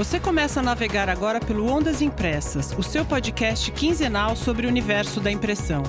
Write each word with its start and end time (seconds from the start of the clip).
Você 0.00 0.18
começa 0.18 0.60
a 0.60 0.62
navegar 0.62 1.10
agora 1.10 1.38
pelo 1.38 1.70
Ondas 1.70 2.00
Impressas, 2.00 2.72
o 2.72 2.82
seu 2.82 3.04
podcast 3.04 3.70
quinzenal 3.70 4.34
sobre 4.34 4.64
o 4.64 4.70
universo 4.70 5.20
da 5.20 5.30
impressão. 5.30 5.82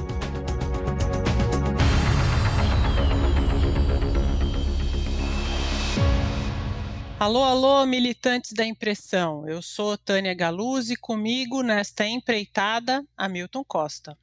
Alô, 7.17 7.41
alô, 7.41 7.85
militantes 7.85 8.51
da 8.51 8.65
impressão. 8.65 9.47
Eu 9.47 9.61
sou 9.61 9.97
Tânia 9.97 10.33
Galuzzi, 10.33 10.97
comigo 10.97 11.63
nesta 11.63 12.05
empreitada, 12.05 13.05
Hamilton 13.15 13.63
Costa. 13.63 14.17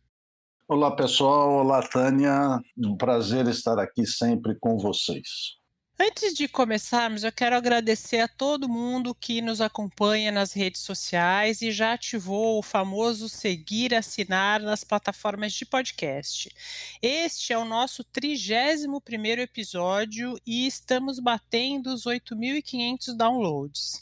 Olá, 0.68 0.94
pessoal. 0.94 1.64
Olá, 1.64 1.82
Tânia. 1.82 2.60
Um 2.76 2.94
prazer 2.94 3.48
estar 3.48 3.78
aqui 3.78 4.04
sempre 4.06 4.54
com 4.60 4.76
vocês. 4.76 5.57
Antes 6.00 6.32
de 6.32 6.46
começarmos, 6.46 7.24
eu 7.24 7.32
quero 7.32 7.56
agradecer 7.56 8.20
a 8.20 8.28
todo 8.28 8.68
mundo 8.68 9.12
que 9.12 9.42
nos 9.42 9.60
acompanha 9.60 10.30
nas 10.30 10.52
redes 10.52 10.80
sociais 10.82 11.60
e 11.60 11.72
já 11.72 11.94
ativou 11.94 12.60
o 12.60 12.62
famoso 12.62 13.28
seguir, 13.28 13.92
assinar 13.92 14.60
nas 14.60 14.84
plataformas 14.84 15.52
de 15.52 15.66
podcast. 15.66 16.54
Este 17.02 17.52
é 17.52 17.58
o 17.58 17.64
nosso 17.64 18.04
31 18.04 19.00
primeiro 19.00 19.40
episódio 19.40 20.38
e 20.46 20.68
estamos 20.68 21.18
batendo 21.18 21.92
os 21.92 22.04
8.500 22.04 23.16
downloads. 23.16 24.00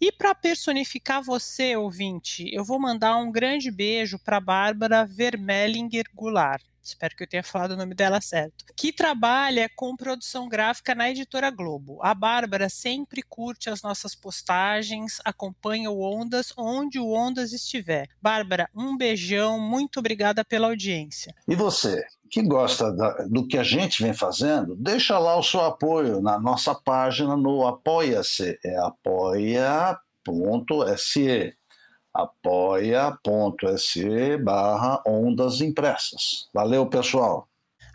E 0.00 0.10
para 0.10 0.34
personificar 0.34 1.22
você, 1.22 1.76
ouvinte, 1.76 2.50
eu 2.52 2.64
vou 2.64 2.80
mandar 2.80 3.16
um 3.18 3.30
grande 3.30 3.70
beijo 3.70 4.18
para 4.18 4.40
Bárbara 4.40 5.06
Vermelinger 5.06 6.06
Goulart 6.12 6.64
espero 6.88 7.16
que 7.16 7.22
eu 7.22 7.28
tenha 7.28 7.42
falado 7.42 7.72
o 7.72 7.76
nome 7.76 7.94
dela 7.94 8.20
certo, 8.20 8.64
que 8.76 8.92
trabalha 8.92 9.70
com 9.74 9.96
produção 9.96 10.48
gráfica 10.48 10.94
na 10.94 11.10
editora 11.10 11.50
Globo. 11.50 11.98
A 12.02 12.14
Bárbara 12.14 12.68
sempre 12.68 13.22
curte 13.22 13.68
as 13.68 13.82
nossas 13.82 14.14
postagens, 14.14 15.20
acompanha 15.24 15.90
o 15.90 16.00
Ondas 16.00 16.52
onde 16.56 16.98
o 16.98 17.10
Ondas 17.12 17.52
estiver. 17.52 18.06
Bárbara, 18.20 18.68
um 18.74 18.96
beijão, 18.96 19.60
muito 19.60 19.98
obrigada 19.98 20.44
pela 20.44 20.68
audiência. 20.68 21.34
E 21.48 21.54
você? 21.54 22.04
que 22.30 22.42
gosta 22.42 22.92
do 23.28 23.46
que 23.46 23.56
a 23.56 23.62
gente 23.62 24.02
vem 24.02 24.12
fazendo, 24.12 24.74
deixa 24.76 25.16
lá 25.18 25.36
o 25.36 25.42
seu 25.42 25.60
apoio 25.60 26.20
na 26.20 26.38
nossa 26.38 26.74
página 26.74 27.36
no 27.36 27.66
Apoia-se, 27.66 28.58
é 28.64 28.76
apoia.se 28.78 29.96
apoia.se 32.22 34.06
barra 34.38 35.02
ondas 35.06 35.60
impressas. 35.60 36.48
Valeu, 36.52 36.86
pessoal! 36.86 37.48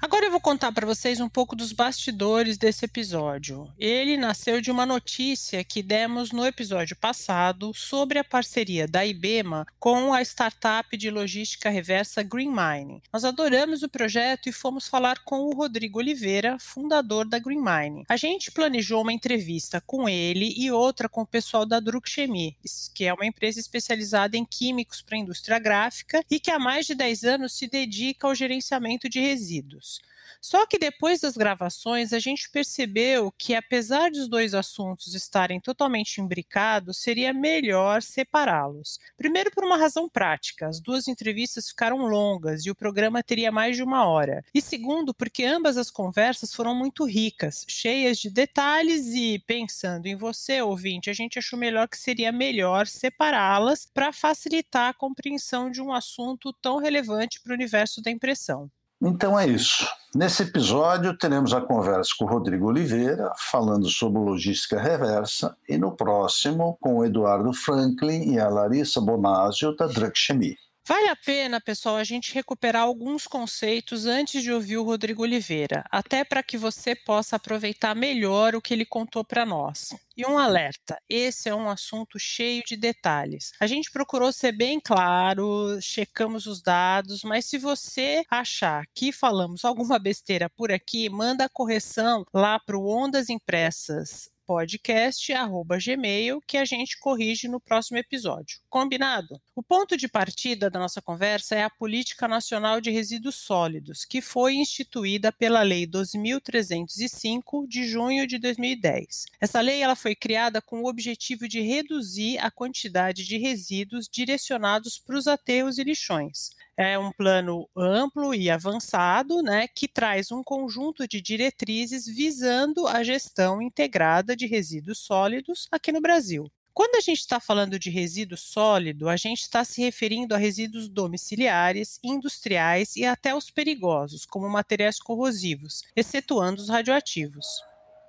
Agora 0.03 0.25
eu 0.25 0.31
vou 0.31 0.41
contar 0.41 0.71
para 0.71 0.87
vocês 0.87 1.19
um 1.19 1.29
pouco 1.29 1.55
dos 1.55 1.71
bastidores 1.71 2.57
desse 2.57 2.85
episódio. 2.85 3.71
Ele 3.77 4.17
nasceu 4.17 4.59
de 4.59 4.71
uma 4.71 4.83
notícia 4.83 5.63
que 5.63 5.83
demos 5.83 6.31
no 6.31 6.43
episódio 6.43 6.95
passado 6.95 7.71
sobre 7.75 8.17
a 8.17 8.23
parceria 8.23 8.87
da 8.87 9.05
IBEMA 9.05 9.67
com 9.79 10.11
a 10.11 10.23
startup 10.23 10.97
de 10.97 11.11
logística 11.11 11.69
reversa 11.69 12.23
Green 12.23 12.49
Mining. 12.49 12.99
Nós 13.13 13.23
adoramos 13.23 13.83
o 13.83 13.89
projeto 13.89 14.49
e 14.49 14.51
fomos 14.51 14.87
falar 14.87 15.19
com 15.19 15.41
o 15.41 15.53
Rodrigo 15.53 15.99
Oliveira, 15.99 16.57
fundador 16.57 17.23
da 17.23 17.37
Green 17.37 17.61
Mining. 17.61 18.03
A 18.09 18.17
gente 18.17 18.51
planejou 18.51 19.03
uma 19.03 19.13
entrevista 19.13 19.79
com 19.81 20.09
ele 20.09 20.51
e 20.57 20.71
outra 20.71 21.07
com 21.07 21.21
o 21.21 21.27
pessoal 21.27 21.63
da 21.63 21.79
Druk 21.79 22.09
Chemie, 22.09 22.57
que 22.95 23.05
é 23.05 23.13
uma 23.13 23.27
empresa 23.27 23.59
especializada 23.59 24.35
em 24.35 24.45
químicos 24.45 24.99
para 24.99 25.15
a 25.15 25.19
indústria 25.19 25.59
gráfica 25.59 26.25
e 26.27 26.39
que 26.39 26.49
há 26.49 26.57
mais 26.57 26.87
de 26.87 26.95
10 26.95 27.23
anos 27.23 27.53
se 27.53 27.67
dedica 27.67 28.25
ao 28.25 28.33
gerenciamento 28.33 29.07
de 29.07 29.19
resíduos. 29.19 29.90
Só 30.39 30.65
que 30.65 30.77
depois 30.77 31.19
das 31.19 31.35
gravações, 31.35 32.13
a 32.13 32.19
gente 32.19 32.49
percebeu 32.49 33.31
que, 33.37 33.55
apesar 33.55 34.11
dos 34.11 34.27
dois 34.27 34.53
assuntos 34.53 35.13
estarem 35.13 35.59
totalmente 35.59 36.21
imbricados, 36.21 36.97
seria 36.97 37.33
melhor 37.33 38.01
separá-los. 38.01 38.99
Primeiro, 39.17 39.51
por 39.51 39.63
uma 39.63 39.77
razão 39.77 40.07
prática: 40.07 40.67
as 40.67 40.79
duas 40.79 41.07
entrevistas 41.07 41.69
ficaram 41.69 42.05
longas 42.05 42.65
e 42.65 42.71
o 42.71 42.75
programa 42.75 43.23
teria 43.23 43.51
mais 43.51 43.75
de 43.75 43.83
uma 43.83 44.05
hora. 44.05 44.43
E 44.53 44.61
segundo, 44.61 45.13
porque 45.13 45.43
ambas 45.43 45.77
as 45.77 45.89
conversas 45.89 46.53
foram 46.53 46.75
muito 46.75 47.05
ricas, 47.05 47.65
cheias 47.67 48.17
de 48.17 48.29
detalhes 48.29 49.07
e, 49.07 49.39
pensando 49.39 50.05
em 50.07 50.15
você, 50.15 50.61
ouvinte, 50.61 51.09
a 51.09 51.13
gente 51.13 51.39
achou 51.39 51.57
melhor 51.57 51.87
que 51.87 51.97
seria 51.97 52.31
melhor 52.31 52.87
separá-las 52.87 53.87
para 53.93 54.13
facilitar 54.13 54.89
a 54.89 54.93
compreensão 54.93 55.69
de 55.69 55.81
um 55.81 55.93
assunto 55.93 56.53
tão 56.53 56.77
relevante 56.77 57.41
para 57.41 57.51
o 57.51 57.55
universo 57.55 58.01
da 58.01 58.11
impressão. 58.11 58.69
Então 59.01 59.39
é 59.39 59.47
isso. 59.47 59.87
Nesse 60.13 60.43
episódio 60.43 61.17
teremos 61.17 61.53
a 61.53 61.61
conversa 61.61 62.11
com 62.19 62.25
o 62.25 62.27
Rodrigo 62.27 62.67
Oliveira, 62.67 63.31
falando 63.49 63.87
sobre 63.87 64.19
logística 64.19 64.77
reversa, 64.77 65.55
e 65.69 65.77
no 65.77 65.95
próximo 65.95 66.77
com 66.81 66.97
o 66.97 67.05
Eduardo 67.05 67.53
Franklin 67.53 68.33
e 68.33 68.37
a 68.37 68.49
Larissa 68.49 68.99
Bonasio 68.99 69.73
da 69.73 69.87
Drug 69.87 70.11
Chemie. 70.13 70.57
Vale 70.91 71.07
a 71.07 71.15
pena, 71.15 71.61
pessoal, 71.61 71.95
a 71.95 72.03
gente 72.03 72.33
recuperar 72.33 72.81
alguns 72.81 73.25
conceitos 73.25 74.05
antes 74.05 74.43
de 74.43 74.51
ouvir 74.51 74.75
o 74.75 74.83
Rodrigo 74.83 75.23
Oliveira, 75.23 75.85
até 75.89 76.25
para 76.25 76.43
que 76.43 76.57
você 76.57 76.93
possa 76.93 77.37
aproveitar 77.37 77.95
melhor 77.95 78.55
o 78.55 78.61
que 78.61 78.73
ele 78.73 78.83
contou 78.83 79.23
para 79.23 79.45
nós. 79.45 79.95
E 80.17 80.25
um 80.25 80.37
alerta: 80.37 81.01
esse 81.07 81.47
é 81.47 81.55
um 81.55 81.69
assunto 81.69 82.19
cheio 82.19 82.61
de 82.67 82.75
detalhes. 82.75 83.53
A 83.61 83.67
gente 83.67 83.89
procurou 83.89 84.33
ser 84.33 84.51
bem 84.51 84.81
claro, 84.81 85.79
checamos 85.81 86.45
os 86.45 86.61
dados, 86.61 87.23
mas 87.23 87.45
se 87.45 87.57
você 87.57 88.25
achar 88.29 88.83
que 88.93 89.13
falamos 89.13 89.63
alguma 89.63 89.97
besteira 89.97 90.49
por 90.49 90.73
aqui, 90.73 91.07
manda 91.07 91.45
a 91.45 91.49
correção 91.49 92.25
lá 92.33 92.59
para 92.59 92.77
o 92.77 92.85
Ondas 92.85 93.29
Impressas 93.29 94.29
podcast@gmail 94.51 96.41
que 96.45 96.57
a 96.57 96.65
gente 96.65 96.99
corrige 96.99 97.47
no 97.47 97.57
próximo 97.57 97.97
episódio. 97.97 98.59
Combinado? 98.69 99.39
O 99.55 99.63
ponto 99.63 99.95
de 99.95 100.09
partida 100.09 100.69
da 100.69 100.77
nossa 100.77 101.01
conversa 101.01 101.55
é 101.55 101.63
a 101.63 101.69
Política 101.69 102.27
Nacional 102.27 102.81
de 102.81 102.91
Resíduos 102.91 103.35
Sólidos, 103.35 104.03
que 104.03 104.19
foi 104.19 104.55
instituída 104.55 105.31
pela 105.31 105.61
Lei 105.61 105.87
2305 105.87 107.65
de 107.65 107.87
junho 107.87 108.27
de 108.27 108.37
2010. 108.37 109.23
Essa 109.39 109.61
lei 109.61 109.81
ela 109.81 109.95
foi 109.95 110.15
criada 110.15 110.61
com 110.61 110.81
o 110.81 110.89
objetivo 110.89 111.47
de 111.47 111.61
reduzir 111.61 112.37
a 112.39 112.51
quantidade 112.51 113.23
de 113.25 113.37
resíduos 113.37 114.09
direcionados 114.11 114.99
para 114.99 115.15
os 115.17 115.27
aterros 115.27 115.77
e 115.77 115.83
lixões 115.85 116.49
é 116.77 116.97
um 116.97 117.11
plano 117.11 117.69
amplo 117.75 118.33
e 118.33 118.49
avançado, 118.49 119.41
né, 119.41 119.67
que 119.67 119.87
traz 119.87 120.31
um 120.31 120.43
conjunto 120.43 121.07
de 121.07 121.21
diretrizes 121.21 122.05
visando 122.05 122.87
a 122.87 123.03
gestão 123.03 123.61
integrada 123.61 124.35
de 124.35 124.47
resíduos 124.47 124.99
sólidos 124.99 125.67
aqui 125.71 125.91
no 125.91 126.01
Brasil. 126.01 126.51
Quando 126.73 126.95
a 126.95 127.01
gente 127.01 127.19
está 127.19 127.39
falando 127.39 127.77
de 127.77 127.89
resíduo 127.89 128.37
sólido, 128.37 129.09
a 129.09 129.17
gente 129.17 129.41
está 129.41 129.63
se 129.63 129.81
referindo 129.81 130.33
a 130.33 130.37
resíduos 130.37 130.87
domiciliares, 130.87 131.99
industriais 132.01 132.95
e 132.95 133.05
até 133.05 133.35
os 133.35 133.49
perigosos, 133.49 134.25
como 134.25 134.49
materiais 134.49 134.97
corrosivos, 134.97 135.83
excetuando 135.95 136.61
os 136.61 136.69
radioativos. 136.69 137.45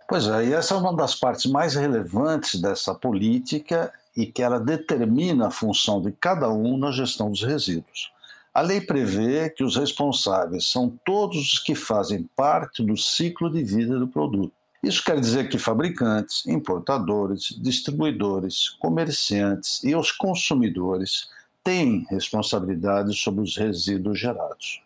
Pois 0.08 0.28
é, 0.28 0.46
e 0.46 0.52
essa 0.52 0.74
é 0.74 0.76
uma 0.76 0.94
das 0.94 1.14
partes 1.14 1.50
mais 1.50 1.74
relevantes 1.74 2.60
dessa 2.60 2.94
política 2.94 3.92
e 4.16 4.26
que 4.26 4.42
ela 4.42 4.60
determina 4.60 5.48
a 5.48 5.50
função 5.50 6.00
de 6.00 6.12
cada 6.12 6.48
um 6.48 6.76
na 6.76 6.92
gestão 6.92 7.30
dos 7.30 7.42
resíduos. 7.42 8.11
A 8.54 8.60
lei 8.60 8.82
prevê 8.82 9.48
que 9.48 9.64
os 9.64 9.76
responsáveis 9.76 10.70
são 10.70 10.98
todos 11.06 11.54
os 11.54 11.58
que 11.58 11.74
fazem 11.74 12.28
parte 12.36 12.82
do 12.84 12.98
ciclo 12.98 13.50
de 13.50 13.64
vida 13.64 13.98
do 13.98 14.06
produto. 14.06 14.52
Isso 14.82 15.02
quer 15.02 15.18
dizer 15.18 15.48
que 15.48 15.56
fabricantes, 15.56 16.44
importadores, 16.46 17.56
distribuidores, 17.58 18.68
comerciantes 18.68 19.82
e 19.82 19.94
os 19.96 20.12
consumidores 20.12 21.30
têm 21.64 22.04
responsabilidade 22.10 23.14
sobre 23.16 23.42
os 23.42 23.56
resíduos 23.56 24.18
gerados. 24.18 24.82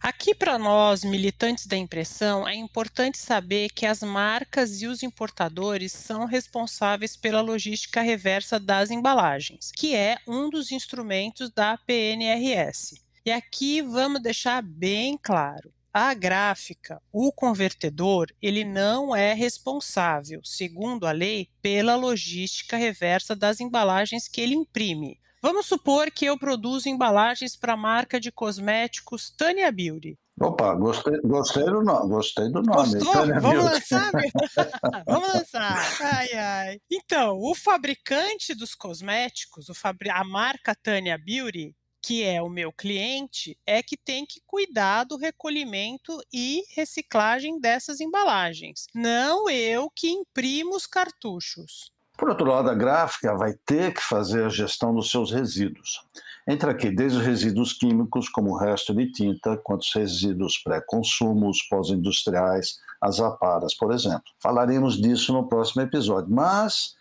Aqui 0.00 0.32
para 0.32 0.56
nós, 0.56 1.02
militantes 1.02 1.66
da 1.66 1.76
impressão, 1.76 2.46
é 2.46 2.54
importante 2.54 3.18
saber 3.18 3.70
que 3.70 3.84
as 3.84 4.00
marcas 4.00 4.80
e 4.80 4.86
os 4.86 5.02
importadores 5.02 5.90
são 5.92 6.24
responsáveis 6.24 7.16
pela 7.16 7.40
logística 7.40 8.00
reversa 8.00 8.60
das 8.60 8.92
embalagens, 8.92 9.72
que 9.74 9.96
é 9.96 10.18
um 10.24 10.48
dos 10.48 10.70
instrumentos 10.70 11.50
da 11.50 11.76
PNRS. 11.78 13.07
E 13.28 13.30
aqui 13.30 13.82
vamos 13.82 14.22
deixar 14.22 14.62
bem 14.62 15.18
claro. 15.22 15.70
A 15.92 16.14
gráfica, 16.14 16.98
o 17.12 17.30
convertedor, 17.30 18.28
ele 18.40 18.64
não 18.64 19.14
é 19.14 19.34
responsável, 19.34 20.40
segundo 20.42 21.06
a 21.06 21.12
lei, 21.12 21.50
pela 21.60 21.94
logística 21.94 22.74
reversa 22.78 23.36
das 23.36 23.60
embalagens 23.60 24.26
que 24.26 24.40
ele 24.40 24.54
imprime. 24.54 25.20
Vamos 25.42 25.66
supor 25.66 26.10
que 26.10 26.24
eu 26.24 26.38
produzo 26.38 26.88
embalagens 26.88 27.54
para 27.54 27.74
a 27.74 27.76
marca 27.76 28.18
de 28.18 28.32
cosméticos 28.32 29.28
Tânia 29.28 29.70
Beauty. 29.70 30.18
Opa, 30.40 30.74
gostei, 30.76 31.20
gostei, 31.20 31.64
do, 31.64 31.82
nome, 31.82 32.08
gostei 32.08 32.48
do 32.48 32.62
nome. 32.62 32.94
Gostou? 32.94 33.12
Vamos 33.12 33.42
Beauty. 33.42 33.58
lançar? 33.58 34.10
Vamos 35.06 35.34
lançar. 35.34 35.76
Ai, 36.00 36.32
ai. 36.32 36.80
Então, 36.90 37.36
o 37.38 37.54
fabricante 37.54 38.54
dos 38.54 38.74
cosméticos, 38.74 39.66
a 39.68 40.24
marca 40.24 40.74
Tânia 40.74 41.18
Beauty, 41.18 41.76
que 42.08 42.24
é 42.24 42.40
o 42.40 42.48
meu 42.48 42.72
cliente, 42.72 43.54
é 43.66 43.82
que 43.82 43.94
tem 43.94 44.24
que 44.24 44.40
cuidar 44.46 45.04
do 45.04 45.18
recolhimento 45.18 46.18
e 46.32 46.62
reciclagem 46.74 47.60
dessas 47.60 48.00
embalagens. 48.00 48.86
Não 48.94 49.50
eu 49.50 49.90
que 49.94 50.08
imprimo 50.08 50.74
os 50.74 50.86
cartuchos. 50.86 51.92
Por 52.16 52.30
outro 52.30 52.46
lado, 52.46 52.70
a 52.70 52.74
gráfica 52.74 53.36
vai 53.36 53.52
ter 53.66 53.92
que 53.92 54.00
fazer 54.00 54.46
a 54.46 54.48
gestão 54.48 54.94
dos 54.94 55.10
seus 55.10 55.30
resíduos. 55.30 56.00
Entra 56.48 56.70
aqui 56.70 56.90
desde 56.90 57.18
os 57.18 57.26
resíduos 57.26 57.74
químicos, 57.74 58.26
como 58.30 58.52
o 58.52 58.58
resto 58.58 58.94
de 58.94 59.12
tinta, 59.12 59.58
quanto 59.58 59.82
os 59.82 59.94
resíduos 59.94 60.56
pré-consumo, 60.56 61.50
os 61.50 61.62
pós-industriais, 61.64 62.78
as 63.02 63.20
aparas, 63.20 63.74
por 63.74 63.92
exemplo. 63.92 64.32
Falaremos 64.40 64.98
disso 64.98 65.30
no 65.30 65.46
próximo 65.46 65.82
episódio, 65.82 66.34
mas 66.34 66.96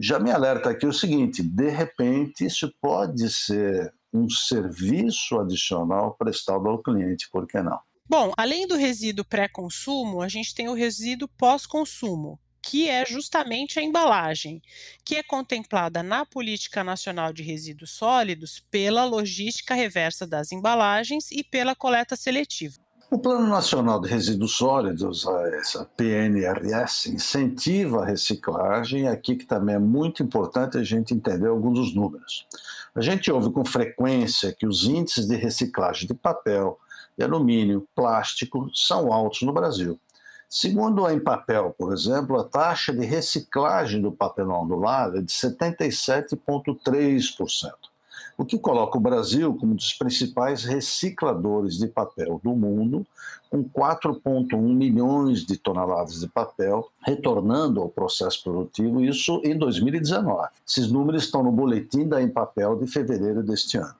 já 0.00 0.18
me 0.18 0.30
alerta 0.30 0.70
aqui 0.70 0.86
o 0.86 0.94
seguinte: 0.94 1.42
de 1.42 1.68
repente, 1.68 2.46
isso 2.46 2.72
pode 2.80 3.28
ser 3.28 3.92
um 4.12 4.28
serviço 4.28 5.38
adicional 5.38 6.14
prestado 6.14 6.68
ao 6.68 6.82
cliente, 6.82 7.28
por 7.30 7.46
que 7.46 7.60
não? 7.62 7.78
Bom, 8.08 8.32
além 8.36 8.66
do 8.66 8.76
resíduo 8.76 9.24
pré-consumo, 9.24 10.20
a 10.20 10.28
gente 10.28 10.54
tem 10.54 10.68
o 10.68 10.74
resíduo 10.74 11.28
pós-consumo, 11.38 12.40
que 12.60 12.88
é 12.88 13.06
justamente 13.06 13.78
a 13.78 13.82
embalagem, 13.82 14.60
que 15.04 15.14
é 15.14 15.22
contemplada 15.22 16.02
na 16.02 16.26
Política 16.26 16.82
Nacional 16.82 17.32
de 17.32 17.42
Resíduos 17.42 17.92
Sólidos 17.92 18.60
pela 18.70 19.04
logística 19.04 19.74
reversa 19.74 20.26
das 20.26 20.50
embalagens 20.50 21.30
e 21.30 21.44
pela 21.44 21.74
coleta 21.74 22.16
seletiva. 22.16 22.76
O 23.10 23.18
Plano 23.18 23.48
Nacional 23.48 24.00
de 24.00 24.08
Resíduos 24.08 24.56
Sólidos, 24.56 25.26
essa 25.54 25.84
PNRS, 25.96 27.06
incentiva 27.06 28.02
a 28.02 28.06
reciclagem, 28.06 29.08
aqui 29.08 29.34
que 29.34 29.44
também 29.44 29.74
é 29.74 29.80
muito 29.80 30.22
importante 30.22 30.78
a 30.78 30.84
gente 30.84 31.12
entender 31.12 31.48
alguns 31.48 31.78
dos 31.78 31.94
números. 31.94 32.46
A 32.94 33.00
gente 33.00 33.30
ouve 33.30 33.52
com 33.52 33.64
frequência 33.64 34.52
que 34.52 34.66
os 34.66 34.84
índices 34.84 35.26
de 35.26 35.36
reciclagem 35.36 36.08
de 36.08 36.14
papel, 36.14 36.78
de 37.16 37.24
alumínio, 37.24 37.86
plástico 37.94 38.68
são 38.74 39.12
altos 39.12 39.42
no 39.42 39.52
Brasil. 39.52 39.96
Segundo 40.48 41.06
a 41.06 41.14
Empapel, 41.14 41.72
por 41.78 41.92
exemplo, 41.92 42.36
a 42.36 42.44
taxa 42.44 42.92
de 42.92 43.06
reciclagem 43.06 44.02
do 44.02 44.10
papelão 44.10 44.64
ondulado 44.64 45.18
é 45.18 45.22
de 45.22 45.32
77,3%, 45.32 47.72
o 48.40 48.44
que 48.46 48.58
coloca 48.58 48.96
o 48.96 49.00
Brasil 49.00 49.54
como 49.54 49.72
um 49.72 49.76
dos 49.76 49.92
principais 49.92 50.64
recicladores 50.64 51.76
de 51.76 51.86
papel 51.86 52.40
do 52.42 52.56
mundo, 52.56 53.06
com 53.50 53.62
4,1 53.62 54.56
milhões 54.58 55.44
de 55.44 55.58
toneladas 55.58 56.20
de 56.20 56.26
papel 56.26 56.90
retornando 57.04 57.82
ao 57.82 57.90
processo 57.90 58.42
produtivo, 58.42 59.04
isso 59.04 59.42
em 59.44 59.58
2019. 59.58 60.48
Esses 60.66 60.90
números 60.90 61.24
estão 61.24 61.42
no 61.42 61.52
boletim 61.52 62.08
da 62.08 62.22
Empapel 62.22 62.78
de 62.78 62.86
fevereiro 62.86 63.42
deste 63.42 63.76
ano. 63.76 63.94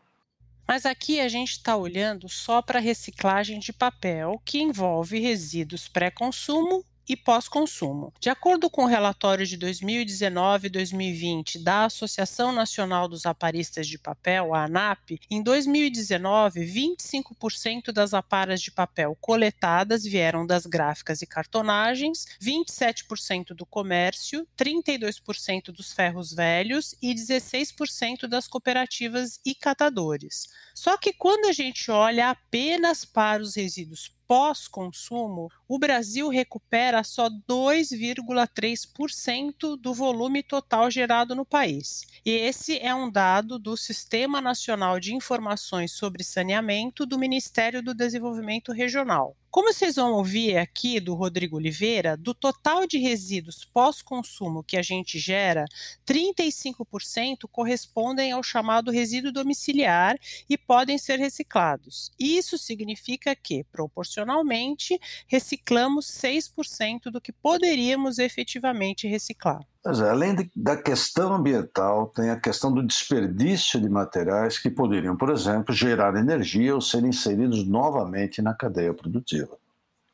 Mas 0.67 0.87
aqui 0.87 1.21
a 1.21 1.29
gente 1.29 1.53
está 1.53 1.77
olhando 1.77 2.27
só 2.27 2.63
para 2.63 2.81
reciclagem 2.81 3.59
de 3.59 3.75
papel, 3.75 4.41
que 4.43 4.63
envolve 4.63 5.21
resíduos 5.21 5.87
pré-consumo 5.87 6.83
e 7.11 7.17
pós-consumo. 7.17 8.15
De 8.21 8.31
acordo 8.31 8.71
com 8.71 8.85
o 8.85 8.87
relatório 8.87 9.45
de 9.45 9.57
2019 9.57 10.69
e 10.69 10.71
2020 10.71 11.59
da 11.59 11.87
Associação 11.87 12.53
Nacional 12.53 13.09
dos 13.09 13.27
Aparistas 13.27 13.89
de 13.89 13.99
Papel, 13.99 14.55
a 14.55 14.67
ANAP, 14.67 15.19
em 15.29 15.43
2019, 15.43 16.61
25% 16.61 17.91
das 17.91 18.15
aparas 18.15 18.63
de 18.63 18.71
papel 18.71 19.19
coletadas 19.21 20.05
vieram 20.05 20.47
das 20.47 20.67
gráficas 20.67 21.21
e 21.21 21.27
cartonagens, 21.27 22.27
27% 22.41 23.55
do 23.55 23.67
comércio, 23.67 24.47
32% 24.57 25.73
dos 25.73 25.93
ferros 25.93 26.33
velhos 26.33 26.95
e 27.03 27.13
16% 27.13 28.29
das 28.29 28.47
cooperativas 28.47 29.41
e 29.45 29.53
catadores. 29.53 30.49
Só 30.73 30.97
que 30.97 31.13
quando 31.13 31.47
a 31.47 31.53
gente 31.53 31.91
olha 31.91 32.31
apenas 32.31 33.05
para 33.05 33.43
os 33.43 33.57
resíduos 33.57 34.13
pós-consumo, 34.31 35.51
o 35.67 35.77
Brasil 35.77 36.29
recupera 36.29 37.03
só 37.03 37.29
2,3% 37.29 39.77
do 39.77 39.93
volume 39.93 40.41
total 40.41 40.89
gerado 40.89 41.35
no 41.35 41.45
país. 41.45 42.07
E 42.25 42.31
esse 42.31 42.79
é 42.79 42.95
um 42.95 43.11
dado 43.11 43.59
do 43.59 43.77
Sistema 43.77 44.41
Nacional 44.41 45.01
de 45.01 45.17
Informações 45.17 45.91
sobre 45.91 46.23
Saneamento 46.23 47.05
do 47.05 47.19
Ministério 47.19 47.83
do 47.83 47.93
Desenvolvimento 47.93 48.71
Regional. 48.71 49.37
Como 49.51 49.73
vocês 49.73 49.97
vão 49.97 50.13
ouvir 50.13 50.57
aqui 50.59 51.01
do 51.01 51.13
Rodrigo 51.13 51.57
Oliveira, 51.57 52.17
do 52.17 52.33
total 52.33 52.87
de 52.87 52.99
resíduos 52.99 53.65
pós-consumo 53.65 54.63
que 54.63 54.77
a 54.77 54.83
gente 54.83 55.19
gera, 55.19 55.65
35% 56.07 57.49
correspondem 57.51 58.31
ao 58.31 58.45
chamado 58.45 58.93
resíduo 58.93 59.33
domiciliar 59.33 60.17
e 60.49 60.57
podem 60.57 60.97
ser 60.99 61.19
reciclados. 61.19 62.13
Isso 62.17 62.57
significa 62.57 63.35
que, 63.35 63.65
proporcionalmente, 63.65 64.97
reciclamos 65.27 66.07
6% 66.07 67.11
do 67.11 67.21
que 67.21 67.33
poderíamos 67.33 68.21
efetivamente 68.21 69.09
reciclar. 69.09 69.67
É, 69.87 70.11
além 70.11 70.35
de, 70.35 70.51
da 70.55 70.77
questão 70.77 71.33
ambiental, 71.33 72.09
tem 72.09 72.29
a 72.31 72.39
questão 72.39 72.71
do 72.71 72.87
desperdício 72.87 73.81
de 73.81 73.89
materiais 73.89 74.59
que 74.59 74.69
poderiam, 74.69 75.17
por 75.17 75.31
exemplo, 75.31 75.75
gerar 75.75 76.17
energia 76.17 76.75
ou 76.75 76.83
ser 76.83 77.03
inseridos 77.05 77.67
novamente 77.67 78.43
na 78.43 78.53
cadeia 78.53 78.93
produtiva. 78.93 79.57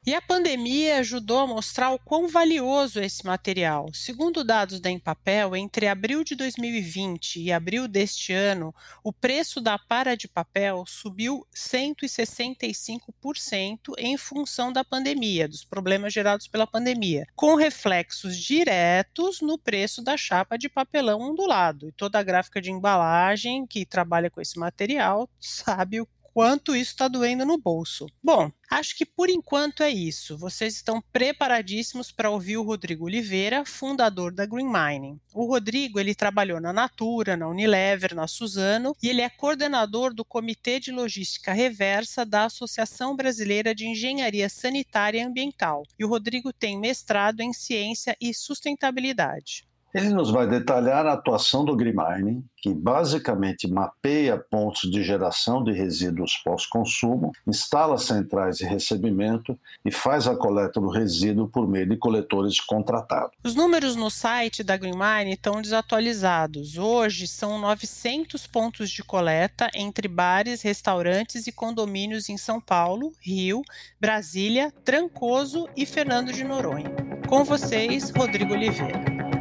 E 0.08 0.14
a 0.14 0.22
pandemia 0.22 0.98
ajudou 0.98 1.40
a 1.40 1.48
mostrar 1.48 1.90
o 1.90 1.98
quão 1.98 2.28
valioso 2.28 3.00
é 3.00 3.06
esse 3.06 3.26
material. 3.26 3.92
Segundo 3.92 4.44
dados 4.44 4.78
da 4.78 4.88
Empapel, 4.88 5.56
entre 5.56 5.88
abril 5.88 6.22
de 6.22 6.36
2020 6.36 7.40
e 7.40 7.50
abril 7.50 7.88
deste 7.88 8.32
ano, 8.32 8.72
o 9.02 9.12
preço 9.12 9.60
da 9.60 9.76
para 9.76 10.16
de 10.16 10.28
papel 10.28 10.84
subiu 10.86 11.44
165% 11.52 13.94
em 13.98 14.16
função 14.16 14.72
da 14.72 14.84
pandemia, 14.84 15.48
dos 15.48 15.64
problemas 15.64 16.12
gerados 16.12 16.46
pela 16.46 16.68
pandemia, 16.68 17.26
com 17.34 17.56
reflexos 17.56 18.36
diretos 18.36 19.40
no 19.40 19.58
preço 19.58 20.04
da 20.04 20.16
chapa 20.16 20.56
de 20.56 20.68
papelão 20.68 21.20
ondulado. 21.20 21.88
E 21.88 21.92
toda 21.92 22.20
a 22.20 22.22
gráfica 22.22 22.62
de 22.62 22.70
embalagem 22.70 23.66
que 23.66 23.84
trabalha 23.84 24.30
com 24.30 24.40
esse 24.40 24.56
material 24.56 25.28
sabe 25.40 26.00
o 26.00 26.06
quanto 26.36 26.76
isso 26.76 26.90
está 26.90 27.08
doendo 27.08 27.46
no 27.46 27.56
bolso. 27.56 28.04
Bom, 28.22 28.52
acho 28.70 28.94
que 28.94 29.06
por 29.06 29.30
enquanto 29.30 29.82
é 29.82 29.88
isso. 29.88 30.36
Vocês 30.36 30.74
estão 30.74 31.02
preparadíssimos 31.10 32.12
para 32.12 32.28
ouvir 32.28 32.58
o 32.58 32.62
Rodrigo 32.62 33.06
Oliveira, 33.06 33.64
fundador 33.64 34.34
da 34.34 34.44
Green 34.44 34.70
Mining. 34.70 35.18
O 35.32 35.46
Rodrigo 35.46 35.98
ele 35.98 36.14
trabalhou 36.14 36.60
na 36.60 36.74
Natura, 36.74 37.38
na 37.38 37.48
Unilever, 37.48 38.14
na 38.14 38.28
Suzano 38.28 38.94
e 39.02 39.08
ele 39.08 39.22
é 39.22 39.30
coordenador 39.30 40.12
do 40.12 40.26
Comitê 40.26 40.78
de 40.78 40.92
Logística 40.92 41.54
Reversa 41.54 42.22
da 42.22 42.44
Associação 42.44 43.16
Brasileira 43.16 43.74
de 43.74 43.86
Engenharia 43.86 44.50
Sanitária 44.50 45.20
e 45.20 45.22
Ambiental. 45.22 45.84
E 45.98 46.04
o 46.04 46.08
Rodrigo 46.08 46.52
tem 46.52 46.78
mestrado 46.78 47.40
em 47.40 47.54
Ciência 47.54 48.14
e 48.20 48.34
Sustentabilidade. 48.34 49.66
Ele 49.96 50.10
nos 50.10 50.30
vai 50.30 50.46
detalhar 50.46 51.06
a 51.06 51.14
atuação 51.14 51.64
do 51.64 51.74
Mining, 51.74 52.44
que 52.58 52.74
basicamente 52.74 53.66
mapeia 53.66 54.36
pontos 54.36 54.90
de 54.90 55.02
geração 55.02 55.64
de 55.64 55.72
resíduos 55.72 56.36
pós-consumo, 56.44 57.32
instala 57.46 57.96
centrais 57.96 58.58
de 58.58 58.66
recebimento 58.66 59.58
e 59.82 59.90
faz 59.90 60.28
a 60.28 60.36
coleta 60.36 60.78
do 60.78 60.90
resíduo 60.90 61.48
por 61.48 61.66
meio 61.66 61.88
de 61.88 61.96
coletores 61.96 62.60
contratados. 62.60 63.30
Os 63.42 63.54
números 63.54 63.96
no 63.96 64.10
site 64.10 64.62
da 64.62 64.76
Green 64.76 64.92
Mining 64.92 65.30
estão 65.30 65.62
desatualizados. 65.62 66.76
Hoje 66.76 67.26
são 67.26 67.58
900 67.58 68.46
pontos 68.46 68.90
de 68.90 69.02
coleta 69.02 69.70
entre 69.74 70.08
bares, 70.08 70.60
restaurantes 70.60 71.46
e 71.46 71.52
condomínios 71.52 72.28
em 72.28 72.36
São 72.36 72.60
Paulo, 72.60 73.12
Rio, 73.18 73.62
Brasília, 73.98 74.70
Trancoso 74.84 75.66
e 75.74 75.86
Fernando 75.86 76.34
de 76.34 76.44
Noronha. 76.44 76.94
Com 77.26 77.44
vocês, 77.44 78.10
Rodrigo 78.10 78.52
Oliveira. 78.52 79.35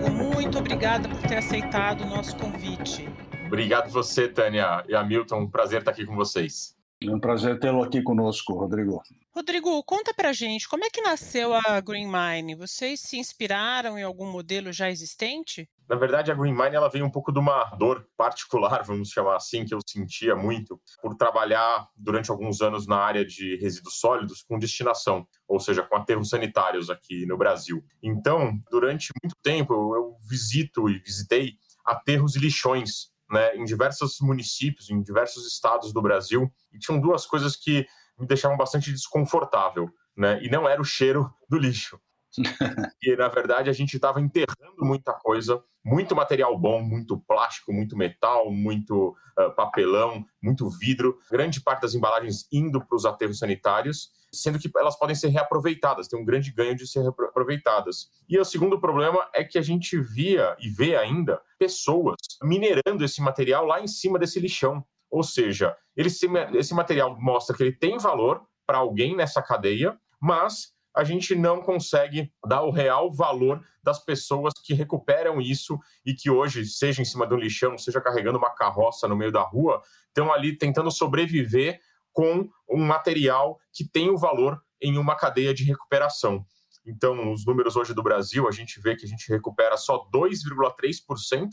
Rodrigo, 0.00 0.10
muito 0.10 0.58
obrigada 0.58 1.08
por 1.08 1.20
ter 1.20 1.36
aceitado 1.36 2.02
o 2.02 2.06
nosso 2.06 2.36
convite. 2.36 3.08
Obrigado 3.46 3.90
você, 3.90 4.28
Tânia 4.28 4.84
e 4.88 4.94
Hamilton. 4.94 5.40
Um 5.40 5.50
prazer 5.50 5.80
estar 5.80 5.90
aqui 5.90 6.06
com 6.06 6.14
vocês. 6.14 6.76
É 7.02 7.10
um 7.10 7.18
prazer 7.18 7.58
tê-lo 7.58 7.82
aqui 7.82 8.02
conosco, 8.02 8.52
Rodrigo. 8.52 9.02
Rodrigo, 9.34 9.82
conta 9.84 10.12
pra 10.12 10.34
gente, 10.34 10.68
como 10.68 10.84
é 10.84 10.90
que 10.90 11.00
nasceu 11.00 11.54
a 11.54 11.80
Green 11.80 12.06
Mine? 12.06 12.54
Vocês 12.54 13.00
se 13.00 13.16
inspiraram 13.16 13.98
em 13.98 14.02
algum 14.02 14.30
modelo 14.30 14.70
já 14.70 14.90
existente? 14.90 15.66
Na 15.88 15.96
verdade, 15.96 16.30
a 16.30 16.34
Green 16.34 16.52
Mine 16.52 16.76
ela 16.76 16.90
veio 16.90 17.06
um 17.06 17.10
pouco 17.10 17.32
de 17.32 17.38
uma 17.38 17.64
dor 17.76 18.06
particular, 18.18 18.82
vamos 18.84 19.08
chamar 19.08 19.36
assim, 19.36 19.64
que 19.64 19.72
eu 19.72 19.78
sentia 19.86 20.36
muito 20.36 20.78
por 21.00 21.14
trabalhar 21.16 21.88
durante 21.96 22.30
alguns 22.30 22.60
anos 22.60 22.86
na 22.86 22.98
área 22.98 23.24
de 23.24 23.56
resíduos 23.56 23.98
sólidos 23.98 24.42
com 24.42 24.58
destinação, 24.58 25.26
ou 25.48 25.58
seja, 25.58 25.82
com 25.82 25.96
aterros 25.96 26.28
sanitários 26.28 26.90
aqui 26.90 27.24
no 27.24 27.38
Brasil. 27.38 27.82
Então, 28.02 28.60
durante 28.70 29.08
muito 29.22 29.36
tempo, 29.42 29.72
eu 29.72 30.16
visito 30.28 30.86
e 30.90 30.98
visitei 30.98 31.54
aterros 31.82 32.36
e 32.36 32.40
lixões 32.40 33.10
né, 33.30 33.54
em 33.56 33.64
diversos 33.64 34.18
municípios, 34.20 34.90
em 34.90 35.02
diversos 35.02 35.46
estados 35.46 35.92
do 35.92 36.02
Brasil, 36.02 36.50
e 36.72 36.78
tinham 36.78 37.00
duas 37.00 37.26
coisas 37.26 37.56
que 37.56 37.86
me 38.18 38.26
deixavam 38.26 38.56
bastante 38.56 38.90
desconfortável, 38.90 39.88
né, 40.16 40.42
e 40.42 40.50
não 40.50 40.68
era 40.68 40.80
o 40.80 40.84
cheiro 40.84 41.32
do 41.48 41.56
lixo. 41.56 41.98
e 43.02 43.16
na 43.16 43.28
verdade 43.28 43.68
a 43.68 43.72
gente 43.72 43.94
estava 43.94 44.20
enterrando 44.20 44.84
muita 44.84 45.12
coisa, 45.12 45.62
muito 45.84 46.14
material 46.14 46.56
bom, 46.58 46.80
muito 46.80 47.18
plástico, 47.18 47.72
muito 47.72 47.96
metal, 47.96 48.52
muito 48.52 49.16
uh, 49.38 49.54
papelão, 49.56 50.24
muito 50.40 50.68
vidro, 50.70 51.18
grande 51.30 51.60
parte 51.60 51.82
das 51.82 51.94
embalagens 51.94 52.46
indo 52.52 52.84
para 52.84 52.96
os 52.96 53.04
aterros 53.04 53.38
sanitários 53.38 54.10
sendo 54.32 54.58
que 54.58 54.70
elas 54.76 54.98
podem 54.98 55.14
ser 55.14 55.28
reaproveitadas, 55.28 56.08
tem 56.08 56.20
um 56.20 56.24
grande 56.24 56.52
ganho 56.52 56.74
de 56.74 56.86
ser 56.86 57.02
reaproveitadas. 57.02 58.08
E 58.28 58.38
o 58.38 58.44
segundo 58.44 58.80
problema 58.80 59.28
é 59.34 59.42
que 59.44 59.58
a 59.58 59.62
gente 59.62 59.98
via 59.98 60.56
e 60.60 60.68
vê 60.68 60.96
ainda 60.96 61.40
pessoas 61.58 62.16
minerando 62.42 63.04
esse 63.04 63.20
material 63.20 63.66
lá 63.66 63.80
em 63.80 63.86
cima 63.86 64.18
desse 64.18 64.38
lixão. 64.38 64.84
Ou 65.10 65.22
seja, 65.22 65.76
ele, 65.96 66.08
esse 66.54 66.74
material 66.74 67.16
mostra 67.20 67.56
que 67.56 67.62
ele 67.62 67.72
tem 67.72 67.98
valor 67.98 68.42
para 68.66 68.78
alguém 68.78 69.16
nessa 69.16 69.42
cadeia, 69.42 69.98
mas 70.20 70.72
a 70.94 71.04
gente 71.04 71.34
não 71.34 71.60
consegue 71.60 72.32
dar 72.46 72.62
o 72.62 72.70
real 72.70 73.12
valor 73.12 73.64
das 73.82 74.04
pessoas 74.04 74.54
que 74.62 74.74
recuperam 74.74 75.40
isso 75.40 75.78
e 76.04 76.14
que 76.14 76.30
hoje, 76.30 76.64
seja 76.66 77.00
em 77.00 77.04
cima 77.04 77.26
de 77.26 77.34
um 77.34 77.38
lixão, 77.38 77.78
seja 77.78 78.00
carregando 78.00 78.38
uma 78.38 78.50
carroça 78.50 79.08
no 79.08 79.16
meio 79.16 79.32
da 79.32 79.42
rua, 79.42 79.80
estão 80.08 80.32
ali 80.32 80.56
tentando 80.56 80.90
sobreviver 80.90 81.80
com 82.12 82.48
um 82.68 82.84
material 82.84 83.58
que 83.72 83.88
tem 83.88 84.10
o 84.10 84.18
valor 84.18 84.60
em 84.80 84.96
uma 84.98 85.14
cadeia 85.14 85.52
de 85.52 85.64
recuperação. 85.64 86.44
Então, 86.86 87.32
os 87.32 87.44
números 87.44 87.76
hoje 87.76 87.92
do 87.92 88.02
Brasil, 88.02 88.48
a 88.48 88.50
gente 88.50 88.80
vê 88.80 88.96
que 88.96 89.04
a 89.04 89.08
gente 89.08 89.28
recupera 89.28 89.76
só 89.76 90.08
2,3% 90.12 91.50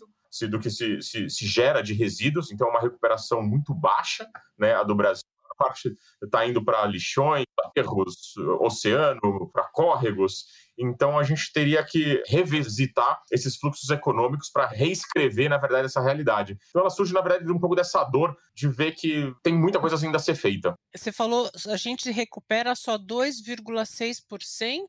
do 0.50 0.60
que 0.60 0.70
se, 0.70 1.02
se, 1.02 1.30
se, 1.30 1.48
gera 1.48 1.82
de 1.82 1.94
resíduos, 1.94 2.52
então 2.52 2.68
é 2.68 2.72
uma 2.72 2.82
recuperação 2.82 3.42
muito 3.42 3.74
baixa, 3.74 4.28
né, 4.58 4.74
a 4.74 4.84
do 4.84 4.96
Brasil 4.96 5.24
parte 5.58 5.98
está 6.22 6.46
indo 6.46 6.64
para 6.64 6.86
lixões, 6.86 7.46
aterros, 7.60 8.38
oceano, 8.62 9.50
para 9.52 9.64
córregos. 9.66 10.46
Então 10.78 11.18
a 11.18 11.24
gente 11.24 11.52
teria 11.52 11.84
que 11.84 12.22
revisitar 12.28 13.22
esses 13.32 13.56
fluxos 13.58 13.90
econômicos 13.90 14.50
para 14.50 14.68
reescrever, 14.68 15.50
na 15.50 15.58
verdade, 15.58 15.86
essa 15.86 16.02
realidade. 16.02 16.58
Então 16.70 16.82
ela 16.82 16.90
surge, 16.90 17.14
na 17.14 17.22
verdade, 17.22 17.46
de 17.46 17.52
um 17.52 17.60
pouco 17.60 17.76
dessa 17.76 18.04
dor 18.04 18.36
de 18.54 18.68
ver 18.68 18.94
que 18.94 19.34
tem 19.44 19.54
muita 19.54 19.80
coisa 19.80 19.98
ainda 20.04 20.18
a 20.18 20.20
ser 20.20 20.36
feita. 20.36 20.76
Você 20.96 21.12
falou, 21.12 21.50
a 21.68 21.78
gente 21.78 22.12
recupera 22.12 22.76
só 22.76 22.98
2,6% 22.98 24.88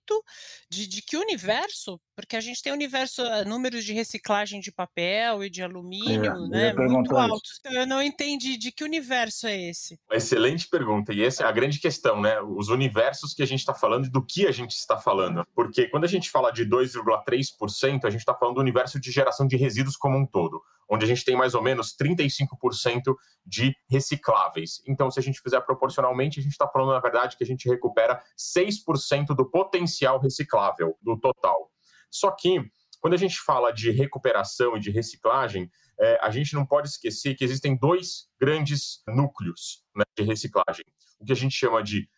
de, 0.71 0.87
de 0.87 1.03
que 1.03 1.17
universo? 1.17 2.01
Porque 2.17 2.35
a 2.35 2.41
gente 2.41 2.61
tem 2.63 2.73
universo, 2.73 3.23
eh, 3.23 3.45
números 3.45 3.85
de 3.85 3.93
reciclagem 3.93 4.61
de 4.61 4.73
papel 4.73 5.45
e 5.45 5.51
de 5.51 5.63
alumínio, 5.63 6.47
é, 6.47 6.49
né? 6.49 6.73
Muito 6.75 7.17
altos. 7.17 7.61
Então, 7.61 7.73
eu 7.73 7.87
não 7.87 8.03
entendi 8.03 8.57
de 8.57 8.73
que 8.73 8.83
universo 8.83 9.47
é 9.47 9.57
esse. 9.69 9.97
Excelente 10.11 10.69
pergunta. 10.69 11.13
E 11.13 11.23
essa 11.23 11.45
é 11.45 11.47
a 11.47 11.53
grande 11.53 11.79
questão, 11.79 12.21
né? 12.21 12.41
Os 12.41 12.71
universos 12.71 13.33
que 13.33 13.43
a 13.43 13.47
gente 13.47 13.61
está 13.61 13.73
falando 13.73 14.07
e 14.07 14.11
do 14.11 14.25
que 14.25 14.49
a 14.49 14.51
gente 14.51 14.73
está 14.73 14.99
falando. 14.99 15.47
Porque 15.55 15.78
quando 15.87 16.05
a 16.05 16.09
gente 16.09 16.31
fala 16.31 16.51
de 16.51 16.67
2,3%, 16.67 18.05
a 18.05 18.11
gente 18.11 18.21
está 18.21 18.35
falando 18.35 18.57
do 18.57 18.61
universo 18.61 18.99
de 18.99 19.11
geração 19.13 19.47
de 19.47 19.57
resíduos 19.57 19.97
como 19.97 20.19
um 20.19 20.27
todo 20.27 20.61
onde 20.89 21.05
a 21.05 21.09
gente 21.09 21.25
tem 21.25 21.37
mais 21.37 21.55
ou 21.55 21.63
menos 21.63 21.95
35% 21.95 23.15
de 23.45 23.77
recicláveis. 23.91 24.81
Então, 24.87 25.11
se 25.11 25.21
a 25.21 25.23
gente 25.23 25.41
fizer 25.41 25.61
proporcionalmente, 25.61 26.41
a 26.41 26.43
gente 26.43 26.53
está 26.53 26.67
falando, 26.67 26.93
na 26.93 27.01
verdade, 27.01 27.37
que 27.37 27.45
a 27.45 27.47
gente 27.47 27.69
recupera 27.69 28.23
6% 28.37 29.37
do 29.37 29.49
potencial 29.49 30.19
reciclável 30.19 30.97
do 31.03 31.19
total. 31.19 31.71
Só 32.11 32.31
que, 32.31 32.59
quando 33.01 33.15
a 33.15 33.19
gente 33.19 33.39
fala 33.39 33.71
de 33.71 33.91
recuperação 33.91 34.77
e 34.77 34.81
de 34.81 34.91
reciclagem, 34.91 35.71
é, 36.01 36.19
a 36.23 36.31
gente 36.31 36.55
não 36.55 36.65
pode 36.65 36.89
esquecer 36.89 37.35
que 37.35 37.45
existem 37.45 37.77
dois 37.77 38.29
grandes 38.41 39.03
núcleos 39.07 39.85
né, 39.95 40.05
de 40.17 40.25
reciclagem. 40.25 40.85
O 41.21 41.25
que 41.25 41.33
a 41.33 41.37
gente 41.37 41.55
chama 41.55 41.83
de 41.83 42.09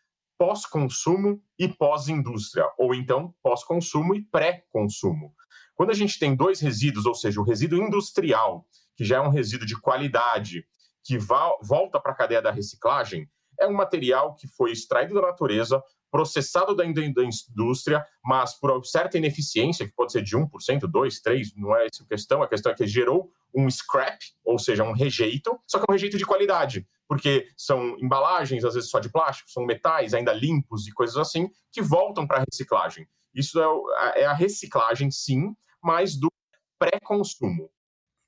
pós-consumo 0.41 1.39
e 1.59 1.69
pós-indústria, 1.69 2.65
ou 2.79 2.95
então 2.95 3.35
pós-consumo 3.43 4.15
e 4.15 4.25
pré-consumo. 4.25 5.35
Quando 5.75 5.91
a 5.91 5.95
gente 5.95 6.19
tem 6.19 6.35
dois 6.35 6.61
resíduos, 6.61 7.05
ou 7.05 7.15
seja, 7.15 7.39
o 7.39 7.45
resíduo 7.45 7.79
industrial, 7.79 8.67
que 8.97 9.05
já 9.05 9.19
é 9.19 9.21
um 9.21 9.29
resíduo 9.29 9.67
de 9.67 9.79
qualidade, 9.79 10.65
que 11.05 11.19
volta 11.19 12.01
para 12.01 12.13
a 12.13 12.15
cadeia 12.15 12.41
da 12.41 12.51
reciclagem, 12.51 13.29
é 13.61 13.67
um 13.67 13.75
material 13.75 14.35
que 14.35 14.49
foi 14.49 14.73
extraído 14.73 15.13
da 15.13 15.21
natureza, 15.21 15.83
processado 16.11 16.75
da, 16.75 16.87
indústria, 16.87 18.03
mas 18.25 18.59
por 18.59 18.83
certa 18.87 19.19
ineficiência, 19.19 19.87
que 19.87 19.93
pode 19.93 20.11
ser 20.11 20.23
de 20.23 20.35
1%, 20.35 20.49
2%, 20.49 20.89
3%, 20.91 21.53
não 21.57 21.77
é 21.77 21.87
essa 21.87 22.03
a 22.03 22.07
questão, 22.07 22.43
a 22.43 22.49
questão 22.49 22.73
é 22.73 22.75
que 22.75 22.87
gerou 22.87 23.31
um 23.55 23.69
scrap, 23.71 24.19
ou 24.43 24.59
seja, 24.59 24.85
um 24.85 24.93
rejeito, 24.93 25.61
só 25.67 25.79
que 25.79 25.85
é 25.87 25.93
um 25.93 25.93
rejeito 25.93 26.17
de 26.17 26.25
qualidade, 26.25 26.89
porque 27.11 27.49
são 27.57 27.99
embalagens, 27.99 28.65
às 28.65 28.75
vezes 28.75 28.89
só 28.89 29.01
de 29.01 29.11
plástico, 29.11 29.51
são 29.51 29.67
metais 29.67 30.15
ainda 30.15 30.33
limpos 30.33 30.87
e 30.87 30.93
coisas 30.93 31.17
assim, 31.17 31.51
que 31.73 31.83
voltam 31.83 32.25
para 32.25 32.39
a 32.39 32.45
reciclagem. 32.49 33.05
Isso 33.35 33.61
é, 33.61 34.21
é 34.21 34.27
a 34.27 34.33
reciclagem, 34.33 35.11
sim, 35.11 35.53
mas 35.83 36.17
do 36.17 36.31
pré-consumo. 36.79 37.69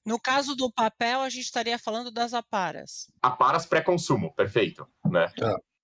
No 0.05 0.19
caso 0.19 0.57
do 0.57 0.69
papel, 0.69 1.21
a 1.21 1.29
gente 1.29 1.45
estaria 1.45 1.79
falando 1.79 2.11
das 2.11 2.35
aparas. 2.35 3.07
Aparas 3.23 3.65
pré-consumo, 3.65 4.35
perfeito. 4.35 4.85
Né? 5.05 5.31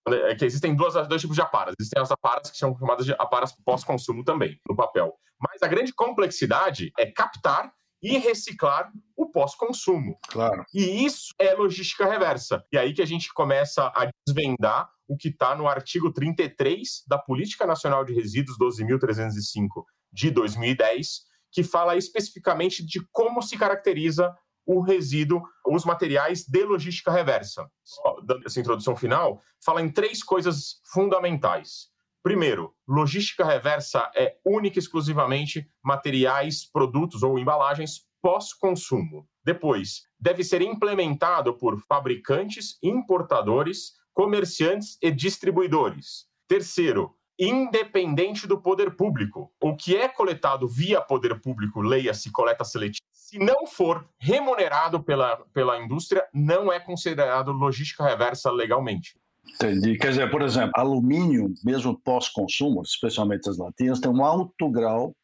É. 0.09 0.33
é 0.33 0.35
que 0.35 0.45
existem 0.45 0.75
duas, 0.75 0.95
dois 1.07 1.21
tipos 1.21 1.37
de 1.37 1.43
aparas. 1.43 1.77
Existem 1.79 2.03
as 2.03 2.11
aparas 2.11 2.51
que 2.51 2.59
são 2.59 2.77
chamadas 2.77 3.07
de 3.07 3.13
aparas 3.13 3.55
pós-consumo 3.65 4.25
também, 4.25 4.61
no 4.69 4.75
papel. 4.75 5.17
Mas 5.41 5.63
a 5.63 5.69
grande 5.69 5.95
complexidade 5.95 6.91
é 6.99 7.07
captar 7.07 7.73
e 8.03 8.19
reciclar 8.19 8.91
o 9.17 9.31
pós-consumo. 9.31 10.19
Claro. 10.29 10.65
E 10.73 11.05
isso 11.05 11.35
é 11.39 11.55
logística 11.55 12.07
reversa. 12.07 12.65
E 12.73 12.79
aí 12.79 12.93
que 12.93 13.03
a 13.03 13.07
gente 13.07 13.33
começa 13.33 13.87
a 13.95 14.09
desvendar 14.27 14.89
o 15.09 15.17
que 15.17 15.29
está 15.29 15.55
no 15.55 15.67
artigo 15.67 16.13
33 16.13 17.05
da 17.07 17.19
Política 17.19 17.67
Nacional 17.67 18.05
de 18.05 18.13
Resíduos 18.13 18.59
12.305 18.59 19.85
de 20.13 20.31
2010, 20.31 21.23
que 21.51 21.63
fala 21.63 21.97
especificamente 21.97 22.85
de 22.85 23.01
como 23.11 23.43
se 23.43 23.57
caracteriza 23.57 24.35
o 24.67 24.83
resíduo, 24.83 25.43
os 25.67 25.85
materiais 25.87 26.45
de 26.47 26.63
logística 26.63 27.11
reversa. 27.11 27.67
Só 27.83 28.21
dando 28.23 28.47
essa 28.47 28.61
introdução 28.61 28.95
final, 28.95 29.41
fala 29.65 29.81
em 29.81 29.91
três 29.91 30.23
coisas 30.23 30.83
fundamentais. 30.93 31.89
Primeiro, 32.23 32.75
logística 32.87 33.45
reversa 33.45 34.11
é 34.15 34.37
única 34.45 34.79
e 34.79 34.81
exclusivamente 34.81 35.69
materiais, 35.83 36.65
produtos 36.71 37.23
ou 37.23 37.39
embalagens 37.39 38.07
pós-consumo. 38.21 39.29
Depois, 39.45 40.03
deve 40.19 40.43
ser 40.43 40.61
implementado 40.61 41.55
por 41.55 41.81
fabricantes, 41.89 42.79
importadores, 42.83 43.93
comerciantes 44.13 44.99
e 45.01 45.11
distribuidores. 45.11 46.27
Terceiro, 46.49 47.15
independente 47.39 48.47
do 48.47 48.61
poder 48.61 48.97
público. 48.97 49.53
O 49.63 49.77
que 49.77 49.97
é 49.97 50.09
coletado 50.09 50.67
via 50.67 51.01
poder 51.01 51.41
público, 51.41 51.81
leia-se 51.81 52.33
coleta 52.33 52.65
seletiva, 52.65 52.99
se 53.13 53.39
não 53.39 53.67
for 53.67 54.09
remunerado 54.19 55.03
pela, 55.03 55.37
pela 55.53 55.79
indústria, 55.79 56.27
não 56.33 56.73
é 56.73 56.81
considerado 56.81 57.53
logística 57.53 58.03
reversa 58.03 58.51
legalmente. 58.51 59.21
Entendi. 59.55 59.99
Quer 59.99 60.11
dizer, 60.11 60.31
por 60.31 60.43
exemplo, 60.43 60.73
alumínio, 60.75 61.53
mesmo 61.65 61.99
pós-consumo, 61.99 62.83
especialmente 62.83 63.49
as 63.49 63.59
latinhas, 63.59 64.01
tem 64.01 64.11
um 64.11 64.25
alto 64.25 64.69
grau 64.71 65.15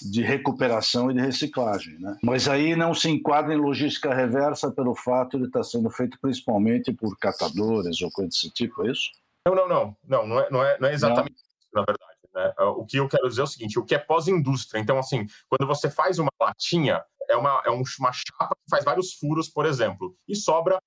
de 0.00 0.22
recuperação 0.22 1.10
e 1.10 1.14
de 1.14 1.20
reciclagem. 1.20 1.98
Né? 1.98 2.16
Mas 2.22 2.48
aí 2.48 2.76
não 2.76 2.94
se 2.94 3.08
enquadra 3.08 3.54
em 3.54 3.58
logística 3.58 4.14
reversa 4.14 4.70
pelo 4.70 4.94
fato 4.94 5.38
de 5.38 5.46
estar 5.46 5.62
sendo 5.62 5.90
feito 5.90 6.18
principalmente 6.20 6.92
por 6.92 7.16
catadores 7.18 8.00
ou 8.02 8.10
coisa 8.10 8.28
desse 8.28 8.50
tipo, 8.50 8.86
é 8.86 8.92
isso? 8.92 9.10
Não, 9.46 9.54
não, 9.54 9.68
não. 9.68 9.96
Não, 10.06 10.26
não 10.26 10.40
é, 10.40 10.50
não 10.50 10.64
é, 10.64 10.78
não 10.78 10.88
é 10.88 10.94
exatamente 10.94 11.34
não. 11.34 11.36
isso, 11.36 11.70
na 11.74 11.82
verdade. 11.82 12.12
Né? 12.34 12.52
O 12.76 12.84
que 12.84 12.96
eu 12.96 13.08
quero 13.08 13.28
dizer 13.28 13.42
é 13.42 13.44
o 13.44 13.46
seguinte: 13.46 13.78
o 13.78 13.84
que 13.84 13.94
é 13.94 13.98
pós-indústria. 13.98 14.80
Então, 14.80 14.98
assim, 14.98 15.26
quando 15.48 15.66
você 15.66 15.90
faz 15.90 16.18
uma 16.18 16.30
latinha, 16.40 17.02
é 17.28 17.36
uma, 17.36 17.62
é 17.64 17.70
uma 17.70 18.12
chapa 18.12 18.54
que 18.54 18.70
faz 18.70 18.84
vários 18.84 19.14
furos, 19.14 19.48
por 19.48 19.66
exemplo, 19.66 20.14
e 20.28 20.34
sobra 20.36 20.78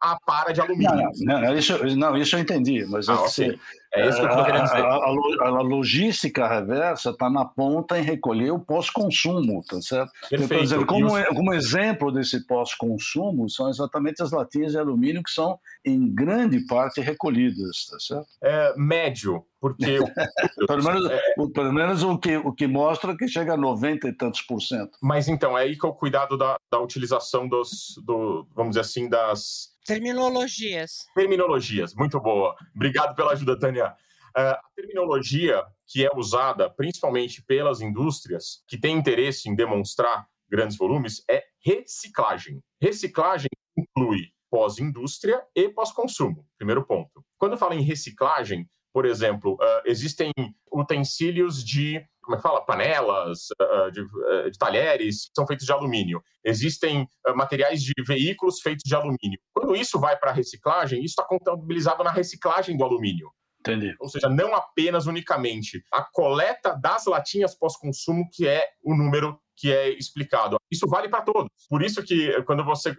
a 0.00 0.18
para 0.26 0.52
de 0.52 0.60
alumínio. 0.60 1.10
Não, 1.20 1.40
não, 1.40 1.56
isso, 1.56 1.96
não 1.96 2.16
isso 2.16 2.36
eu 2.36 2.40
entendi, 2.40 2.84
mas 2.86 3.08
ah, 3.08 3.12
é, 3.12 3.16
okay. 3.16 3.60
é 3.94 4.08
isso 4.08 4.18
que 4.18 4.24
eu 4.24 4.28
estou 4.28 4.44
querendo 4.44 4.64
dizer. 4.64 4.84
A, 4.84 4.94
a, 4.94 5.48
a 5.48 5.60
logística 5.60 6.48
reversa 6.48 7.10
está 7.10 7.30
na 7.30 7.44
ponta 7.44 7.98
em 7.98 8.02
recolher 8.02 8.50
o 8.50 8.58
pós-consumo, 8.58 9.62
tá 9.68 9.80
certo? 9.80 10.10
Perfeito. 10.28 10.62
Dizendo, 10.62 10.86
como, 10.86 11.06
os... 11.06 11.24
como 11.28 11.54
exemplo 11.54 12.10
desse 12.10 12.44
pós-consumo, 12.46 13.48
são 13.48 13.68
exatamente 13.68 14.22
as 14.22 14.32
latinhas 14.32 14.72
de 14.72 14.78
alumínio 14.78 15.22
que 15.22 15.30
são, 15.30 15.58
em 15.84 16.12
grande 16.12 16.60
parte, 16.66 17.00
recolhidas, 17.00 17.86
tá 17.90 17.98
certo? 18.00 18.26
É, 18.42 18.74
médio, 18.76 19.44
porque... 19.62 19.98
pelo, 20.66 20.82
menos, 20.82 21.08
é... 21.08 21.20
pelo 21.54 21.72
menos 21.72 22.02
o 22.02 22.18
que, 22.18 22.36
o 22.36 22.52
que 22.52 22.66
mostra 22.66 23.16
que 23.16 23.28
chega 23.28 23.54
a 23.54 23.56
90 23.56 24.08
e 24.08 24.12
tantos 24.12 24.42
por 24.42 24.60
cento. 24.60 24.98
Mas 25.00 25.28
então, 25.28 25.56
é 25.56 25.62
aí 25.62 25.78
que 25.78 25.86
é 25.86 25.88
o 25.88 25.94
cuidado 25.94 26.36
da, 26.36 26.56
da 26.68 26.80
utilização 26.80 27.48
dos, 27.48 27.94
do, 28.04 28.44
vamos 28.56 28.72
dizer 28.72 28.80
assim, 28.80 29.08
das 29.08 29.70
Terminologias. 29.86 31.06
Terminologias, 31.14 31.94
muito 31.94 32.20
boa. 32.20 32.56
Obrigado 32.74 33.14
pela 33.14 33.32
ajuda, 33.32 33.58
Tânia. 33.58 33.94
Uh, 34.36 34.40
a 34.40 34.62
terminologia 34.74 35.62
que 35.86 36.04
é 36.04 36.10
usada 36.16 36.70
principalmente 36.70 37.42
pelas 37.42 37.80
indústrias 37.80 38.64
que 38.66 38.78
têm 38.78 38.96
interesse 38.96 39.48
em 39.48 39.54
demonstrar 39.54 40.26
grandes 40.48 40.76
volumes 40.76 41.22
é 41.28 41.42
reciclagem. 41.64 42.60
Reciclagem 42.80 43.48
inclui 43.76 44.28
pós-indústria 44.50 45.42
e 45.54 45.68
pós-consumo. 45.68 46.46
Primeiro 46.58 46.84
ponto. 46.84 47.24
Quando 47.38 47.56
fala 47.56 47.74
em 47.74 47.82
reciclagem, 47.82 48.68
por 48.92 49.06
exemplo, 49.06 49.54
uh, 49.54 49.82
existem 49.86 50.30
utensílios 50.72 51.64
de 51.64 52.04
como 52.22 52.36
é 52.36 52.38
que 52.38 52.42
fala? 52.42 52.64
Panelas, 52.64 53.48
uh, 53.60 53.90
de, 53.90 54.00
uh, 54.00 54.50
de, 54.50 54.56
talheres 54.56 55.24
que 55.26 55.32
são 55.34 55.44
feitos 55.44 55.66
de 55.66 55.72
alumínio. 55.72 56.22
Existem 56.44 57.04
materiais 57.34 57.82
de 57.82 57.92
veículos 58.06 58.60
feitos 58.60 58.84
de 58.84 58.94
alumínio. 58.94 59.40
Quando 59.52 59.74
isso 59.74 59.98
vai 59.98 60.16
para 60.16 60.30
a 60.30 60.34
reciclagem, 60.34 61.00
isso 61.00 61.14
está 61.18 61.24
contabilizado 61.24 62.04
na 62.04 62.12
reciclagem 62.12 62.76
do 62.76 62.84
alumínio. 62.84 63.28
Entendi. 63.58 63.94
Ou 64.00 64.08
seja, 64.08 64.28
não 64.28 64.54
apenas 64.54 65.06
unicamente 65.06 65.82
a 65.92 66.02
coleta 66.02 66.76
das 66.80 67.06
latinhas 67.06 67.56
pós-consumo, 67.56 68.28
que 68.32 68.46
é 68.46 68.64
o 68.82 68.94
número 68.94 69.40
que 69.56 69.72
é 69.72 69.90
explicado. 69.90 70.56
Isso 70.70 70.86
vale 70.86 71.08
para 71.08 71.22
todos. 71.22 71.48
Por 71.68 71.82
isso 71.82 72.02
que 72.02 72.42
quando 72.42 72.64
você, 72.64 72.94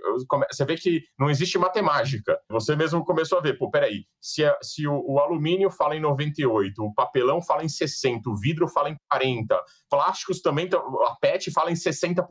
você 0.52 0.66
vê 0.66 0.76
que 0.76 1.04
não 1.18 1.30
existe 1.30 1.58
matemática, 1.58 2.40
você 2.50 2.76
mesmo 2.76 3.04
começou 3.04 3.40
a 3.40 3.42
ver, 3.42 3.58
pô, 3.58 3.70
peraí, 3.70 4.06
se, 4.22 4.46
a, 4.46 4.58
se 4.62 4.88
o, 4.88 5.04
o, 5.06 5.20
alumínio 5.20 5.70
fala 5.70 5.96
em 5.96 6.00
98, 6.00 6.84
o 6.84 6.94
papelão 6.94 7.42
fala 7.42 7.64
em 7.64 7.70
60, 7.70 8.30
o 8.30 8.36
vidro 8.36 8.68
fala 8.68 8.90
em 8.90 8.96
40, 9.10 9.60
plásticos 9.90 10.42
também, 10.42 10.70
a 11.08 11.16
PET 11.20 11.52
fala 11.52 11.72
em 11.72 11.76
60%. 11.76 12.26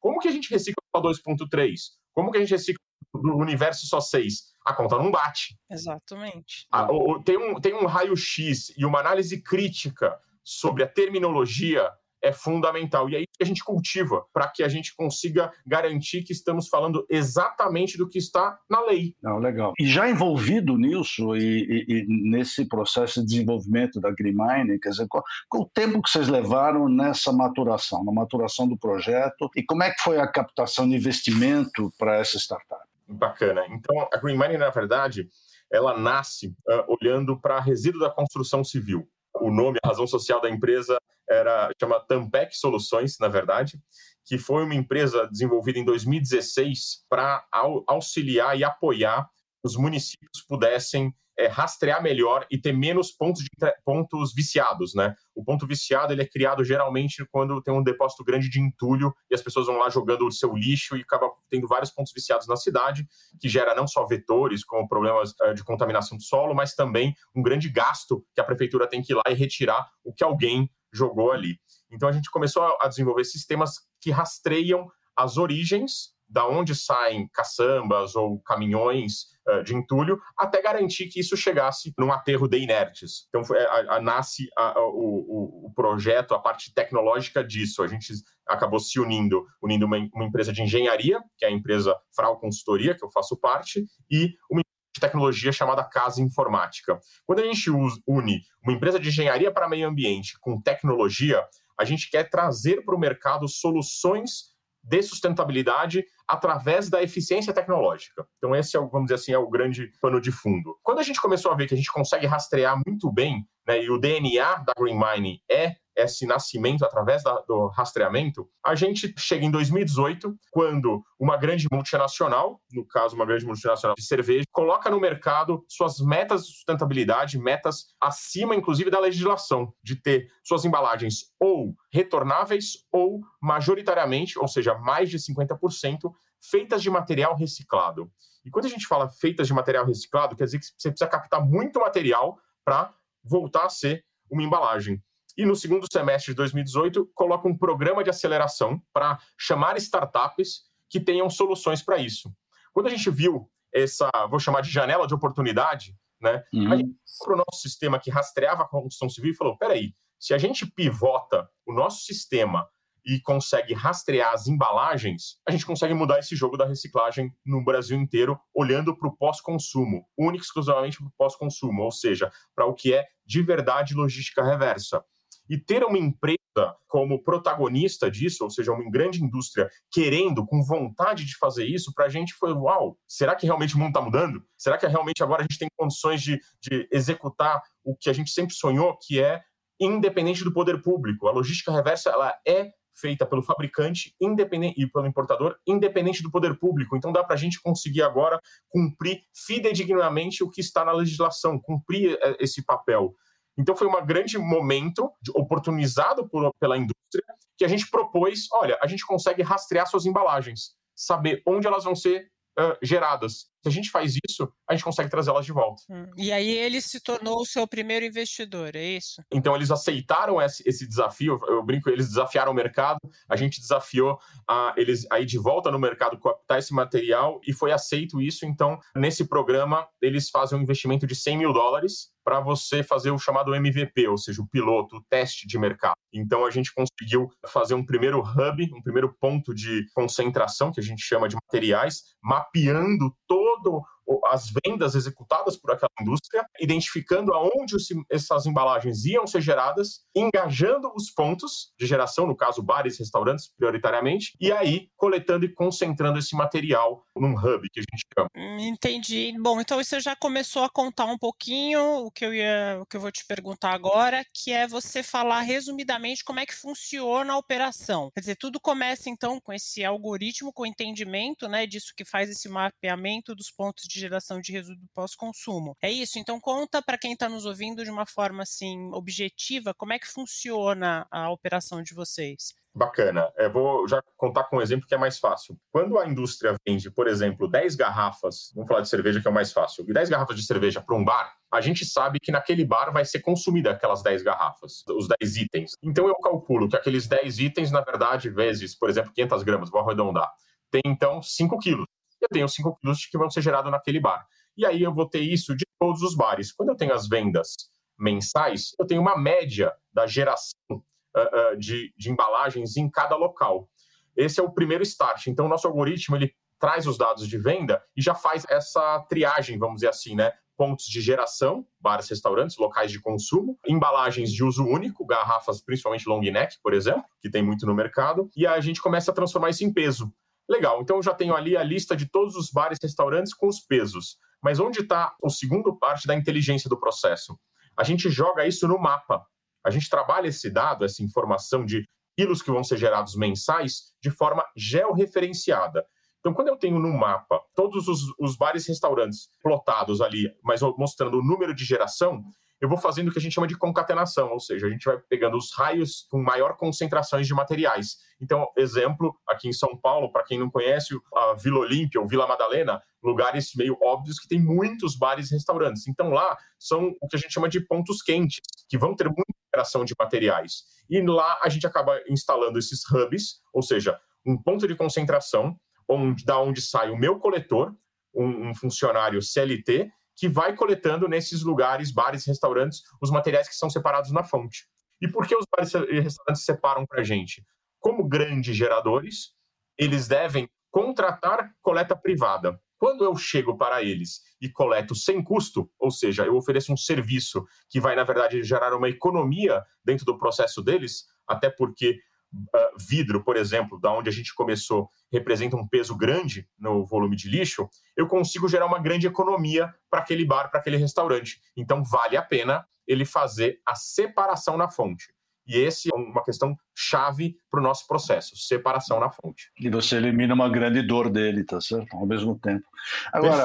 Como 0.00 0.18
que 0.18 0.28
a 0.28 0.32
gente 0.32 0.50
recicla 0.50 0.82
2.3? 0.96 1.74
Como 2.12 2.30
que 2.30 2.38
a 2.38 2.40
gente 2.40 2.50
recicla 2.50 2.80
do 3.14 3.36
universo 3.36 3.86
só 3.86 4.00
6? 4.00 4.52
A 4.64 4.74
conta 4.74 4.96
não 4.96 5.10
bate. 5.10 5.56
Exatamente. 5.70 6.66
A, 6.70 6.90
o, 6.90 7.22
tem 7.22 7.36
um, 7.36 7.60
tem 7.60 7.74
um 7.74 7.86
raio-x 7.86 8.72
e 8.76 8.84
uma 8.84 9.00
análise 9.00 9.40
crítica 9.42 10.18
sobre 10.44 10.82
a 10.82 10.88
terminologia 10.88 11.88
é 12.22 12.32
fundamental. 12.32 13.10
E 13.10 13.16
é 13.16 13.18
isso 13.20 13.32
que 13.36 13.42
a 13.42 13.46
gente 13.46 13.64
cultiva, 13.64 14.24
para 14.32 14.48
que 14.48 14.62
a 14.62 14.68
gente 14.68 14.94
consiga 14.94 15.52
garantir 15.66 16.22
que 16.22 16.32
estamos 16.32 16.68
falando 16.68 17.04
exatamente 17.10 17.98
do 17.98 18.08
que 18.08 18.18
está 18.18 18.58
na 18.70 18.80
lei. 18.80 19.14
Não, 19.22 19.38
legal. 19.38 19.72
E 19.78 19.86
já 19.86 20.08
envolvido 20.08 20.76
nisso 20.76 21.36
e, 21.36 21.40
e, 21.42 21.84
e 21.88 22.30
nesse 22.30 22.66
processo 22.68 23.20
de 23.20 23.26
desenvolvimento 23.26 24.00
da 24.00 24.10
Green 24.10 24.34
Mining, 24.34 24.78
quer 24.78 24.90
dizer, 24.90 25.06
qual, 25.08 25.24
qual, 25.48 25.64
o 25.64 25.70
tempo 25.72 26.00
que 26.00 26.10
vocês 26.10 26.28
levaram 26.28 26.88
nessa 26.88 27.32
maturação, 27.32 28.04
na 28.04 28.12
maturação 28.12 28.68
do 28.68 28.78
projeto, 28.78 29.50
e 29.56 29.62
como 29.62 29.82
é 29.82 29.90
que 29.90 30.00
foi 30.00 30.18
a 30.18 30.26
captação 30.26 30.88
de 30.88 30.94
investimento 30.94 31.92
para 31.98 32.16
essa 32.16 32.38
startup? 32.38 32.82
Bacana. 33.08 33.64
Então, 33.68 34.08
a 34.12 34.16
Green 34.18 34.38
Mining, 34.38 34.58
na 34.58 34.70
verdade, 34.70 35.28
ela 35.70 35.98
nasce 35.98 36.48
uh, 36.68 36.96
olhando 37.00 37.38
para 37.38 37.60
resíduo 37.60 38.00
da 38.00 38.10
construção 38.10 38.62
civil 38.62 39.08
o 39.40 39.50
nome, 39.50 39.78
a 39.82 39.88
razão 39.88 40.06
social 40.06 40.40
da 40.40 40.50
empresa 40.50 40.98
era 41.32 41.70
chama 41.80 42.00
Tampec 42.00 42.56
Soluções, 42.56 43.16
na 43.18 43.28
verdade, 43.28 43.78
que 44.24 44.38
foi 44.38 44.64
uma 44.64 44.74
empresa 44.74 45.28
desenvolvida 45.28 45.78
em 45.78 45.84
2016 45.84 47.04
para 47.08 47.44
auxiliar 47.86 48.58
e 48.58 48.64
apoiar 48.64 49.28
os 49.64 49.76
municípios 49.76 50.42
pudessem 50.48 51.14
é, 51.38 51.46
rastrear 51.46 52.02
melhor 52.02 52.46
e 52.50 52.58
ter 52.58 52.72
menos 52.72 53.10
pontos, 53.10 53.42
de, 53.42 53.48
pontos 53.84 54.34
viciados, 54.34 54.94
né? 54.94 55.14
O 55.34 55.42
ponto 55.42 55.66
viciado 55.66 56.12
ele 56.12 56.22
é 56.22 56.26
criado 56.26 56.62
geralmente 56.62 57.24
quando 57.30 57.62
tem 57.62 57.72
um 57.72 57.82
depósito 57.82 58.22
grande 58.22 58.50
de 58.50 58.60
entulho 58.60 59.14
e 59.30 59.34
as 59.34 59.40
pessoas 59.40 59.66
vão 59.66 59.78
lá 59.78 59.88
jogando 59.88 60.26
o 60.26 60.32
seu 60.32 60.54
lixo 60.54 60.96
e 60.96 61.00
acaba 61.00 61.30
tendo 61.48 61.66
vários 61.66 61.90
pontos 61.90 62.12
viciados 62.12 62.46
na 62.46 62.56
cidade, 62.56 63.06
que 63.40 63.48
gera 63.48 63.74
não 63.74 63.86
só 63.86 64.04
vetores 64.06 64.64
como 64.64 64.88
problemas 64.88 65.34
é, 65.42 65.54
de 65.54 65.64
contaminação 65.64 66.18
do 66.18 66.22
solo, 66.22 66.54
mas 66.54 66.74
também 66.74 67.14
um 67.34 67.42
grande 67.42 67.68
gasto 67.68 68.24
que 68.34 68.40
a 68.40 68.44
prefeitura 68.44 68.86
tem 68.86 69.02
que 69.02 69.12
ir 69.12 69.16
lá 69.16 69.22
e 69.28 69.34
retirar 69.34 69.88
o 70.04 70.12
que 70.12 70.22
alguém 70.22 70.70
jogou 70.92 71.32
ali. 71.32 71.58
Então 71.90 72.08
a 72.08 72.12
gente 72.12 72.30
começou 72.30 72.62
a 72.80 72.88
desenvolver 72.88 73.24
sistemas 73.24 73.74
que 74.00 74.10
rastreiam 74.10 74.88
as 75.16 75.36
origens 75.36 76.12
da 76.32 76.48
onde 76.48 76.74
saem 76.74 77.28
caçambas 77.28 78.16
ou 78.16 78.40
caminhões 78.40 79.26
uh, 79.46 79.62
de 79.62 79.76
entulho, 79.76 80.18
até 80.36 80.62
garantir 80.62 81.08
que 81.08 81.20
isso 81.20 81.36
chegasse 81.36 81.92
num 81.98 82.10
aterro 82.10 82.48
de 82.48 82.58
inertes. 82.58 83.26
Então, 83.28 83.44
foi, 83.44 83.62
a, 83.62 83.96
a, 83.96 84.00
nasce 84.00 84.48
a, 84.56 84.80
o, 84.80 85.66
o, 85.66 85.72
projeto, 85.76 86.32
a 86.32 86.38
parte 86.38 86.72
tecnológica 86.72 87.44
disso. 87.44 87.82
A 87.82 87.86
gente 87.86 88.14
acabou 88.48 88.80
se 88.80 88.98
unindo, 88.98 89.44
unindo 89.62 89.84
uma, 89.84 89.98
uma 90.14 90.24
empresa 90.24 90.54
de 90.54 90.62
engenharia, 90.62 91.20
que 91.36 91.44
é 91.44 91.48
a 91.48 91.52
empresa 91.52 91.94
Frau 92.16 92.40
Consultoria, 92.40 92.96
que 92.96 93.04
eu 93.04 93.10
faço 93.10 93.36
parte, 93.36 93.84
e 94.10 94.34
uma 94.50 94.62
tecnologia 95.02 95.52
chamada 95.52 95.84
Casa 95.84 96.22
Informática. 96.22 96.98
Quando 97.26 97.40
a 97.40 97.44
gente 97.44 97.70
une 97.70 98.42
uma 98.62 98.72
empresa 98.72 98.98
de 98.98 99.08
engenharia 99.08 99.52
para 99.52 99.68
meio 99.68 99.88
ambiente 99.88 100.38
com 100.40 100.60
tecnologia, 100.60 101.44
a 101.78 101.84
gente 101.84 102.08
quer 102.10 102.30
trazer 102.30 102.84
para 102.84 102.94
o 102.94 102.98
mercado 102.98 103.48
soluções 103.48 104.52
de 104.82 105.02
sustentabilidade 105.02 106.04
através 106.26 106.88
da 106.88 107.02
eficiência 107.02 107.52
tecnológica. 107.52 108.26
Então 108.38 108.54
esse 108.54 108.76
é, 108.76 108.80
vamos 108.80 109.04
dizer 109.04 109.14
assim, 109.14 109.32
é 109.32 109.38
o 109.38 109.48
grande 109.48 109.90
pano 110.00 110.20
de 110.20 110.32
fundo. 110.32 110.76
Quando 110.82 110.98
a 110.98 111.02
gente 111.02 111.20
começou 111.20 111.52
a 111.52 111.56
ver 111.56 111.66
que 111.66 111.74
a 111.74 111.76
gente 111.76 111.92
consegue 111.92 112.26
rastrear 112.26 112.80
muito 112.86 113.12
bem, 113.12 113.46
né, 113.66 113.82
e 113.82 113.90
o 113.90 113.98
DNA 113.98 114.56
da 114.56 114.72
Green 114.76 114.98
Mining 114.98 115.38
é 115.50 115.76
esse 115.96 116.26
nascimento 116.26 116.84
através 116.84 117.22
da, 117.22 117.40
do 117.40 117.68
rastreamento, 117.68 118.48
a 118.64 118.74
gente 118.74 119.14
chega 119.18 119.44
em 119.44 119.50
2018, 119.50 120.34
quando 120.50 121.02
uma 121.18 121.36
grande 121.36 121.66
multinacional, 121.70 122.60
no 122.72 122.86
caso 122.86 123.14
uma 123.14 123.26
grande 123.26 123.44
multinacional 123.44 123.94
de 123.94 124.04
cerveja, 124.04 124.44
coloca 124.50 124.90
no 124.90 125.00
mercado 125.00 125.64
suas 125.68 125.98
metas 125.98 126.46
de 126.46 126.52
sustentabilidade, 126.52 127.38
metas 127.38 127.86
acima 128.00 128.54
inclusive 128.54 128.90
da 128.90 128.98
legislação, 128.98 129.72
de 129.82 129.96
ter 129.96 130.28
suas 130.42 130.64
embalagens 130.64 131.32
ou 131.40 131.74
retornáveis 131.92 132.84
ou 132.90 133.20
majoritariamente, 133.40 134.38
ou 134.38 134.48
seja, 134.48 134.74
mais 134.78 135.10
de 135.10 135.18
50%, 135.18 136.12
feitas 136.50 136.82
de 136.82 136.90
material 136.90 137.36
reciclado. 137.36 138.10
E 138.44 138.50
quando 138.50 138.64
a 138.64 138.68
gente 138.68 138.86
fala 138.86 139.08
feitas 139.08 139.46
de 139.46 139.54
material 139.54 139.86
reciclado, 139.86 140.34
quer 140.34 140.44
dizer 140.44 140.58
que 140.58 140.64
você 140.64 140.90
precisa 140.90 141.08
captar 141.08 141.44
muito 141.44 141.78
material 141.78 142.38
para 142.64 142.92
voltar 143.22 143.66
a 143.66 143.70
ser 143.70 144.04
uma 144.28 144.42
embalagem 144.42 145.00
e 145.36 145.44
no 145.44 145.56
segundo 145.56 145.86
semestre 145.90 146.32
de 146.32 146.36
2018 146.36 147.10
coloca 147.14 147.48
um 147.48 147.56
programa 147.56 148.02
de 148.04 148.10
aceleração 148.10 148.82
para 148.92 149.18
chamar 149.38 149.76
startups 149.76 150.62
que 150.88 151.00
tenham 151.00 151.28
soluções 151.30 151.82
para 151.82 151.98
isso. 151.98 152.32
Quando 152.72 152.86
a 152.86 152.90
gente 152.90 153.10
viu 153.10 153.50
essa, 153.74 154.10
vou 154.28 154.38
chamar 154.38 154.60
de 154.60 154.70
janela 154.70 155.06
de 155.06 155.14
oportunidade, 155.14 155.96
né, 156.20 156.42
uhum. 156.52 156.72
a 156.72 156.76
gente 156.76 156.94
para 157.24 157.34
o 157.34 157.36
nosso 157.36 157.60
sistema 157.62 157.98
que 157.98 158.10
rastreava 158.10 158.62
a 158.62 158.68
construção 158.68 159.08
civil 159.08 159.32
e 159.32 159.36
falou: 159.36 159.56
peraí, 159.56 159.94
se 160.18 160.32
a 160.32 160.38
gente 160.38 160.66
pivota 160.66 161.48
o 161.66 161.72
nosso 161.72 162.04
sistema 162.04 162.68
e 163.04 163.20
consegue 163.20 163.74
rastrear 163.74 164.32
as 164.32 164.46
embalagens, 164.46 165.38
a 165.46 165.50
gente 165.50 165.66
consegue 165.66 165.92
mudar 165.92 166.20
esse 166.20 166.36
jogo 166.36 166.56
da 166.56 166.64
reciclagem 166.64 167.34
no 167.44 167.64
Brasil 167.64 167.98
inteiro, 167.98 168.38
olhando 168.54 168.96
para 168.96 169.08
o 169.08 169.16
pós-consumo, 169.16 170.06
único 170.16 170.44
exclusivamente 170.44 170.98
para 170.98 171.08
o 171.08 171.12
pós-consumo, 171.18 171.82
ou 171.82 171.90
seja, 171.90 172.30
para 172.54 172.66
o 172.66 172.74
que 172.74 172.94
é 172.94 173.04
de 173.26 173.42
verdade 173.42 173.94
logística 173.94 174.44
reversa. 174.44 175.04
E 175.48 175.58
ter 175.58 175.84
uma 175.84 175.98
empresa 175.98 176.38
como 176.86 177.22
protagonista 177.22 178.10
disso, 178.10 178.44
ou 178.44 178.50
seja, 178.50 178.72
uma 178.72 178.90
grande 178.90 179.22
indústria 179.22 179.68
querendo, 179.90 180.46
com 180.46 180.62
vontade 180.62 181.24
de 181.24 181.36
fazer 181.36 181.66
isso, 181.66 181.92
para 181.94 182.06
a 182.06 182.08
gente 182.08 182.34
foi: 182.34 182.52
uau, 182.52 182.98
será 183.06 183.34
que 183.34 183.46
realmente 183.46 183.74
o 183.74 183.78
mundo 183.78 183.88
está 183.88 184.00
mudando? 184.00 184.42
Será 184.56 184.78
que 184.78 184.86
realmente 184.86 185.22
agora 185.22 185.40
a 185.40 185.44
gente 185.44 185.58
tem 185.58 185.68
condições 185.76 186.22
de, 186.22 186.40
de 186.60 186.88
executar 186.92 187.60
o 187.84 187.96
que 187.96 188.10
a 188.10 188.12
gente 188.12 188.30
sempre 188.30 188.54
sonhou, 188.54 188.96
que 189.00 189.20
é 189.20 189.42
independente 189.80 190.44
do 190.44 190.52
poder 190.52 190.80
público? 190.80 191.26
A 191.26 191.32
logística 191.32 191.72
reversa 191.72 192.10
ela 192.10 192.34
é 192.46 192.70
feita 192.94 193.26
pelo 193.26 193.42
fabricante 193.42 194.14
independente 194.20 194.80
e 194.80 194.86
pelo 194.86 195.06
importador, 195.06 195.56
independente 195.66 196.22
do 196.22 196.30
poder 196.30 196.58
público. 196.58 196.96
Então 196.96 197.12
dá 197.12 197.24
para 197.24 197.34
a 197.34 197.38
gente 197.38 197.60
conseguir 197.60 198.02
agora 198.02 198.40
cumprir 198.68 199.22
fidedignamente 199.34 200.44
o 200.44 200.50
que 200.50 200.60
está 200.60 200.84
na 200.84 200.92
legislação, 200.92 201.58
cumprir 201.58 202.18
eh, 202.20 202.36
esse 202.40 202.64
papel. 202.64 203.14
Então 203.58 203.76
foi 203.76 203.86
um 203.86 204.06
grande 204.06 204.38
momento 204.38 205.10
oportunizado 205.34 206.28
por, 206.28 206.50
pela 206.58 206.76
indústria 206.76 207.24
que 207.56 207.64
a 207.64 207.68
gente 207.68 207.88
propôs, 207.90 208.48
olha, 208.52 208.78
a 208.82 208.86
gente 208.86 209.06
consegue 209.06 209.42
rastrear 209.42 209.86
suas 209.86 210.06
embalagens, 210.06 210.74
saber 210.96 211.42
onde 211.46 211.66
elas 211.66 211.84
vão 211.84 211.94
ser 211.94 212.28
uh, 212.58 212.76
geradas. 212.82 213.51
Se 213.62 213.68
a 213.68 213.72
gente 213.72 213.90
faz 213.90 214.16
isso, 214.28 214.52
a 214.68 214.74
gente 214.74 214.84
consegue 214.84 215.10
trazê-las 215.10 215.46
de 215.46 215.52
volta. 215.52 215.82
Hum. 215.88 216.10
E 216.16 216.32
aí 216.32 216.50
ele 216.50 216.80
se 216.80 217.00
tornou 217.00 217.40
o 217.40 217.46
seu 217.46 217.66
primeiro 217.66 218.04
investidor, 218.04 218.74
é 218.74 218.82
isso? 218.82 219.22
Então 219.32 219.54
eles 219.54 219.70
aceitaram 219.70 220.40
esse, 220.40 220.62
esse 220.66 220.86
desafio. 220.86 221.38
Eu 221.46 221.62
brinco, 221.62 221.88
eles 221.88 222.08
desafiaram 222.08 222.52
o 222.52 222.54
mercado. 222.54 222.98
A 223.28 223.36
gente 223.36 223.60
desafiou 223.60 224.18
a, 224.48 224.74
eles 224.76 225.06
aí 225.10 225.24
de 225.24 225.38
volta 225.38 225.70
no 225.70 225.78
mercado 225.78 226.18
captar 226.18 226.58
esse 226.58 226.74
material 226.74 227.40
e 227.46 227.52
foi 227.52 227.72
aceito 227.72 228.20
isso. 228.20 228.44
Então 228.44 228.78
nesse 228.96 229.24
programa 229.26 229.86
eles 230.00 230.28
fazem 230.28 230.58
um 230.58 230.62
investimento 230.62 231.06
de 231.06 231.14
100 231.14 231.38
mil 231.38 231.52
dólares 231.52 232.12
para 232.24 232.40
você 232.40 232.82
fazer 232.82 233.10
o 233.10 233.18
chamado 233.18 233.54
MVP, 233.54 234.06
ou 234.06 234.16
seja, 234.16 234.40
o 234.40 234.48
piloto, 234.48 234.96
o 234.96 235.02
teste 235.08 235.46
de 235.46 235.58
mercado. 235.58 235.94
Então 236.12 236.44
a 236.44 236.50
gente 236.50 236.72
conseguiu 236.72 237.28
fazer 237.46 237.74
um 237.74 237.84
primeiro 237.84 238.20
hub, 238.20 238.70
um 238.74 238.82
primeiro 238.82 239.14
ponto 239.18 239.54
de 239.54 239.86
concentração, 239.94 240.70
que 240.70 240.80
a 240.80 240.82
gente 240.82 241.02
chama 241.02 241.28
de 241.28 241.36
materiais, 241.36 242.02
mapeando 242.22 243.14
todo 243.26 243.51
todo 243.62 243.86
as 244.26 244.50
vendas 244.64 244.94
executadas 244.94 245.56
por 245.56 245.72
aquela 245.72 245.90
indústria, 246.00 246.44
identificando 246.60 247.32
aonde 247.32 247.76
essas 248.10 248.46
embalagens 248.46 249.04
iam 249.04 249.26
ser 249.26 249.40
geradas, 249.40 250.00
engajando 250.14 250.92
os 250.94 251.10
pontos 251.10 251.72
de 251.78 251.86
geração, 251.86 252.26
no 252.26 252.36
caso 252.36 252.62
bares, 252.62 252.98
restaurantes 252.98 253.50
prioritariamente, 253.56 254.32
e 254.40 254.50
aí 254.52 254.88
coletando 254.96 255.44
e 255.44 255.52
concentrando 255.52 256.18
esse 256.18 256.36
material 256.36 257.04
num 257.16 257.34
hub 257.34 257.68
que 257.70 257.80
a 257.80 257.82
gente 257.82 258.06
chama. 258.14 258.28
Entendi. 258.60 259.34
Bom, 259.38 259.60
então 259.60 259.82
você 259.82 260.00
já 260.00 260.16
começou 260.16 260.64
a 260.64 260.70
contar 260.70 261.06
um 261.06 261.18
pouquinho 261.18 262.06
o 262.06 262.10
que 262.10 262.24
eu 262.24 262.34
ia, 262.34 262.78
o 262.80 262.86
que 262.86 262.96
eu 262.96 263.00
vou 263.00 263.12
te 263.12 263.24
perguntar 263.26 263.72
agora, 263.72 264.24
que 264.32 264.52
é 264.52 264.66
você 264.66 265.02
falar 265.02 265.40
resumidamente 265.40 266.24
como 266.24 266.40
é 266.40 266.46
que 266.46 266.54
funciona 266.54 267.32
a 267.32 267.38
operação. 267.38 268.10
Quer 268.14 268.20
dizer, 268.20 268.36
tudo 268.36 268.60
começa 268.60 269.10
então 269.10 269.40
com 269.40 269.52
esse 269.52 269.84
algoritmo, 269.84 270.52
com 270.52 270.62
o 270.62 270.66
entendimento, 270.66 271.48
né, 271.48 271.66
disso 271.66 271.92
que 271.96 272.04
faz 272.04 272.30
esse 272.30 272.48
mapeamento 272.48 273.34
dos 273.34 273.50
pontos 273.50 273.84
de 273.88 273.98
geração 274.02 274.40
de 274.40 274.52
resíduo 274.52 274.88
pós-consumo. 274.94 275.76
É 275.80 275.90
isso? 275.90 276.18
Então 276.18 276.40
conta 276.40 276.82
para 276.82 276.98
quem 276.98 277.12
está 277.12 277.28
nos 277.28 277.46
ouvindo 277.46 277.84
de 277.84 277.90
uma 277.90 278.06
forma 278.06 278.42
assim 278.42 278.90
objetiva 278.92 279.74
como 279.74 279.92
é 279.92 279.98
que 279.98 280.06
funciona 280.06 281.06
a 281.10 281.30
operação 281.30 281.82
de 281.82 281.94
vocês. 281.94 282.54
Bacana. 282.74 283.30
Eu 283.36 283.52
vou 283.52 283.86
já 283.86 284.02
contar 284.16 284.44
com 284.44 284.56
um 284.56 284.62
exemplo 284.62 284.86
que 284.86 284.94
é 284.94 284.98
mais 284.98 285.18
fácil. 285.18 285.58
Quando 285.70 285.98
a 285.98 286.08
indústria 286.08 286.56
vende, 286.66 286.90
por 286.90 287.06
exemplo, 287.06 287.46
10 287.46 287.74
garrafas, 287.74 288.50
vamos 288.54 288.66
falar 288.66 288.80
de 288.80 288.88
cerveja 288.88 289.20
que 289.20 289.28
é 289.28 289.30
o 289.30 289.34
mais 289.34 289.52
fácil, 289.52 289.84
10 289.84 290.08
garrafas 290.08 290.36
de 290.36 290.46
cerveja 290.46 290.80
para 290.80 290.96
um 290.96 291.04
bar, 291.04 291.36
a 291.52 291.60
gente 291.60 291.84
sabe 291.84 292.18
que 292.18 292.32
naquele 292.32 292.64
bar 292.64 292.90
vai 292.90 293.04
ser 293.04 293.20
consumida 293.20 293.70
aquelas 293.70 294.02
10 294.02 294.22
garrafas, 294.22 294.82
os 294.88 295.06
10 295.20 295.36
itens. 295.36 295.72
Então 295.82 296.08
eu 296.08 296.14
calculo 296.16 296.66
que 296.66 296.76
aqueles 296.76 297.06
10 297.06 297.40
itens, 297.40 297.70
na 297.70 297.82
verdade, 297.82 298.30
vezes, 298.30 298.74
por 298.74 298.88
exemplo, 298.88 299.12
500 299.12 299.42
gramas, 299.42 299.70
vou 299.70 299.82
arredondar, 299.82 300.32
tem 300.70 300.80
então 300.86 301.20
5 301.20 301.58
quilos. 301.58 301.86
Eu 302.22 302.28
tenho 302.32 302.48
5 302.48 302.78
quilos 302.80 303.06
que 303.06 303.18
vão 303.18 303.28
ser 303.28 303.42
gerados 303.42 303.70
naquele 303.70 304.00
bar. 304.00 304.26
E 304.56 304.64
aí 304.64 304.82
eu 304.82 304.92
vou 304.92 305.08
ter 305.08 305.20
isso 305.20 305.56
de 305.56 305.66
todos 305.78 306.02
os 306.02 306.14
bares. 306.14 306.52
Quando 306.52 306.68
eu 306.70 306.76
tenho 306.76 306.94
as 306.94 307.08
vendas 307.08 307.56
mensais, 307.98 308.74
eu 308.78 308.86
tenho 308.86 309.00
uma 309.00 309.16
média 309.16 309.72
da 309.92 310.06
geração 310.06 310.54
uh, 310.70 311.56
de, 311.58 311.92
de 311.96 312.10
embalagens 312.10 312.76
em 312.76 312.88
cada 312.90 313.16
local. 313.16 313.68
Esse 314.16 314.40
é 314.40 314.42
o 314.42 314.52
primeiro 314.52 314.82
start. 314.82 315.26
Então, 315.26 315.46
o 315.46 315.48
nosso 315.48 315.66
algoritmo 315.66 316.16
ele 316.16 316.34
traz 316.58 316.86
os 316.86 316.96
dados 316.96 317.26
de 317.26 317.38
venda 317.38 317.82
e 317.96 318.02
já 318.02 318.14
faz 318.14 318.46
essa 318.48 319.00
triagem, 319.08 319.58
vamos 319.58 319.76
dizer 319.76 319.88
assim, 319.88 320.14
né? 320.14 320.32
Pontos 320.56 320.84
de 320.84 321.00
geração, 321.00 321.66
bares, 321.80 322.08
restaurantes, 322.08 322.56
locais 322.56 322.92
de 322.92 323.00
consumo, 323.00 323.58
embalagens 323.66 324.30
de 324.30 324.44
uso 324.44 324.64
único, 324.64 325.04
garrafas, 325.04 325.60
principalmente 325.60 326.08
long 326.08 326.20
neck, 326.20 326.56
por 326.62 326.72
exemplo, 326.72 327.04
que 327.20 327.28
tem 327.28 327.42
muito 327.42 327.66
no 327.66 327.74
mercado, 327.74 328.30
e 328.36 328.46
a 328.46 328.60
gente 328.60 328.80
começa 328.80 329.10
a 329.10 329.14
transformar 329.14 329.50
isso 329.50 329.64
em 329.64 329.72
peso. 329.72 330.12
Legal, 330.52 330.82
então 330.82 330.96
eu 330.96 331.02
já 331.02 331.14
tenho 331.14 331.34
ali 331.34 331.56
a 331.56 331.62
lista 331.62 331.96
de 331.96 332.06
todos 332.06 332.36
os 332.36 332.50
bares 332.50 332.78
e 332.78 332.86
restaurantes 332.86 333.32
com 333.32 333.48
os 333.48 333.58
pesos. 333.58 334.18
Mas 334.42 334.60
onde 334.60 334.80
está 334.80 335.16
o 335.22 335.30
segundo 335.30 335.74
parte 335.78 336.06
da 336.06 336.14
inteligência 336.14 336.68
do 336.68 336.78
processo? 336.78 337.38
A 337.74 337.82
gente 337.82 338.10
joga 338.10 338.46
isso 338.46 338.68
no 338.68 338.78
mapa. 338.78 339.24
A 339.64 339.70
gente 339.70 339.88
trabalha 339.88 340.28
esse 340.28 340.50
dado, 340.50 340.84
essa 340.84 341.02
informação 341.02 341.64
de 341.64 341.88
quilos 342.14 342.42
que 342.42 342.50
vão 342.50 342.62
ser 342.62 342.76
gerados 342.76 343.16
mensais 343.16 343.94
de 344.02 344.10
forma 344.10 344.44
georreferenciada. 344.54 345.86
Então, 346.20 346.34
quando 346.34 346.48
eu 346.48 346.56
tenho 346.58 346.78
no 346.78 346.92
mapa 346.92 347.40
todos 347.54 347.88
os, 347.88 348.00
os 348.18 348.36
bares 348.36 348.66
e 348.66 348.68
restaurantes 348.68 349.30
plotados 349.42 350.02
ali, 350.02 350.28
mas 350.44 350.60
mostrando 350.76 351.18
o 351.18 351.24
número 351.24 351.54
de 351.54 351.64
geração, 351.64 352.22
eu 352.62 352.68
vou 352.68 352.78
fazendo 352.78 353.08
o 353.08 353.12
que 353.12 353.18
a 353.18 353.20
gente 353.20 353.32
chama 353.32 353.48
de 353.48 353.58
concatenação, 353.58 354.30
ou 354.30 354.38
seja, 354.38 354.68
a 354.68 354.70
gente 354.70 354.84
vai 354.84 354.96
pegando 354.96 355.36
os 355.36 355.52
raios 355.52 356.06
com 356.08 356.22
maior 356.22 356.56
concentrações 356.56 357.26
de 357.26 357.34
materiais. 357.34 357.96
Então, 358.20 358.46
exemplo, 358.56 359.12
aqui 359.28 359.48
em 359.48 359.52
São 359.52 359.76
Paulo, 359.76 360.12
para 360.12 360.22
quem 360.22 360.38
não 360.38 360.48
conhece, 360.48 360.94
a 361.12 361.34
Vila 361.34 361.58
Olímpia 361.58 362.00
ou 362.00 362.06
Vila 362.06 362.24
Madalena, 362.24 362.80
lugares 363.02 363.50
meio 363.56 363.76
óbvios 363.82 364.20
que 364.20 364.28
tem 364.28 364.40
muitos 364.40 364.96
bares 364.96 365.32
e 365.32 365.34
restaurantes. 365.34 365.88
Então, 365.88 366.10
lá 366.10 366.38
são 366.56 366.94
o 367.02 367.08
que 367.08 367.16
a 367.16 367.18
gente 367.18 367.32
chama 367.32 367.48
de 367.48 367.60
pontos 367.66 368.00
quentes, 368.00 368.38
que 368.68 368.78
vão 368.78 368.94
ter 368.94 369.06
muita 369.06 369.34
interação 369.48 369.84
de 369.84 369.92
materiais. 369.98 370.62
E 370.88 371.00
lá 371.02 371.40
a 371.42 371.48
gente 371.48 371.66
acaba 371.66 372.00
instalando 372.08 372.60
esses 372.60 372.88
hubs, 372.92 373.40
ou 373.52 373.62
seja, 373.62 373.98
um 374.24 374.40
ponto 374.40 374.68
de 374.68 374.76
concentração, 374.76 375.56
onde, 375.88 376.24
da 376.24 376.38
onde 376.38 376.62
sai 376.62 376.90
o 376.90 376.96
meu 376.96 377.18
coletor, 377.18 377.74
um, 378.14 378.50
um 378.50 378.54
funcionário 378.54 379.20
CLT, 379.20 379.90
que 380.16 380.28
vai 380.28 380.54
coletando 380.54 381.08
nesses 381.08 381.42
lugares, 381.42 381.90
bares 381.90 382.26
restaurantes, 382.26 382.82
os 383.00 383.10
materiais 383.10 383.48
que 383.48 383.54
são 383.54 383.70
separados 383.70 384.10
na 384.12 384.22
fonte. 384.22 384.66
E 385.00 385.08
por 385.08 385.26
que 385.26 385.34
os 385.34 385.46
bares 385.50 385.74
e 385.74 386.00
restaurantes 386.00 386.44
separam 386.44 386.86
para 386.86 387.00
a 387.00 387.04
gente? 387.04 387.44
Como 387.80 388.06
grandes 388.06 388.56
geradores, 388.56 389.32
eles 389.76 390.06
devem 390.06 390.48
contratar 390.70 391.50
coleta 391.60 391.96
privada. 391.96 392.58
Quando 392.78 393.04
eu 393.04 393.14
chego 393.14 393.56
para 393.56 393.82
eles 393.82 394.20
e 394.40 394.48
coleto 394.48 394.94
sem 394.94 395.22
custo, 395.22 395.70
ou 395.78 395.90
seja, 395.90 396.24
eu 396.24 396.36
ofereço 396.36 396.72
um 396.72 396.76
serviço 396.76 397.44
que 397.70 397.80
vai, 397.80 397.94
na 397.94 398.02
verdade, 398.02 398.42
gerar 398.42 398.74
uma 398.74 398.88
economia 398.88 399.62
dentro 399.84 400.04
do 400.04 400.18
processo 400.18 400.60
deles, 400.62 401.04
até 401.28 401.48
porque 401.48 401.96
uh, 402.32 402.78
vidro, 402.78 403.22
por 403.22 403.36
exemplo, 403.36 403.80
da 403.80 403.92
onde 403.92 404.08
a 404.08 404.12
gente 404.12 404.34
começou, 404.34 404.90
representa 405.10 405.56
um 405.56 405.66
peso 405.66 405.96
grande 405.96 406.48
no 406.58 406.84
volume 406.84 407.16
de 407.16 407.28
lixo, 407.28 407.68
eu 407.96 408.06
consigo 408.06 408.48
gerar 408.48 408.66
uma 408.66 408.78
grande 408.78 409.06
economia 409.06 409.72
para 409.90 410.00
aquele 410.00 410.24
bar, 410.24 410.50
para 410.50 410.60
aquele 410.60 410.76
restaurante. 410.76 411.40
Então, 411.56 411.82
vale 411.84 412.16
a 412.16 412.22
pena 412.22 412.66
ele 412.86 413.04
fazer 413.04 413.60
a 413.66 413.74
separação 413.74 414.56
na 414.56 414.68
fonte. 414.68 415.12
E 415.46 415.58
esse 415.58 415.88
é 415.92 415.96
uma 415.96 416.22
questão 416.22 416.56
chave 416.74 417.36
para 417.50 417.60
o 417.60 417.62
nosso 417.62 417.86
processo, 417.86 418.36
separação 418.36 419.00
na 419.00 419.10
fonte. 419.10 419.50
E 419.58 419.68
você 419.68 419.96
elimina 419.96 420.34
uma 420.34 420.48
grande 420.48 420.82
dor 420.82 421.10
dele, 421.10 421.44
tá 421.44 421.60
certo? 421.60 421.96
Ao 421.96 422.06
mesmo 422.06 422.38
tempo. 422.38 422.64
Agora, 423.12 423.44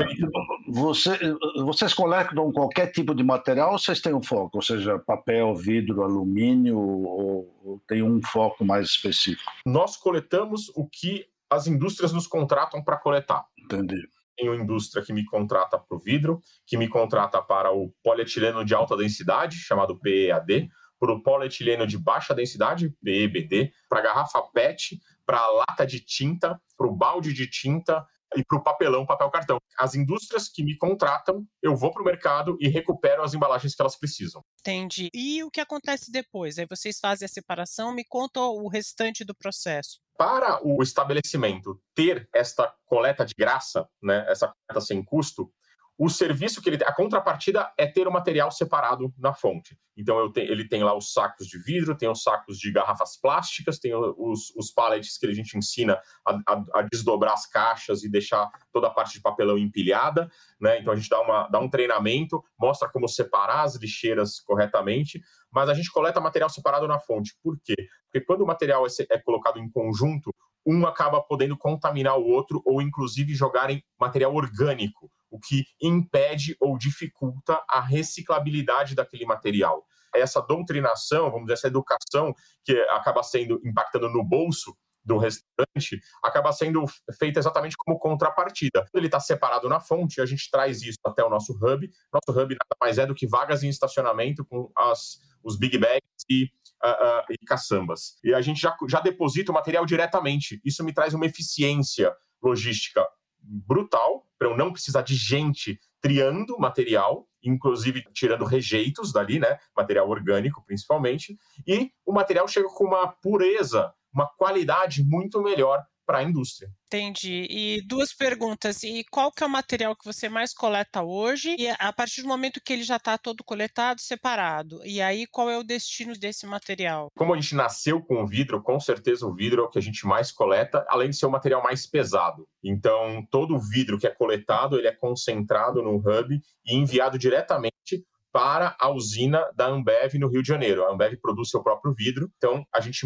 você, 0.68 1.18
vocês 1.58 1.94
coletam 1.94 2.52
qualquer 2.52 2.92
tipo 2.92 3.16
de 3.16 3.24
material 3.24 3.72
ou 3.72 3.80
vocês 3.80 4.00
têm 4.00 4.14
um 4.14 4.22
foco? 4.22 4.58
Ou 4.58 4.62
seja, 4.62 5.00
papel, 5.00 5.56
vidro, 5.56 6.04
alumínio, 6.04 6.78
ou, 6.78 7.60
ou 7.64 7.82
tem 7.88 8.04
um 8.04 8.22
foco 8.22 8.64
mais 8.64 8.88
específico? 8.88 9.52
Nós 9.66 9.98
coletamos 9.98 10.72
o 10.76 10.88
que 10.88 11.26
as 11.50 11.68
indústrias 11.68 12.14
nos 12.14 12.28
contratam 12.28 12.84
para 12.84 12.98
coletar. 12.98 13.46
Entendi 13.58 14.08
tenho 14.38 14.54
indústria 14.54 15.04
que 15.04 15.12
me 15.12 15.26
contrata 15.26 15.80
para 15.80 15.98
o 15.98 16.00
vidro, 16.00 16.40
que 16.66 16.78
me 16.78 16.88
contrata 16.88 17.42
para 17.42 17.72
o 17.72 17.92
polietileno 18.04 18.64
de 18.64 18.76
alta 18.76 18.96
densidade, 18.96 19.58
chamado 19.58 19.98
PEAD, 19.98 20.70
para 21.00 21.14
o 21.14 21.22
polietileno 21.22 21.86
de 21.86 21.98
baixa 21.98 22.34
densidade, 22.34 22.90
PEBD, 23.04 23.72
para 23.90 24.00
a 24.00 24.04
garrafa 24.04 24.42
PET, 24.54 25.00
para 25.26 25.40
a 25.40 25.48
lata 25.48 25.86
de 25.86 26.00
tinta, 26.00 26.60
para 26.78 26.88
o 26.88 26.96
balde 26.96 27.34
de 27.34 27.50
tinta 27.50 28.06
e 28.36 28.44
para 28.44 28.58
o 28.58 28.64
papelão, 28.64 29.06
papel 29.06 29.30
cartão. 29.30 29.58
As 29.78 29.96
indústrias 29.96 30.50
que 30.50 30.64
me 30.64 30.78
contratam, 30.78 31.46
eu 31.62 31.76
vou 31.76 31.92
para 31.92 32.02
o 32.02 32.06
mercado 32.06 32.58
e 32.60 32.68
recupero 32.68 33.24
as 33.24 33.34
embalagens 33.34 33.76
que 33.76 33.82
elas 33.82 33.98
precisam. 33.98 34.44
Entendi. 34.60 35.10
E 35.14 35.44
o 35.44 35.52
que 35.52 35.62
acontece 35.62 36.12
depois? 36.12 36.58
Aí 36.58 36.66
vocês 36.70 37.00
fazem 37.00 37.26
a 37.26 37.30
separação, 37.30 37.94
me 37.94 38.04
conta 38.04 38.42
o 38.42 38.68
restante 38.68 39.24
do 39.24 39.36
processo. 39.36 40.00
Para 40.18 40.60
o 40.66 40.82
estabelecimento 40.82 41.80
ter 41.94 42.28
esta 42.34 42.74
coleta 42.86 43.26
de 43.26 43.34
graça, 43.38 43.88
né, 44.02 44.26
essa 44.28 44.52
coleta 44.68 44.86
sem 44.86 45.04
custo, 45.04 45.52
o 45.98 46.10
serviço 46.10 46.62
que 46.62 46.70
ele 46.70 46.78
tem, 46.78 46.88
a 46.88 46.94
contrapartida 46.94 47.72
é 47.76 47.88
ter 47.88 48.08
o 48.08 48.12
material 48.12 48.52
separado 48.52 49.12
na 49.18 49.34
fonte. 49.34 49.76
Então 49.98 50.32
te, 50.32 50.42
ele 50.42 50.68
tem 50.68 50.84
lá 50.84 50.96
os 50.96 51.12
sacos 51.12 51.48
de 51.48 51.58
vidro, 51.58 51.98
tem 51.98 52.08
os 52.08 52.22
sacos 52.22 52.60
de 52.60 52.72
garrafas 52.72 53.20
plásticas, 53.20 53.80
tem 53.80 53.96
os, 53.96 54.54
os 54.56 54.70
pallets 54.70 55.18
que 55.18 55.26
a 55.26 55.34
gente 55.34 55.58
ensina 55.58 56.00
a, 56.24 56.40
a, 56.48 56.64
a, 56.76 56.82
desdobrar 56.84 57.34
as 57.34 57.48
caixas 57.48 58.04
e 58.04 58.10
deixar 58.10 58.48
toda 58.72 58.88
a 58.88 58.92
parte 58.92 59.14
de 59.14 59.22
papelão 59.22 59.58
empilhada. 59.58 60.30
Né? 60.62 60.80
Então 60.80 60.94
a 60.94 60.96
gente 60.96 61.10
dá, 61.10 61.20
uma, 61.20 61.48
dá 61.48 61.60
um 61.60 61.70
treinamento, 61.70 62.44
mostra 62.60 62.88
como 62.88 63.08
separar 63.08 63.64
as 63.64 63.76
lixeiras 63.76 64.40
corretamente, 64.40 65.20
mas 65.52 65.68
a 65.68 65.74
gente 65.74 65.92
coleta 65.92 66.22
material 66.22 66.50
separado 66.50 66.88
na 66.88 67.00
fonte. 67.00 67.36
Por 67.42 67.58
quê? 67.64 67.76
Porque 68.04 68.24
quando 68.24 68.42
o 68.42 68.48
material 68.48 68.86
é, 68.86 69.16
é 69.16 69.18
colocado 69.18 69.58
em 69.58 69.68
conjunto, 69.68 70.32
um 70.64 70.86
acaba 70.86 71.24
podendo 71.24 71.58
contaminar 71.58 72.20
o 72.20 72.28
outro 72.28 72.62
ou 72.66 72.84
inclusive 72.84 73.34
jogar 73.34 73.72
em 73.72 73.82
material 74.00 74.36
orgânico 74.36 75.10
o 75.30 75.40
que 75.40 75.66
impede 75.82 76.56
ou 76.60 76.78
dificulta 76.78 77.62
a 77.70 77.80
reciclabilidade 77.80 78.96
daquele 78.96 79.26
material. 79.26 79.86
Essa 80.16 80.42
doutrinação, 80.42 81.30
vamos 81.30 81.44
dizer, 81.44 81.54
essa 81.54 81.68
educação 81.68 82.34
que 82.64 82.74
acaba 82.90 83.22
sendo 83.24 83.60
impactando 83.64 84.10
no 84.10 84.24
bolso 84.24 84.76
do 85.08 85.18
restaurante 85.18 86.02
acaba 86.22 86.52
sendo 86.52 86.84
feita 87.18 87.40
exatamente 87.40 87.78
como 87.78 87.98
contrapartida. 87.98 88.86
Ele 88.94 89.08
está 89.08 89.20
separado 89.20 89.70
na 89.70 89.80
fonte, 89.80 90.20
a 90.20 90.26
gente 90.26 90.52
traz 90.52 90.82
isso 90.82 91.00
até 91.06 91.24
o 91.24 91.30
nosso 91.30 91.54
hub. 91.54 91.90
Nosso 92.12 92.40
hub 92.40 92.54
nada 92.54 92.78
mais 92.80 92.98
é 92.98 93.06
do 93.06 93.16
que 93.16 93.26
vagas 93.26 93.64
em 93.64 93.70
estacionamento 93.70 94.44
com 94.46 94.70
as, 94.76 95.20
os 95.42 95.58
big 95.58 95.78
bags 95.78 96.02
e, 96.30 96.44
uh, 96.84 96.90
uh, 96.90 97.26
e 97.30 97.38
caçambas. 97.46 98.20
E 98.22 98.34
a 98.34 98.42
gente 98.42 98.60
já, 98.60 98.76
já 98.88 99.00
deposita 99.00 99.52
o 99.52 99.56
material 99.56 99.86
diretamente. 99.86 100.60
Isso 100.66 100.84
me 100.84 100.94
traz 100.94 101.14
uma 101.14 101.26
eficiência 101.26 102.14
logística 102.44 103.08
brutal 103.48 104.26
para 104.38 104.48
eu 104.48 104.58
não 104.58 104.72
precisar 104.72 105.02
de 105.02 105.16
gente 105.16 105.80
triando 106.02 106.58
material, 106.60 107.28
inclusive 107.44 108.04
tirando 108.14 108.46
rejeitos 108.46 109.12
dali, 109.12 109.40
né? 109.40 109.58
Material 109.76 110.08
orgânico, 110.10 110.64
principalmente. 110.66 111.38
E 111.66 111.92
o 112.06 112.14
material 112.14 112.48
chega 112.48 112.68
com 112.70 112.86
uma 112.86 113.08
pureza, 113.08 113.92
uma 114.14 114.28
qualidade 114.38 115.04
muito 115.04 115.42
melhor 115.42 115.84
para 116.08 116.20
a 116.20 116.24
indústria. 116.24 116.72
Entendi. 116.88 117.46
E 117.50 117.82
duas 117.86 118.14
perguntas. 118.14 118.82
E 118.82 119.04
qual 119.12 119.30
que 119.30 119.44
é 119.44 119.46
o 119.46 119.50
material 119.50 119.94
que 119.94 120.06
você 120.06 120.30
mais 120.30 120.54
coleta 120.54 121.04
hoje? 121.04 121.54
E 121.60 121.68
a 121.68 121.92
partir 121.92 122.22
do 122.22 122.30
momento 122.30 122.62
que 122.64 122.72
ele 122.72 122.84
já 122.84 122.96
está 122.96 123.18
todo 123.18 123.44
coletado, 123.44 124.00
separado. 124.00 124.80
E 124.86 125.02
aí, 125.02 125.28
qual 125.28 125.50
é 125.50 125.58
o 125.58 125.64
destino 125.64 126.14
desse 126.14 126.48
material? 126.48 127.10
Como 127.16 127.34
a 127.34 127.40
gente 127.40 127.54
nasceu 127.56 128.02
com 128.02 128.24
o 128.24 128.28
vidro, 128.28 128.64
com 128.64 128.80
certeza 128.80 129.28
o 129.28 129.36
vidro 129.36 129.64
é 129.64 129.66
o 129.66 129.70
que 129.70 129.78
a 129.78 129.82
gente 129.82 130.08
mais 130.08 130.32
coleta, 130.32 130.86
além 130.88 131.10
de 131.10 131.18
ser 131.18 131.26
o 131.26 131.32
material 131.32 131.62
mais 131.62 131.86
pesado. 131.86 132.48
Então, 132.64 133.28
todo 133.30 133.56
o 133.56 133.60
vidro 133.60 134.00
que 134.00 134.08
é 134.08 134.10
coletado, 134.10 134.78
ele 134.78 134.88
é 134.88 134.96
concentrado 134.96 135.84
no 135.84 135.98
hub 135.98 136.42
e 136.66 136.74
enviado 136.74 137.20
diretamente 137.20 138.06
para 138.38 138.76
a 138.80 138.92
usina 138.92 139.52
da 139.56 139.66
Ambev 139.66 140.14
no 140.20 140.30
Rio 140.30 140.44
de 140.44 140.48
Janeiro. 140.48 140.86
A 140.86 140.94
Ambev 140.94 141.18
produz 141.20 141.50
seu 141.50 141.64
próprio 141.64 141.92
vidro, 141.92 142.30
então 142.38 142.64
a 142.72 142.80
gente 142.80 143.04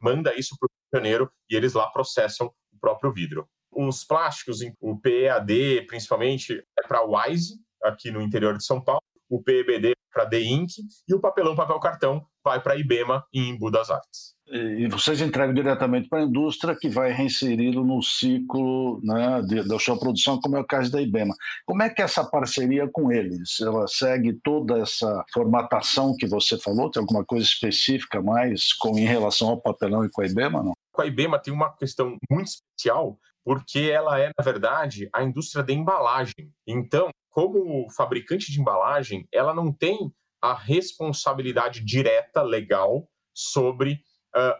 manda 0.00 0.34
isso 0.34 0.56
para 0.58 0.68
o 0.68 0.70
Rio 0.72 0.90
de 0.90 0.96
Janeiro 0.98 1.32
e 1.50 1.54
eles 1.54 1.74
lá 1.74 1.86
processam 1.90 2.46
o 2.46 2.80
próprio 2.80 3.12
vidro. 3.12 3.46
Os 3.70 4.04
plásticos, 4.04 4.60
o 4.80 4.98
PEAD, 4.98 5.82
principalmente, 5.86 6.64
é 6.78 6.88
para 6.88 7.04
Wise, 7.04 7.60
aqui 7.84 8.10
no 8.10 8.22
interior 8.22 8.56
de 8.56 8.64
São 8.64 8.82
Paulo, 8.82 9.02
o 9.28 9.42
PEBD 9.42 9.92
para 10.10 10.26
The 10.26 10.40
Inc. 10.40 10.70
e 11.06 11.14
o 11.14 11.20
papelão 11.20 11.54
papel 11.54 11.78
cartão 11.78 12.26
vai 12.42 12.58
para 12.62 12.72
a 12.72 12.76
IBEMA 12.76 13.22
em 13.34 13.50
Embu 13.50 13.70
das 13.70 13.90
Artes. 13.90 14.34
E 14.52 14.88
vocês 14.88 15.20
entregam 15.20 15.54
diretamente 15.54 16.08
para 16.08 16.18
a 16.18 16.24
indústria 16.24 16.74
que 16.74 16.88
vai 16.88 17.12
reinseri-lo 17.12 17.84
no 17.84 18.02
ciclo 18.02 19.00
né, 19.02 19.40
de, 19.42 19.62
da 19.62 19.78
sua 19.78 19.96
produção, 19.96 20.40
como 20.40 20.56
é 20.56 20.60
o 20.60 20.66
caso 20.66 20.90
da 20.90 21.00
IBEMA. 21.00 21.34
Como 21.64 21.82
é 21.82 21.88
que 21.88 22.02
é 22.02 22.04
essa 22.04 22.24
parceria 22.24 22.88
com 22.88 23.12
eles? 23.12 23.60
Ela 23.60 23.86
segue 23.86 24.32
toda 24.42 24.78
essa 24.78 25.24
formatação 25.32 26.16
que 26.16 26.26
você 26.26 26.58
falou? 26.58 26.90
Tem 26.90 27.00
alguma 27.00 27.24
coisa 27.24 27.46
específica 27.46 28.20
mais 28.20 28.72
com, 28.72 28.98
em 28.98 29.04
relação 29.04 29.50
ao 29.50 29.60
papelão 29.60 30.04
e 30.04 30.10
com 30.10 30.20
a 30.20 30.26
IBEMA? 30.26 30.64
Não? 30.64 30.72
Com 30.92 31.02
a 31.02 31.06
IBEMA 31.06 31.38
tem 31.38 31.54
uma 31.54 31.72
questão 31.76 32.16
muito 32.28 32.48
especial, 32.48 33.16
porque 33.44 33.78
ela 33.78 34.18
é, 34.18 34.32
na 34.36 34.44
verdade, 34.44 35.08
a 35.14 35.22
indústria 35.22 35.62
da 35.62 35.72
embalagem. 35.72 36.52
Então, 36.66 37.08
como 37.30 37.88
fabricante 37.90 38.50
de 38.50 38.60
embalagem, 38.60 39.28
ela 39.32 39.54
não 39.54 39.72
tem 39.72 40.12
a 40.42 40.54
responsabilidade 40.54 41.84
direta 41.84 42.42
legal 42.42 43.08
sobre 43.32 44.02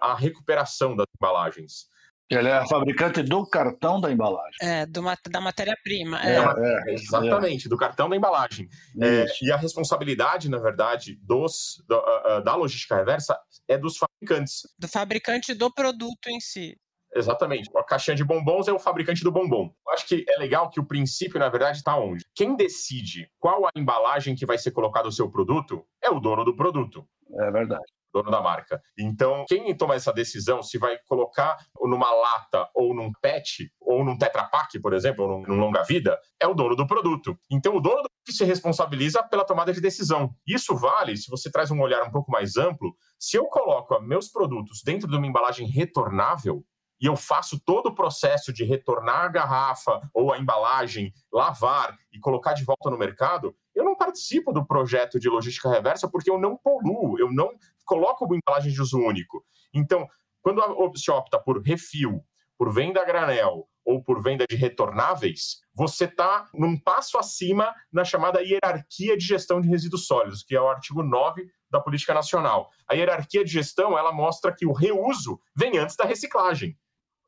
a 0.01 0.15
recuperação 0.15 0.97
das 0.97 1.07
embalagens. 1.21 1.91
Ele 2.31 2.49
é 2.49 2.53
a 2.53 2.67
fabricante 2.67 3.25
do 3.25 3.45
cartão 3.45 4.01
da 4.01 4.11
embalagem. 4.11 4.57
É, 4.63 4.87
do, 4.87 5.03
da 5.29 5.41
matéria-prima. 5.41 6.21
É, 6.23 6.37
é, 6.37 6.95
exatamente, 6.95 7.67
é. 7.67 7.69
do 7.69 7.77
cartão 7.77 8.09
da 8.09 8.17
embalagem. 8.17 8.69
É, 9.03 9.27
e 9.43 9.51
a 9.51 9.57
responsabilidade, 9.57 10.49
na 10.49 10.59
verdade, 10.59 11.19
dos, 11.23 11.83
do, 11.89 11.99
uh, 11.99 12.41
da 12.45 12.55
logística 12.55 12.95
reversa 12.95 13.37
é 13.67 13.77
dos 13.77 13.97
fabricantes. 13.97 14.63
Do 14.79 14.87
fabricante 14.87 15.55
do 15.55 15.75
produto 15.75 16.29
em 16.29 16.39
si. 16.39 16.77
Exatamente. 17.13 17.69
A 17.77 17.83
caixinha 17.83 18.15
de 18.15 18.23
bombons 18.23 18.69
é 18.69 18.73
o 18.73 18.79
fabricante 18.79 19.25
do 19.25 19.33
bombom. 19.33 19.75
Eu 19.85 19.93
acho 19.93 20.07
que 20.07 20.25
é 20.29 20.39
legal 20.39 20.71
que 20.71 20.79
o 20.79 20.87
princípio, 20.87 21.41
na 21.41 21.49
verdade, 21.49 21.79
está 21.79 21.97
onde? 21.97 22.25
Quem 22.37 22.55
decide 22.55 23.29
qual 23.41 23.67
a 23.67 23.71
embalagem 23.75 24.37
que 24.37 24.47
vai 24.47 24.57
ser 24.57 24.71
colocado 24.71 25.07
o 25.07 25.13
seu 25.13 25.29
produto 25.29 25.85
é 26.01 26.09
o 26.09 26.21
dono 26.21 26.45
do 26.45 26.55
produto. 26.55 27.05
É 27.41 27.51
verdade 27.51 27.93
dono 28.13 28.31
da 28.31 28.41
marca. 28.41 28.81
Então, 28.99 29.45
quem 29.49 29.75
toma 29.77 29.95
essa 29.95 30.13
decisão 30.13 30.63
se 30.63 30.79
vai 30.79 30.99
colocar 31.07 31.57
numa 31.81 32.11
lata 32.11 32.69
ou 32.75 32.95
num 32.95 33.13
PET 33.21 33.73
ou 33.81 34.05
num 34.05 34.17
Tetra 34.17 34.45
Pak, 34.45 34.79
por 34.81 34.93
exemplo, 34.93 35.25
ou 35.25 35.47
num 35.47 35.59
longa 35.59 35.83
vida, 35.83 36.19
é 36.41 36.47
o 36.47 36.55
dono 36.55 36.77
do 36.77 36.87
produto. 36.87 37.39
Então, 37.51 37.77
o 37.77 37.81
dono 37.81 38.03
do 38.03 38.11
que 38.25 38.33
se 38.33 38.45
responsabiliza 38.45 39.23
pela 39.23 39.45
tomada 39.45 39.73
de 39.73 39.81
decisão. 39.81 40.35
Isso 40.47 40.77
vale, 40.77 41.17
se 41.17 41.31
você 41.31 41.51
traz 41.51 41.71
um 41.71 41.81
olhar 41.81 42.03
um 42.03 42.11
pouco 42.11 42.31
mais 42.31 42.57
amplo, 42.57 42.95
se 43.19 43.37
eu 43.37 43.47
coloco 43.47 44.01
meus 44.01 44.29
produtos 44.29 44.83
dentro 44.85 45.09
de 45.09 45.17
uma 45.17 45.27
embalagem 45.27 45.67
retornável, 45.67 46.65
e 47.01 47.07
eu 47.07 47.17
faço 47.17 47.59
todo 47.59 47.87
o 47.87 47.95
processo 47.95 48.53
de 48.53 48.63
retornar 48.63 49.25
a 49.25 49.29
garrafa 49.29 50.01
ou 50.13 50.33
a 50.33 50.39
embalagem, 50.39 51.13
lavar 51.33 51.97
e 52.13 52.21
colocar 52.21 52.53
de 52.53 52.63
volta 52.63 52.91
no 52.91 52.99
mercado, 52.99 53.57
eu 53.75 53.83
não 53.85 53.97
participo 53.97 54.53
do 54.53 54.67
projeto 54.67 55.19
de 55.19 55.29
logística 55.29 55.71
reversa 55.71 56.09
porque 56.11 56.31
eu 56.31 56.39
não 56.39 56.57
poluo, 56.59 57.19
eu 57.19 57.33
não 57.33 57.51
coloco 57.91 58.25
embalagem 58.33 58.73
de 58.73 58.81
uso 58.81 58.99
único. 58.99 59.45
Então, 59.75 60.07
quando 60.41 60.63
se 60.97 61.11
opta 61.11 61.41
por 61.41 61.61
refil, 61.61 62.25
por 62.57 62.73
venda 62.73 63.03
a 63.03 63.05
granel 63.05 63.67
ou 63.85 64.01
por 64.01 64.23
venda 64.23 64.45
de 64.49 64.55
retornáveis, 64.55 65.61
você 65.75 66.05
está 66.05 66.49
num 66.55 66.79
passo 66.79 67.19
acima 67.19 67.75
na 67.93 68.05
chamada 68.05 68.41
hierarquia 68.43 69.17
de 69.17 69.25
gestão 69.25 69.61
de 69.61 69.69
resíduos 69.69 70.07
sólidos, 70.07 70.45
que 70.45 70.55
é 70.55 70.61
o 70.61 70.69
artigo 70.69 71.03
9 71.03 71.45
da 71.69 71.81
Política 71.81 72.15
Nacional. 72.15 72.71
A 72.89 72.95
hierarquia 72.95 73.45
de 73.45 73.51
gestão, 73.51 73.99
ela 73.99 74.13
mostra 74.13 74.55
que 74.55 74.67
o 74.67 74.73
reuso 74.73 75.41
vem 75.57 75.77
antes 75.77 75.97
da 75.97 76.05
reciclagem 76.05 76.77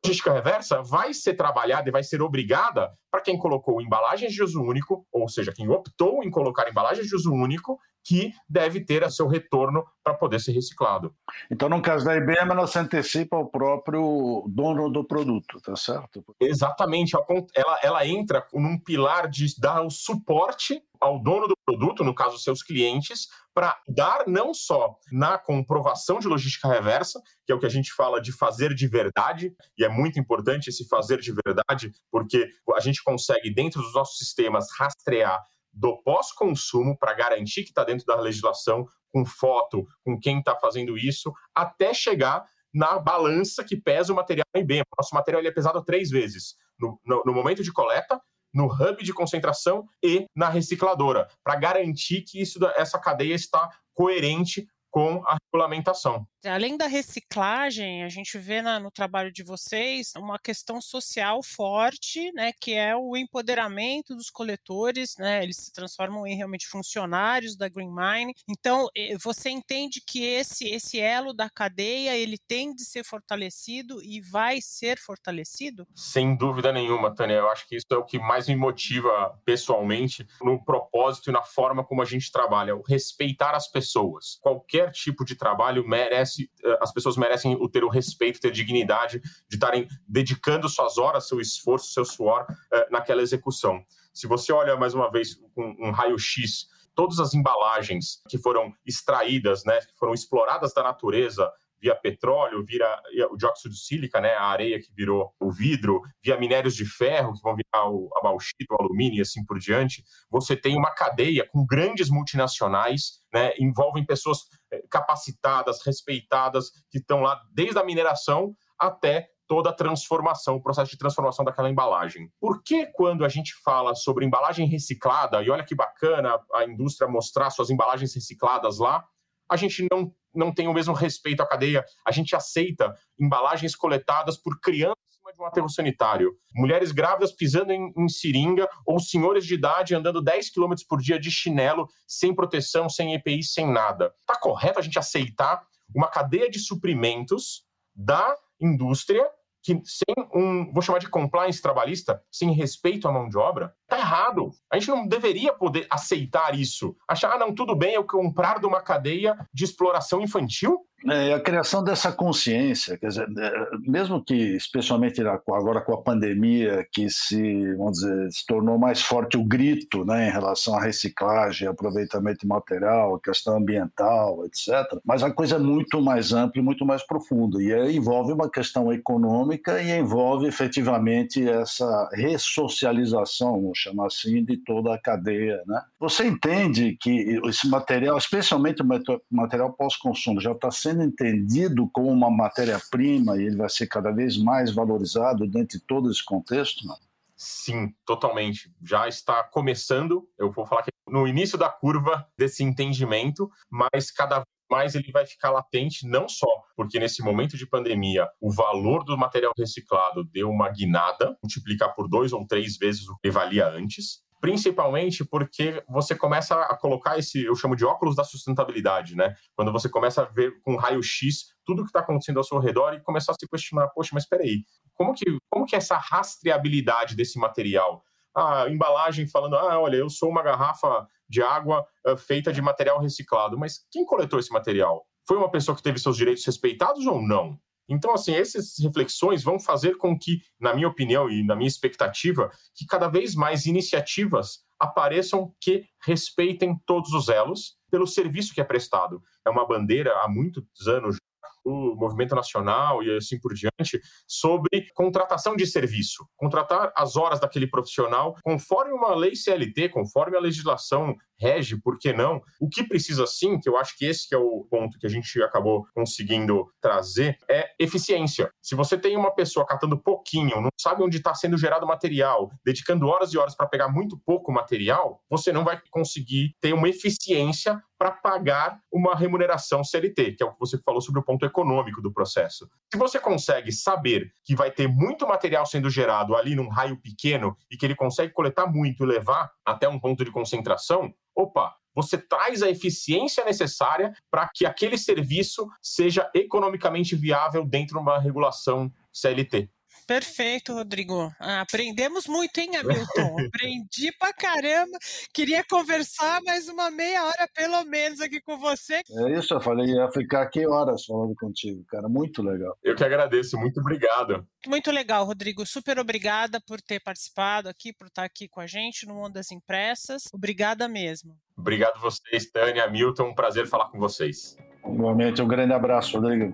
logística 0.05 0.33
reversa 0.33 0.81
vai 0.81 1.13
ser 1.13 1.33
trabalhada 1.35 1.87
e 1.87 1.91
vai 1.91 2.03
ser 2.03 2.21
obrigada 2.21 2.91
para 3.09 3.21
quem 3.21 3.37
colocou 3.37 3.81
embalagens 3.81 4.33
de 4.33 4.43
uso 4.43 4.61
único, 4.61 5.07
ou 5.11 5.29
seja, 5.29 5.53
quem 5.53 5.69
optou 5.69 6.23
em 6.23 6.29
colocar 6.29 6.69
embalagens 6.69 7.07
de 7.07 7.15
uso 7.15 7.31
único, 7.31 7.79
que 8.03 8.33
deve 8.49 8.81
ter 8.81 9.03
a 9.03 9.09
seu 9.09 9.27
retorno 9.27 9.83
para 10.03 10.13
poder 10.13 10.39
ser 10.39 10.51
reciclado. 10.51 11.15
Então, 11.49 11.69
no 11.69 11.81
caso 11.81 12.03
da 12.03 12.15
IBM, 12.15 12.51
ela 12.51 12.67
se 12.67 12.77
antecipa 12.77 13.37
ao 13.37 13.49
próprio 13.49 14.43
dono 14.47 14.89
do 14.89 15.03
produto, 15.03 15.61
tá 15.61 15.75
certo? 15.75 16.23
Exatamente. 16.39 17.15
Ela, 17.55 17.79
ela 17.81 18.07
entra 18.07 18.45
num 18.53 18.77
pilar 18.77 19.29
de 19.29 19.47
dar 19.57 19.81
o 19.81 19.89
suporte 19.89 20.83
ao 20.99 21.21
dono 21.21 21.47
do 21.47 21.57
produto, 21.65 22.03
no 22.03 22.15
caso, 22.15 22.39
seus 22.39 22.63
clientes, 22.63 23.27
para 23.53 23.77
dar 23.87 24.23
não 24.25 24.53
só 24.53 24.97
na 25.11 25.37
comprovação 25.37 26.17
de 26.19 26.27
logística 26.27 26.67
reversa, 26.67 27.21
que 27.45 27.51
é 27.51 27.55
o 27.55 27.59
que 27.59 27.65
a 27.65 27.69
gente 27.69 27.93
fala 27.93 28.21
de 28.21 28.31
fazer 28.31 28.73
de 28.73 28.87
verdade, 28.87 29.53
e 29.77 29.83
é 29.83 29.89
muito 29.89 30.17
importante 30.17 30.69
esse 30.69 30.87
fazer 30.87 31.19
de 31.19 31.33
verdade, 31.45 31.91
porque 32.09 32.49
a 32.73 32.79
gente 32.79 33.03
consegue, 33.03 33.53
dentro 33.53 33.81
dos 33.81 33.93
nossos 33.93 34.17
sistemas, 34.17 34.67
rastrear 34.77 35.41
do 35.73 35.97
pós-consumo 36.03 36.97
para 36.97 37.13
garantir 37.13 37.63
que 37.63 37.69
está 37.69 37.83
dentro 37.83 38.05
da 38.05 38.19
legislação, 38.19 38.87
com 39.11 39.25
foto, 39.25 39.87
com 40.03 40.19
quem 40.19 40.39
está 40.39 40.55
fazendo 40.55 40.97
isso, 40.97 41.33
até 41.53 41.93
chegar 41.93 42.45
na 42.73 42.97
balança 42.97 43.63
que 43.63 43.75
pesa 43.75 44.11
o 44.13 44.15
material 44.15 44.45
em 44.55 44.65
bem. 44.65 44.83
Nosso 44.97 45.13
material 45.13 45.43
é 45.43 45.51
pesado 45.51 45.83
três 45.83 46.09
vezes: 46.09 46.55
no, 46.79 46.99
no, 47.05 47.23
no 47.25 47.33
momento 47.33 47.63
de 47.63 47.71
coleta, 47.71 48.19
no 48.53 48.65
hub 48.65 49.03
de 49.03 49.13
concentração 49.13 49.87
e 50.03 50.25
na 50.35 50.49
recicladora, 50.49 51.27
para 51.43 51.55
garantir 51.55 52.21
que 52.21 52.41
isso, 52.41 52.59
essa 52.75 52.99
cadeia 52.99 53.33
está 53.33 53.69
coerente 53.93 54.67
com 54.93 55.23
a 55.25 55.37
regulamentação. 55.45 56.23
Além 56.45 56.77
da 56.77 56.85
reciclagem, 56.85 58.03
a 58.03 58.09
gente 58.09 58.37
vê 58.37 58.61
na, 58.61 58.79
no 58.79 58.91
trabalho 58.91 59.31
de 59.31 59.41
vocês 59.43 60.11
uma 60.15 60.37
questão 60.37 60.79
social 60.79 61.41
forte, 61.41 62.31
né, 62.33 62.51
que 62.61 62.73
é 62.73 62.95
o 62.95 63.17
empoderamento 63.17 64.13
dos 64.15 64.29
coletores, 64.29 65.15
né, 65.17 65.41
eles 65.41 65.57
se 65.57 65.73
transformam 65.73 66.27
em 66.27 66.35
realmente 66.35 66.67
funcionários 66.67 67.55
da 67.55 67.67
Green 67.67 67.89
Mine. 67.89 68.35
Então, 68.47 68.87
você 69.23 69.49
entende 69.49 69.99
que 70.05 70.23
esse 70.23 70.67
esse 70.67 70.99
elo 70.99 71.33
da 71.33 71.49
cadeia 71.49 72.15
ele 72.15 72.37
tem 72.37 72.75
de 72.75 72.85
ser 72.85 73.03
fortalecido 73.03 74.03
e 74.03 74.21
vai 74.21 74.59
ser 74.61 74.99
fortalecido? 74.99 75.87
Sem 75.95 76.35
dúvida 76.35 76.71
nenhuma, 76.71 77.15
Tânia. 77.15 77.35
Eu 77.35 77.49
acho 77.49 77.67
que 77.67 77.77
isso 77.77 77.87
é 77.89 77.97
o 77.97 78.05
que 78.05 78.19
mais 78.19 78.47
me 78.47 78.55
motiva 78.55 79.41
pessoalmente 79.43 80.27
no 80.41 80.63
propósito 80.63 81.31
e 81.31 81.33
na 81.33 81.41
forma 81.41 81.83
como 81.83 82.01
a 82.01 82.05
gente 82.05 82.31
trabalha, 82.31 82.75
o 82.75 82.83
respeitar 82.83 83.55
as 83.55 83.67
pessoas. 83.67 84.37
Qualquer 84.41 84.82
tipo 84.91 85.23
de 85.25 85.35
trabalho 85.35 85.87
merece, 85.87 86.49
eh, 86.63 86.77
as 86.81 86.93
pessoas 86.93 87.17
merecem 87.17 87.55
o 87.59 87.69
ter 87.69 87.83
o 87.83 87.89
respeito, 87.89 88.39
ter 88.39 88.51
dignidade 88.51 89.19
de 89.19 89.55
estarem 89.55 89.87
dedicando 90.07 90.69
suas 90.69 90.97
horas, 90.97 91.27
seu 91.27 91.39
esforço, 91.39 91.93
seu 91.93 92.05
suor 92.05 92.45
uh, 92.49 92.91
naquela 92.91 93.21
execução. 93.21 93.83
Se 94.13 94.27
você 94.27 94.51
olha 94.53 94.75
mais 94.75 94.93
uma 94.93 95.11
vez 95.11 95.35
com 95.55 95.75
um 95.79 95.91
raio-x 95.91 96.67
todas 96.95 97.19
as 97.19 97.33
embalagens 97.33 98.21
que 98.29 98.37
foram 98.37 98.71
extraídas, 98.85 99.63
né, 99.65 99.79
que 99.79 99.97
foram 99.97 100.13
exploradas 100.13 100.73
da 100.73 100.83
natureza 100.83 101.51
via 101.83 101.93
petróleo, 101.93 102.63
via 102.63 102.87
o 103.29 103.35
dióxido 103.35 103.73
de 103.73 103.79
sílica, 103.79 104.21
né, 104.21 104.33
a 104.35 104.45
areia 104.45 104.79
que 104.79 104.89
virou 104.95 105.33
o 105.37 105.51
vidro, 105.51 106.01
via 106.23 106.39
minérios 106.39 106.75
de 106.75 106.85
ferro 106.85 107.33
que 107.33 107.41
vão 107.41 107.57
virar 107.57 107.89
o, 107.89 108.09
o 108.09 108.75
alumínio 108.79 109.17
e 109.17 109.21
assim 109.21 109.43
por 109.45 109.59
diante, 109.59 110.01
você 110.29 110.55
tem 110.55 110.77
uma 110.77 110.91
cadeia 110.91 111.45
com 111.45 111.65
grandes 111.65 112.09
multinacionais, 112.09 113.19
né, 113.33 113.51
envolvem 113.59 114.05
pessoas 114.05 114.39
eh, 114.39 114.62
capacitadas, 114.89 115.81
respeitadas, 115.85 116.71
que 116.89 116.97
estão 116.97 117.21
lá 117.21 117.41
desde 117.53 117.77
a 117.79 117.83
mineração 117.83 118.55
até 118.77 119.29
toda 119.47 119.69
a 119.69 119.73
transformação, 119.73 120.55
o 120.55 120.61
processo 120.61 120.91
de 120.91 120.97
transformação 120.97 121.43
daquela 121.45 121.69
embalagem. 121.69 122.31
Por 122.39 122.63
que 122.63 122.87
quando 122.87 123.25
a 123.25 123.29
gente 123.29 123.53
fala 123.63 123.93
sobre 123.93 124.25
embalagem 124.25 124.67
reciclada, 124.67 125.41
e 125.41 125.49
olha 125.49 125.63
que 125.63 125.75
bacana 125.75 126.39
a 126.53 126.65
indústria 126.65 127.09
mostrar 127.09 127.49
suas 127.49 127.69
embalagens 127.69 128.15
recicladas 128.15 128.79
lá, 128.79 129.05
a 129.49 129.57
gente 129.57 129.85
não, 129.91 130.13
não 130.33 130.53
tem 130.53 130.67
o 130.67 130.73
mesmo 130.73 130.93
respeito 130.93 131.41
à 131.41 131.47
cadeia, 131.47 131.83
a 132.05 132.11
gente 132.11 132.35
aceita 132.35 132.95
embalagens 133.19 133.75
coletadas 133.75 134.37
por 134.37 134.59
crianças 134.59 134.97
de 135.31 135.41
um 135.41 135.45
aterro 135.45 135.69
sanitário, 135.69 136.35
mulheres 136.53 136.91
grávidas 136.91 137.31
pisando 137.31 137.71
em, 137.71 137.93
em, 137.97 138.09
seringa 138.09 138.67
ou 138.85 138.99
senhores 138.99 139.45
de 139.45 139.53
idade 139.53 139.95
andando 139.95 140.21
10 140.21 140.49
km 140.49 140.73
por 140.87 140.99
dia 140.99 141.19
de 141.19 141.31
chinelo, 141.31 141.87
sem 142.05 142.35
proteção, 142.35 142.89
sem 142.89 143.13
EPI, 143.13 143.41
sem 143.43 143.71
nada. 143.71 144.13
Tá 144.25 144.35
correto 144.35 144.79
a 144.79 144.81
gente 144.81 144.99
aceitar 144.99 145.63
uma 145.95 146.07
cadeia 146.07 146.49
de 146.49 146.59
suprimentos 146.59 147.63
da 147.95 148.35
indústria 148.59 149.25
que 149.63 149.81
sem 149.85 150.13
um, 150.35 150.71
vou 150.73 150.81
chamar 150.81 150.99
de 150.99 151.07
compliance 151.07 151.61
trabalhista, 151.61 152.21
sem 152.29 152.51
respeito 152.51 153.07
à 153.07 153.11
mão 153.11 153.29
de 153.29 153.37
obra, 153.37 153.73
tá 153.87 153.97
errado. 153.97 154.51
A 154.69 154.77
gente 154.77 154.89
não 154.89 155.07
deveria 155.07 155.53
poder 155.53 155.87
aceitar 155.89 156.53
isso. 156.53 156.97
Achar, 157.07 157.31
ah, 157.31 157.39
não, 157.39 157.55
tudo 157.55 157.73
bem 157.73 157.93
eu 157.93 158.03
comprar 158.03 158.59
de 158.59 158.65
uma 158.65 158.81
cadeia 158.81 159.37
de 159.53 159.63
exploração 159.63 160.21
infantil? 160.21 160.85
É, 161.09 161.33
a 161.33 161.39
criação 161.39 161.83
dessa 161.83 162.11
consciência, 162.11 162.97
quer 162.97 163.07
dizer, 163.07 163.27
é, 163.37 163.67
mesmo 163.79 164.23
que, 164.23 164.33
especialmente 164.33 165.21
agora 165.21 165.81
com 165.81 165.93
a 165.93 166.01
pandemia, 166.01 166.87
que 166.91 167.09
se, 167.09 167.75
vamos 167.75 167.99
dizer, 167.99 168.31
se 168.31 168.45
tornou 168.45 168.77
mais 168.77 169.01
forte 169.01 169.37
o 169.37 169.43
grito 169.43 170.05
né, 170.05 170.29
em 170.29 170.31
relação 170.31 170.75
à 170.75 170.81
reciclagem, 170.81 171.67
aproveitamento 171.67 172.39
de 172.41 172.47
material, 172.47 173.19
questão 173.19 173.57
ambiental, 173.57 174.45
etc. 174.45 174.97
Mas 175.03 175.23
a 175.23 175.31
coisa 175.31 175.57
é 175.57 175.59
muito 175.59 176.01
mais 176.01 176.31
ampla 176.31 176.61
e 176.61 176.63
muito 176.63 176.85
mais 176.85 177.05
profunda. 177.05 177.61
E 177.61 177.95
envolve 177.95 178.31
uma 178.31 178.49
questão 178.49 178.91
econômica 178.93 179.81
e 179.81 179.91
envolve 179.91 180.47
efetivamente 180.47 181.47
essa 181.47 182.09
ressocialização, 182.13 183.61
vamos 183.61 183.77
chamar 183.77 184.07
assim, 184.07 184.43
de 184.43 184.57
toda 184.57 184.93
a 184.93 184.97
cadeia. 184.97 185.61
Né? 185.67 185.81
Você 185.99 186.25
entende 186.25 186.97
que 186.99 187.39
esse 187.45 187.67
material, 187.67 188.17
especialmente 188.17 188.81
o 188.81 188.87
material 189.29 189.73
pós-consumo, 189.73 190.39
já 190.39 190.51
está 190.51 190.71
sendo 190.71 190.92
sendo 190.93 191.03
entendido 191.03 191.89
como 191.91 192.09
uma 192.09 192.29
matéria-prima 192.29 193.37
e 193.37 193.45
ele 193.45 193.55
vai 193.55 193.69
ser 193.69 193.87
cada 193.87 194.11
vez 194.11 194.37
mais 194.37 194.71
valorizado 194.71 195.47
dentro 195.47 195.79
de 195.79 195.85
todo 195.85 196.09
esse 196.09 196.23
contexto? 196.23 196.85
Não? 196.85 196.95
Sim, 197.35 197.93
totalmente. 198.05 198.71
Já 198.81 199.07
está 199.07 199.43
começando, 199.43 200.29
eu 200.37 200.51
vou 200.51 200.65
falar 200.65 200.83
que 200.83 200.91
no 201.09 201.27
início 201.27 201.57
da 201.57 201.69
curva 201.69 202.27
desse 202.37 202.63
entendimento, 202.63 203.49
mas 203.69 204.11
cada 204.11 204.37
vez 204.37 204.47
mais 204.71 204.95
ele 204.95 205.11
vai 205.11 205.25
ficar 205.25 205.51
latente, 205.51 206.07
não 206.07 206.27
só 206.27 206.47
porque 206.75 206.97
nesse 206.97 207.21
momento 207.21 207.55
de 207.55 207.67
pandemia 207.67 208.27
o 208.41 208.51
valor 208.51 209.03
do 209.03 209.15
material 209.15 209.51
reciclado 209.55 210.23
deu 210.23 210.49
uma 210.49 210.69
guinada, 210.69 211.37
multiplicar 211.43 211.93
por 211.93 212.07
dois 212.07 212.33
ou 212.33 212.47
três 212.47 212.77
vezes 212.77 213.07
o 213.07 213.17
que 213.17 213.29
valia 213.29 213.67
antes, 213.67 214.23
principalmente 214.43 215.23
porque 215.23 215.81
você 215.87 216.13
começa 216.13 216.53
a 216.63 216.75
colocar 216.75 217.17
esse, 217.17 217.45
eu 217.45 217.55
chamo 217.55 217.77
de 217.77 217.85
óculos 217.85 218.13
da 218.13 218.25
sustentabilidade, 218.25 219.15
né? 219.15 219.33
Quando 219.55 219.71
você 219.71 219.87
começa 219.87 220.23
a 220.23 220.25
ver 220.25 220.59
com 220.63 220.75
raio-x 220.75 221.45
tudo 221.63 221.79
o 221.79 221.85
que 221.85 221.89
está 221.89 222.01
acontecendo 222.01 222.39
ao 222.39 222.43
seu 222.43 222.59
redor 222.59 222.93
e 222.93 222.99
começar 222.99 223.31
a 223.31 223.35
se 223.39 223.47
questionar, 223.47 223.87
poxa, 223.95 224.09
mas 224.11 224.23
espera 224.23 224.43
aí, 224.43 224.65
como 224.95 225.13
que, 225.13 225.23
como 225.49 225.65
que 225.65 225.75
é 225.75 225.77
essa 225.77 225.95
rastreabilidade 225.95 227.15
desse 227.15 227.39
material? 227.39 228.03
A 228.35 228.67
embalagem 228.67 229.25
falando, 229.29 229.55
ah, 229.55 229.79
olha, 229.79 229.95
eu 229.95 230.09
sou 230.09 230.27
uma 230.29 230.43
garrafa 230.43 231.07
de 231.29 231.41
água 231.41 231.87
uh, 232.05 232.17
feita 232.17 232.51
de 232.51 232.61
material 232.61 232.99
reciclado, 232.99 233.57
mas 233.57 233.87
quem 233.89 234.03
coletou 234.03 234.39
esse 234.39 234.51
material? 234.51 235.07
Foi 235.25 235.37
uma 235.37 235.49
pessoa 235.49 235.73
que 235.73 235.81
teve 235.81 235.99
seus 235.99 236.17
direitos 236.17 236.45
respeitados 236.45 237.05
ou 237.05 237.21
não? 237.21 237.57
Então, 237.87 238.13
assim, 238.13 238.33
essas 238.33 238.77
reflexões 238.79 239.43
vão 239.43 239.59
fazer 239.59 239.97
com 239.97 240.17
que, 240.17 240.41
na 240.59 240.73
minha 240.73 240.87
opinião 240.87 241.29
e 241.29 241.43
na 241.43 241.55
minha 241.55 241.67
expectativa, 241.67 242.49
que 242.73 242.85
cada 242.85 243.07
vez 243.07 243.35
mais 243.35 243.65
iniciativas 243.65 244.63
apareçam 244.79 245.53
que 245.59 245.85
respeitem 246.01 246.77
todos 246.85 247.11
os 247.13 247.29
elos 247.29 247.77
pelo 247.89 248.07
serviço 248.07 248.53
que 248.53 248.61
é 248.61 248.63
prestado. 248.63 249.21
É 249.45 249.49
uma 249.49 249.67
bandeira 249.67 250.11
há 250.21 250.27
muitos 250.27 250.87
anos 250.87 251.17
o 251.63 251.95
movimento 251.95 252.35
nacional 252.35 253.03
e 253.03 253.15
assim 253.15 253.39
por 253.39 253.53
diante, 253.53 254.01
sobre 254.27 254.87
contratação 254.93 255.55
de 255.55 255.65
serviço, 255.65 256.25
contratar 256.35 256.91
as 256.95 257.15
horas 257.15 257.39
daquele 257.39 257.67
profissional 257.67 258.35
conforme 258.43 258.93
uma 258.93 259.15
lei 259.15 259.35
CLT, 259.35 259.89
conforme 259.89 260.37
a 260.37 260.41
legislação 260.41 261.15
rege, 261.39 261.79
por 261.81 261.97
que 261.99 262.13
não? 262.13 262.41
O 262.59 262.69
que 262.69 262.83
precisa 262.83 263.27
sim, 263.27 263.59
que 263.59 263.67
eu 263.67 263.77
acho 263.77 263.97
que 263.97 264.05
esse 264.05 264.27
que 264.27 264.35
é 264.35 264.37
o 264.37 264.65
ponto 264.69 264.97
que 264.97 265.05
a 265.05 265.09
gente 265.09 265.41
acabou 265.41 265.85
conseguindo 265.93 266.65
trazer, 266.81 267.37
é 267.49 267.69
eficiência. 267.79 268.49
Se 268.61 268.75
você 268.75 268.97
tem 268.97 269.17
uma 269.17 269.33
pessoa 269.33 269.65
catando 269.65 270.01
pouquinho, 270.01 270.61
não 270.61 270.69
sabe 270.79 271.03
onde 271.03 271.17
está 271.17 271.33
sendo 271.35 271.57
gerado 271.57 271.85
material, 271.85 272.49
dedicando 272.65 273.07
horas 273.07 273.33
e 273.33 273.37
horas 273.37 273.55
para 273.55 273.67
pegar 273.67 273.89
muito 273.89 274.17
pouco 274.25 274.51
material, 274.51 275.21
você 275.29 275.51
não 275.51 275.63
vai 275.63 275.81
conseguir 275.91 276.55
ter 276.61 276.73
uma 276.73 276.87
eficiência 276.87 277.81
para 278.03 278.11
pagar 278.11 278.81
uma 278.91 279.15
remuneração 279.15 279.81
CLT, 279.81 280.33
que 280.33 280.43
é 280.43 280.45
o 280.45 280.51
que 280.51 280.59
você 280.59 280.77
falou 280.77 280.99
sobre 280.99 281.21
o 281.21 281.23
ponto 281.23 281.45
econômico 281.45 282.01
do 282.01 282.11
processo. 282.11 282.69
Se 282.91 282.99
você 282.99 283.17
consegue 283.17 283.71
saber 283.71 284.29
que 284.43 284.53
vai 284.53 284.69
ter 284.69 284.89
muito 284.89 285.25
material 285.25 285.65
sendo 285.65 285.89
gerado 285.89 286.35
ali 286.35 286.53
num 286.53 286.67
raio 286.67 286.99
pequeno 286.99 287.55
e 287.71 287.77
que 287.77 287.85
ele 287.85 287.95
consegue 287.95 288.33
coletar 288.33 288.67
muito 288.67 289.05
e 289.05 289.07
levar 289.07 289.49
até 289.65 289.87
um 289.87 289.97
ponto 289.97 290.25
de 290.25 290.31
concentração, 290.31 291.13
opa, 291.33 291.73
você 291.95 292.17
traz 292.17 292.61
a 292.61 292.69
eficiência 292.69 293.45
necessária 293.45 294.11
para 294.29 294.49
que 294.53 294.65
aquele 294.65 294.97
serviço 294.97 295.65
seja 295.81 296.29
economicamente 296.35 297.15
viável 297.15 297.63
dentro 297.63 297.95
de 297.95 298.01
uma 298.01 298.19
regulação 298.19 298.91
CLT. 299.13 299.69
Perfeito, 300.05 300.73
Rodrigo. 300.73 301.31
Ah, 301.39 301.61
aprendemos 301.61 302.27
muito, 302.27 302.57
hein, 302.57 302.75
Hamilton? 302.75 303.35
Aprendi 303.47 304.11
pra 304.19 304.33
caramba. 304.33 304.97
Queria 305.33 305.63
conversar 305.63 306.41
mais 306.43 306.67
uma 306.67 306.91
meia 306.91 307.23
hora, 307.25 307.47
pelo 307.55 307.83
menos, 307.85 308.19
aqui 308.21 308.41
com 308.41 308.57
você. 308.57 309.01
É 309.09 309.37
isso, 309.37 309.53
eu 309.53 309.61
falei, 309.61 309.87
ia 309.87 310.09
ficar 310.11 310.43
aqui 310.43 310.65
horas 310.67 311.05
falando 311.05 311.33
contigo, 311.35 311.83
cara. 311.85 312.07
Muito 312.07 312.41
legal. 312.41 312.77
Eu 312.83 312.95
que 312.95 313.03
agradeço, 313.03 313.57
muito 313.57 313.79
obrigado. 313.79 314.45
Muito 314.67 314.91
legal, 314.91 315.25
Rodrigo. 315.25 315.65
Super 315.65 315.99
obrigada 315.99 316.59
por 316.61 316.81
ter 316.81 316.99
participado 316.99 317.69
aqui, 317.69 317.93
por 317.93 318.07
estar 318.07 318.23
aqui 318.23 318.47
com 318.47 318.59
a 318.59 318.67
gente 318.67 319.05
no 319.05 319.15
Mundo 319.15 319.33
das 319.33 319.51
Impressas. 319.51 320.23
Obrigada 320.33 320.87
mesmo. 320.87 321.35
Obrigado 321.57 321.99
vocês, 321.99 322.49
Tânia, 322.49 322.85
Hamilton. 322.85 323.29
Um 323.29 323.35
prazer 323.35 323.67
falar 323.67 323.89
com 323.89 323.99
vocês. 323.99 324.57
Igualmente, 324.85 325.41
um 325.41 325.47
grande 325.47 325.73
abraço, 325.73 326.19
Rodrigo. 326.19 326.51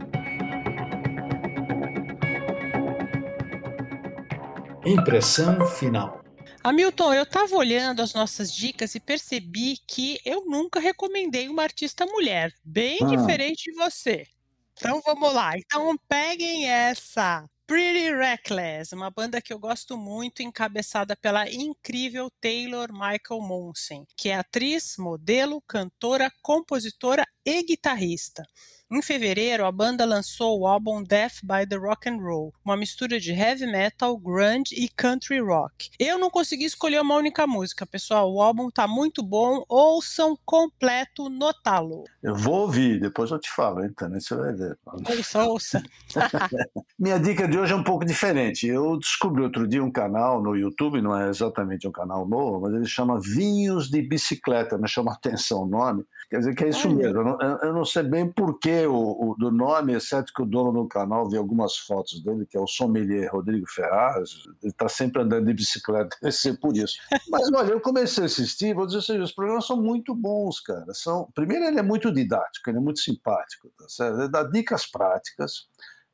Impressão 4.86 5.66
final. 5.68 6.24
Hamilton, 6.64 7.14
eu 7.14 7.24
estava 7.24 7.56
olhando 7.56 8.02
as 8.02 8.14
nossas 8.14 8.54
dicas 8.54 8.96
e 8.96 9.00
percebi 9.00 9.78
que 9.86 10.20
eu 10.26 10.46
nunca 10.46 10.80
recomendei 10.80 11.50
uma 11.50 11.64
artista 11.64 12.06
mulher, 12.06 12.54
bem 12.64 12.98
ah. 13.02 13.06
diferente 13.06 13.72
de 13.72 13.78
você. 13.78 14.26
Então 14.74 15.02
vamos 15.06 15.34
lá. 15.34 15.58
Então 15.58 15.98
peguem 16.08 16.70
essa. 16.70 17.46
Pretty 17.68 18.12
Reckless, 18.16 18.96
uma 18.96 19.12
banda 19.12 19.40
que 19.40 19.54
eu 19.54 19.60
gosto 19.60 19.96
muito, 19.96 20.42
encabeçada 20.42 21.16
pela 21.16 21.48
incrível 21.48 22.32
Taylor 22.42 22.92
Michael 22.92 23.42
Monsen, 23.42 24.08
que 24.18 24.30
é 24.30 24.36
atriz, 24.36 24.96
modelo, 24.98 25.62
cantora, 25.68 26.32
compositora 26.42 27.24
e 27.46 27.62
guitarrista. 27.62 28.44
Em 28.92 29.04
fevereiro, 29.04 29.68
a 29.68 29.72
banda 29.72 30.04
lançou 30.04 30.60
o 30.60 30.66
álbum 30.66 31.04
Death 31.04 31.44
by 31.44 31.64
the 31.70 31.76
Rock 31.76 32.10
and 32.10 32.18
Roll, 32.18 32.52
uma 32.66 32.76
mistura 32.76 33.20
de 33.20 33.32
heavy 33.32 33.68
metal, 33.68 34.18
grunge 34.18 34.74
e 34.76 34.90
country 34.90 35.40
rock. 35.40 35.92
Eu 36.00 36.18
não 36.18 36.32
consegui 36.32 36.66
escolher 36.66 37.00
uma 37.00 37.16
única 37.16 37.46
música, 37.46 37.86
pessoal. 37.86 38.34
O 38.34 38.42
álbum 38.42 38.72
tá 38.72 38.88
muito 38.88 39.22
bom. 39.22 39.64
Ouçam 39.70 40.36
completo, 40.44 41.30
notá-lo. 41.30 42.06
Eu 42.24 42.34
vou 42.34 42.62
ouvir, 42.62 43.00
depois 43.00 43.30
eu 43.30 43.38
te 43.38 43.52
falo, 43.52 43.86
então, 43.86 44.10
você 44.10 44.36
vai 44.36 44.54
ver. 44.54 44.76
Ouça, 44.88 45.44
ouça. 45.44 45.84
Minha 46.98 47.20
dica 47.20 47.48
de 47.48 47.60
hoje 47.60 47.74
é 47.74 47.76
um 47.76 47.84
pouco 47.84 48.04
diferente. 48.04 48.66
Eu 48.66 48.98
descobri 48.98 49.44
outro 49.44 49.68
dia 49.68 49.84
um 49.84 49.92
canal 49.92 50.42
no 50.42 50.56
YouTube, 50.56 51.00
não 51.00 51.16
é 51.16 51.30
exatamente 51.30 51.88
um 51.88 51.92
canal 51.92 52.28
novo, 52.28 52.62
mas 52.62 52.74
ele 52.74 52.88
chama 52.88 53.22
Vinhos 53.22 53.88
de 53.88 54.02
Bicicleta, 54.02 54.80
me 54.80 54.88
chama 54.88 55.12
a 55.12 55.14
atenção 55.14 55.62
o 55.62 55.68
nome. 55.68 56.04
Quer 56.28 56.40
dizer 56.40 56.56
que 56.56 56.64
é 56.64 56.70
isso 56.70 56.88
Olha. 56.88 56.98
mesmo. 56.98 57.20
Eu 57.20 57.24
não, 57.24 57.40
eu 57.62 57.74
não 57.74 57.86
sei 57.86 58.02
bem 58.02 58.28
porquê 58.32 58.79
o, 58.88 59.32
o, 59.32 59.36
do 59.36 59.52
nome, 59.52 59.94
exceto 59.94 60.34
que 60.34 60.42
o 60.42 60.46
dono 60.46 60.72
do 60.72 60.88
canal 60.88 61.30
vi 61.30 61.38
algumas 61.38 61.78
fotos 61.78 62.22
dele, 62.22 62.46
que 62.46 62.58
é 62.58 62.60
o 62.60 62.68
sommelier 62.68 63.32
Rodrigo 63.32 63.66
Ferraz, 63.70 64.44
ele 64.62 64.72
está 64.72 64.88
sempre 64.90 65.22
andando 65.22 65.46
de 65.46 65.54
bicicleta, 65.54 66.16
deve 66.22 66.36
ser 66.36 66.60
por 66.60 66.76
isso. 66.76 66.98
Mas 67.30 67.52
olha, 67.54 67.72
eu 67.72 67.82
comecei 67.82 68.24
a 68.24 68.26
assistir, 68.26 68.74
vou 68.74 68.86
dizer 68.86 69.00
assim, 69.00 69.20
os 69.20 69.32
programas 69.32 69.66
são 69.66 69.82
muito 69.82 70.14
bons, 70.14 70.60
cara. 70.60 70.94
São, 70.94 71.30
primeiro, 71.34 71.66
ele 71.66 71.80
é 71.80 71.84
muito 71.84 72.12
didático, 72.12 72.70
ele 72.70 72.78
é 72.78 72.82
muito 72.82 73.00
simpático, 73.00 73.70
tá 73.78 73.86
certo? 73.88 74.20
Ele 74.20 74.30
dá 74.30 74.44
dicas 74.44 74.86
práticas. 74.86 75.68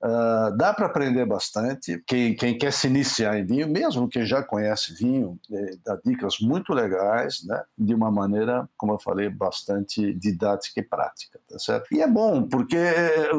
Uh, 0.03 0.55
dá 0.57 0.73
para 0.73 0.85
aprender 0.85 1.25
bastante. 1.25 2.01
Quem, 2.05 2.35
quem, 2.35 2.57
quer 2.57 2.71
se 2.71 2.87
iniciar 2.87 3.39
em 3.39 3.45
vinho, 3.45 3.67
mesmo 3.67 4.07
quem 4.07 4.25
já 4.25 4.43
conhece 4.43 4.93
vinho, 4.93 5.39
é, 5.51 5.75
dá 5.83 5.99
dicas 6.05 6.39
muito 6.39 6.73
legais, 6.73 7.43
né? 7.45 7.63
de 7.77 7.93
uma 7.93 8.11
maneira, 8.11 8.69
como 8.77 8.93
eu 8.93 8.99
falei, 8.99 9.29
bastante 9.29 10.13
didática 10.13 10.79
e 10.79 10.83
prática. 10.83 11.39
Tá 11.49 11.57
certo? 11.57 11.87
E 11.91 12.01
é 12.01 12.07
bom, 12.07 12.43
porque 12.43 12.77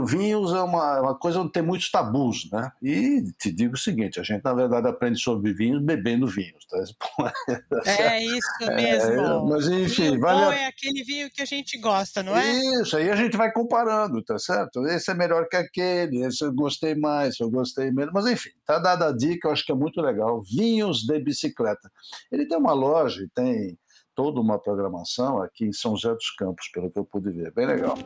vinhos 0.06 0.52
é 0.52 0.60
uma, 0.60 1.00
uma 1.00 1.14
coisa 1.14 1.40
onde 1.40 1.52
tem 1.52 1.62
muitos 1.62 1.90
tabus. 1.90 2.48
Né? 2.50 2.72
E 2.82 3.22
te 3.38 3.52
digo 3.52 3.74
o 3.74 3.78
seguinte: 3.78 4.18
a 4.18 4.22
gente, 4.22 4.44
na 4.44 4.54
verdade, 4.54 4.88
aprende 4.88 5.20
sobre 5.20 5.52
vinhos 5.52 5.82
bebendo 5.82 6.26
vinhos. 6.26 6.66
Tá? 6.66 6.78
é 7.86 8.24
isso 8.24 8.74
mesmo. 8.74 9.20
É, 9.20 9.50
mas, 9.50 9.68
enfim, 9.68 10.10
vinho 10.10 10.20
vale 10.20 10.40
bom 10.40 10.50
a... 10.50 10.54
é 10.54 10.66
aquele 10.66 11.04
vinho 11.04 11.30
que 11.30 11.42
a 11.42 11.46
gente 11.46 11.78
gosta, 11.78 12.22
não 12.22 12.36
é? 12.36 12.50
Isso, 12.80 12.96
aí 12.96 13.10
a 13.10 13.16
gente 13.16 13.36
vai 13.36 13.52
comparando, 13.52 14.22
tá 14.22 14.38
certo? 14.38 14.86
Esse 14.86 15.10
é 15.10 15.14
melhor 15.14 15.48
que 15.48 15.56
aquele, 15.56 16.24
esse 16.24 16.45
eu 16.46 16.52
gostei 16.52 16.94
mais, 16.94 17.38
eu 17.40 17.50
gostei 17.50 17.90
menos, 17.90 18.12
mas 18.12 18.26
enfim, 18.26 18.50
tá 18.64 18.78
dada 18.78 19.08
a 19.08 19.12
dica, 19.12 19.48
eu 19.48 19.52
acho 19.52 19.64
que 19.64 19.72
é 19.72 19.74
muito 19.74 20.00
legal. 20.00 20.42
Vinhos 20.42 21.02
de 21.02 21.18
bicicleta. 21.20 21.90
Ele 22.30 22.46
tem 22.46 22.56
uma 22.58 22.72
loja 22.72 23.26
tem 23.34 23.78
toda 24.14 24.40
uma 24.40 24.58
programação 24.58 25.42
aqui 25.42 25.66
em 25.66 25.72
São 25.72 25.94
José 25.94 26.14
dos 26.14 26.30
Campos, 26.30 26.68
pelo 26.72 26.90
que 26.90 26.98
eu 26.98 27.04
pude 27.04 27.30
ver. 27.30 27.52
Bem 27.52 27.66
legal. 27.66 27.96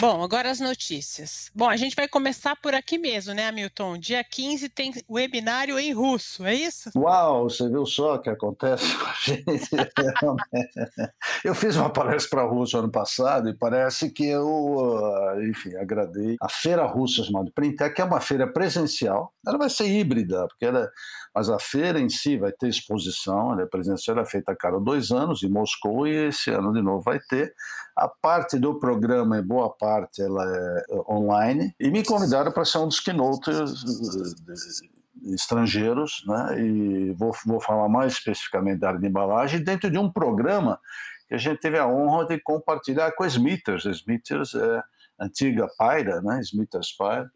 Bom, 0.00 0.22
agora 0.22 0.48
as 0.48 0.60
notícias. 0.60 1.50
Bom, 1.52 1.68
a 1.68 1.76
gente 1.76 1.96
vai 1.96 2.06
começar 2.06 2.54
por 2.54 2.72
aqui 2.72 2.96
mesmo, 2.96 3.34
né, 3.34 3.48
Hamilton? 3.48 3.98
Dia 3.98 4.22
15 4.22 4.68
tem 4.68 4.92
webinário 5.10 5.76
em 5.76 5.92
russo, 5.92 6.46
é 6.46 6.54
isso? 6.54 6.90
Uau, 6.96 7.50
você 7.50 7.68
viu 7.68 7.84
só 7.84 8.14
o 8.14 8.18
que 8.20 8.30
acontece 8.30 8.96
com 8.96 9.06
a 9.06 9.14
gente? 9.24 9.68
eu 11.44 11.52
fiz 11.52 11.74
uma 11.74 11.90
palestra 11.90 12.30
para 12.30 12.48
russo 12.48 12.78
ano 12.78 12.92
passado 12.92 13.48
e 13.48 13.54
parece 13.54 14.10
que 14.10 14.24
eu, 14.24 15.04
ah, 15.04 15.36
enfim, 15.42 15.74
agradei. 15.74 16.36
A 16.40 16.48
feira 16.48 16.86
russa 16.86 17.24
chamada 17.24 17.50
Printec, 17.52 18.00
é 18.00 18.04
uma 18.04 18.20
feira 18.20 18.46
presencial, 18.46 19.32
ela 19.44 19.58
vai 19.58 19.68
ser 19.68 19.88
híbrida, 19.88 20.46
porque 20.46 20.66
ela, 20.66 20.88
mas 21.34 21.50
a 21.50 21.58
feira 21.58 22.00
em 22.00 22.08
si 22.08 22.36
vai 22.36 22.52
ter 22.52 22.68
exposição, 22.68 23.52
ela 23.52 23.62
é 23.62 23.66
presencial, 23.66 24.16
ela 24.16 24.24
é 24.24 24.30
feita 24.30 24.52
a 24.52 24.56
cada 24.56 24.78
dois 24.78 25.10
anos 25.10 25.42
em 25.42 25.48
Moscou 25.48 26.06
e 26.06 26.28
esse 26.28 26.50
ano 26.50 26.72
de 26.72 26.82
novo 26.82 27.02
vai 27.02 27.18
ter. 27.18 27.52
A 27.96 28.06
parte 28.08 28.60
do 28.60 28.78
programa, 28.78 29.38
em 29.38 29.42
boa 29.42 29.70
parte, 29.70 29.87
ela 30.18 30.44
é 30.44 30.84
online. 31.08 31.74
E 31.78 31.90
me 31.90 32.04
convidaram 32.04 32.52
para 32.52 32.64
ser 32.64 32.78
um 32.78 32.88
dos 32.88 33.00
keynotes 33.00 33.56
eh, 33.56 35.32
estrangeiros, 35.34 36.24
né? 36.26 36.60
E 36.60 37.12
vou, 37.12 37.32
vou 37.46 37.60
falar 37.60 37.88
mais 37.88 38.14
especificamente 38.14 38.80
da 38.80 38.88
área 38.88 39.00
de 39.00 39.06
embalagem, 39.06 39.62
dentro 39.62 39.90
de 39.90 39.98
um 39.98 40.10
programa 40.10 40.80
que 41.28 41.34
a 41.34 41.38
gente 41.38 41.60
teve 41.60 41.78
a 41.78 41.86
honra 41.86 42.26
de 42.26 42.40
compartilhar 42.40 43.12
com 43.12 43.24
a 43.24 43.26
Smithers. 43.26 43.86
A 43.86 43.90
Smithers 43.90 44.54
é 44.54 44.82
antiga 45.20 45.68
Pyra, 45.78 46.22
né? 46.22 46.40
Smithers 46.40 46.96
Pyra, 46.96 47.30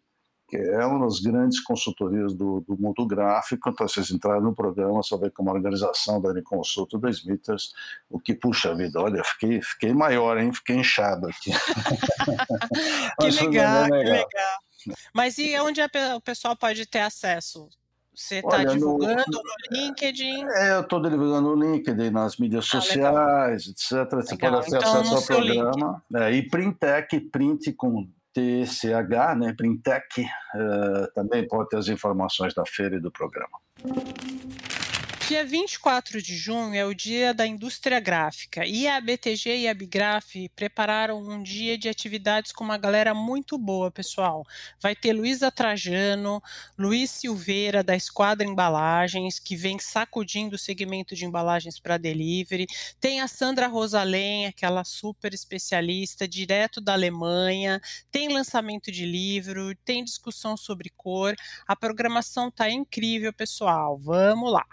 que 0.53 0.59
é 0.59 0.84
uma 0.84 1.07
das 1.07 1.18
grandes 1.18 1.61
consultorias 1.61 2.34
do, 2.34 2.61
do 2.61 2.76
mundo 2.78 3.07
gráfico. 3.07 3.70
Então, 3.70 3.88
vocês 3.88 4.11
entrarem 4.11 4.42
no 4.42 4.55
programa, 4.55 5.03
só 5.03 5.16
ver 5.16 5.30
como 5.30 5.48
a 5.48 5.55
organização 5.55 6.20
da 6.20 6.28
Uniconsulta 6.28 6.98
da 6.98 7.09
Smithers, 7.09 7.72
o 8.11 8.20
que 8.20 8.34
puxa 8.34 8.72
a 8.72 8.74
vida. 8.74 9.00
Olha, 9.00 9.24
fiquei, 9.24 9.62
fiquei 9.62 9.94
maior, 9.94 10.36
hein? 10.36 10.53
Fiquei 10.53 10.76
inchado 10.76 11.26
aqui. 11.26 11.53
que 13.18 13.30
legal, 13.30 13.84
legal, 13.84 13.88
que 13.88 14.11
legal. 14.11 14.59
Mas 15.14 15.38
e 15.38 15.59
onde 15.59 15.80
a, 15.80 15.88
o 16.16 16.20
pessoal 16.20 16.55
pode 16.55 16.84
ter 16.84 17.00
acesso? 17.00 17.66
Você 18.14 18.40
está 18.40 18.62
divulgando 18.62 19.24
no, 19.28 19.38
no, 19.38 19.42
LinkedIn? 19.70 20.44
É, 20.50 20.72
eu 20.74 20.80
estou 20.82 21.00
divulgando 21.00 21.57
no 21.57 21.72
LinkedIn, 21.72 22.11
nas 22.11 22.36
mídias 22.36 22.66
ah, 22.66 22.78
sociais, 22.78 23.66
legal. 23.90 24.05
etc. 24.05 24.14
Você 24.16 24.36
pode 24.36 24.70
ter 24.70 24.76
então, 24.76 25.00
acesso 25.00 25.14
ao 25.14 25.22
programa. 25.22 26.05
É, 26.14 26.30
e 26.30 26.46
Printec, 26.46 27.18
print 27.30 27.72
com 27.72 28.07
TCH, 28.32 29.36
né, 29.36 29.54
Printec, 29.56 30.22
uh, 30.22 31.12
também 31.14 31.46
pode 31.46 31.68
ter 31.68 31.76
as 31.76 31.88
informações 31.88 32.54
da 32.54 32.64
feira 32.66 32.96
e 32.96 33.00
do 33.00 33.10
programa. 33.10 33.58
Dia 35.32 35.46
24 35.46 36.20
de 36.20 36.36
junho 36.36 36.74
é 36.74 36.84
o 36.84 36.92
dia 36.92 37.32
da 37.32 37.46
indústria 37.46 37.98
gráfica 37.98 38.66
e 38.66 38.86
a 38.86 39.00
BTG 39.00 39.60
e 39.60 39.66
a 39.66 39.72
Bigraf 39.72 40.36
prepararam 40.54 41.22
um 41.22 41.42
dia 41.42 41.78
de 41.78 41.88
atividades 41.88 42.52
com 42.52 42.62
uma 42.62 42.76
galera 42.76 43.14
muito 43.14 43.56
boa, 43.56 43.90
pessoal. 43.90 44.44
Vai 44.78 44.94
ter 44.94 45.14
Luísa 45.14 45.50
Trajano, 45.50 46.42
Luiz 46.78 47.10
Silveira 47.12 47.82
da 47.82 47.96
Esquadra 47.96 48.46
Embalagens, 48.46 49.38
que 49.38 49.56
vem 49.56 49.78
sacudindo 49.78 50.56
o 50.56 50.58
segmento 50.58 51.16
de 51.16 51.24
embalagens 51.24 51.80
para 51.80 51.96
delivery. 51.96 52.66
Tem 53.00 53.22
a 53.22 53.26
Sandra 53.26 53.68
Rosalém, 53.68 54.44
aquela 54.44 54.84
super 54.84 55.32
especialista, 55.32 56.28
direto 56.28 56.78
da 56.78 56.92
Alemanha. 56.92 57.80
Tem 58.10 58.28
lançamento 58.28 58.92
de 58.92 59.06
livro, 59.06 59.74
tem 59.76 60.04
discussão 60.04 60.58
sobre 60.58 60.90
cor. 60.90 61.34
A 61.66 61.74
programação 61.74 62.50
tá 62.50 62.70
incrível, 62.70 63.32
pessoal. 63.32 63.96
Vamos 63.96 64.52
lá 64.52 64.66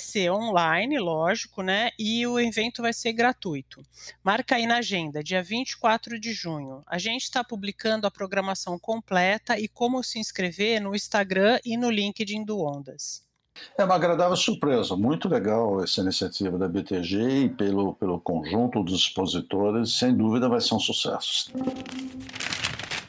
ser 0.00 0.30
online, 0.30 0.98
lógico, 0.98 1.62
né? 1.62 1.90
E 1.98 2.26
o 2.26 2.40
evento 2.40 2.80
vai 2.80 2.92
ser 2.92 3.12
gratuito. 3.12 3.82
Marca 4.22 4.56
aí 4.56 4.66
na 4.66 4.78
agenda, 4.78 5.22
dia 5.22 5.42
24 5.42 6.18
de 6.18 6.32
junho. 6.32 6.82
A 6.86 6.96
gente 6.96 7.24
está 7.24 7.44
publicando 7.44 8.06
a 8.06 8.10
programação 8.10 8.78
completa 8.78 9.58
e 9.58 9.68
como 9.68 10.02
se 10.02 10.18
inscrever 10.18 10.80
no 10.80 10.94
Instagram 10.94 11.58
e 11.64 11.76
no 11.76 11.90
LinkedIn 11.90 12.44
do 12.44 12.60
Ondas. 12.60 13.22
É 13.78 13.84
uma 13.84 13.94
agradável 13.94 14.36
surpresa, 14.36 14.96
muito 14.96 15.28
legal 15.28 15.82
essa 15.82 16.00
iniciativa 16.00 16.58
da 16.58 16.66
BTG 16.66 17.44
e 17.44 17.48
pelo, 17.48 17.94
pelo 17.94 18.18
conjunto 18.18 18.82
dos 18.82 19.00
expositores, 19.00 19.98
sem 19.98 20.16
dúvida 20.16 20.48
vai 20.48 20.60
ser 20.60 20.74
um 20.74 20.80
sucesso. 20.80 21.52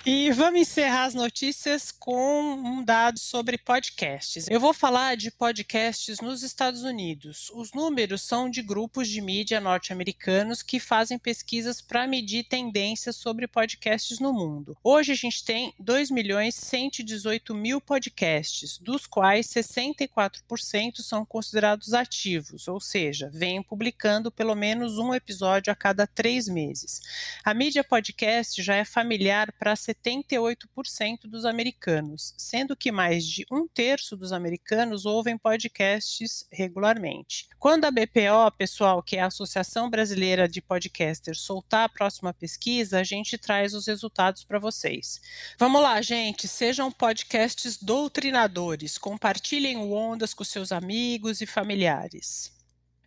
E 0.08 0.32
vamos 0.34 0.62
encerrar 0.62 1.06
as 1.06 1.16
notícias 1.16 1.92
com 1.92 2.54
um 2.54 2.84
dado 2.84 3.18
sobre 3.18 3.58
podcasts. 3.58 4.48
Eu 4.48 4.60
vou 4.60 4.72
falar 4.72 5.18
de 5.18 5.32
podcasts 5.32 6.20
nos 6.20 6.44
Estados 6.44 6.84
Unidos. 6.84 7.50
Os 7.56 7.72
números 7.72 8.22
são 8.22 8.48
de 8.48 8.62
grupos 8.62 9.10
de 9.10 9.20
mídia 9.20 9.60
norte-americanos 9.60 10.62
que 10.62 10.80
fazem 10.80 11.18
pesquisas 11.18 11.82
para 11.82 12.06
medir 12.06 12.44
tendências 12.44 13.16
sobre 13.16 13.48
podcasts 13.48 14.20
no 14.20 14.32
mundo. 14.32 14.78
Hoje 14.84 15.12
a 15.12 15.16
gente 15.16 15.44
tem 15.44 15.74
2 15.80 16.12
milhões 16.12 16.54
118 16.54 17.56
mil 17.56 17.82
podcasts, 17.82 18.78
dos 18.78 19.08
quais 19.08 19.48
64% 19.48 20.98
são 21.00 21.26
considerados 21.26 21.96
ativos, 21.96 22.68
ou 22.68 22.80
seja, 22.80 23.32
vêm 23.34 23.64
publicando 23.64 24.32
pelo 24.32 24.54
menos 24.54 25.00
um 25.00 25.16
episódio 25.16 25.74
a 25.74 25.76
cada 25.76 26.06
três 26.06 26.48
meses. 26.48 27.02
A 27.44 27.56
mídia 27.56 27.84
podcast 27.84 28.62
já 28.62 28.76
é 28.76 28.86
familiar 28.86 29.52
para 29.54 29.76
78% 30.04 31.28
dos 31.28 31.46
americanos, 31.46 32.34
sendo 32.38 32.76
que 32.76 32.92
mais 32.92 33.26
de 33.26 33.46
um 33.52 33.68
terço 33.68 34.16
dos 34.16 34.32
americanos 34.32 35.06
ouvem 35.06 35.38
podcasts 35.38 36.48
regularmente. 36.52 37.48
Quando 37.60 37.86
a 37.86 37.92
BPO, 37.92 38.52
pessoal, 38.58 39.04
que 39.04 39.18
é 39.18 39.22
a 39.22 39.28
Associação 39.28 39.90
Brasileira 39.90 40.48
de 40.48 40.62
Podcasters, 40.62 41.42
soltar 41.42 41.86
a 41.86 41.90
próxima 41.90 42.34
pesquisa, 42.34 43.00
a 43.00 43.04
gente 43.04 43.38
traz 43.38 43.74
os 43.74 43.88
resultados 43.88 44.44
para 44.44 44.60
vocês. 44.60 45.22
Vamos 45.58 45.82
lá, 45.82 46.02
gente, 46.02 46.48
sejam 46.48 46.92
podcasts 46.92 47.78
doutrinadores, 47.78 48.98
compartilhem 48.98 49.78
o 49.78 49.92
Ondas 49.92 50.34
com 50.34 50.44
seus 50.44 50.72
amigos 50.72 51.42
e 51.42 51.46
familiares. 51.46 52.55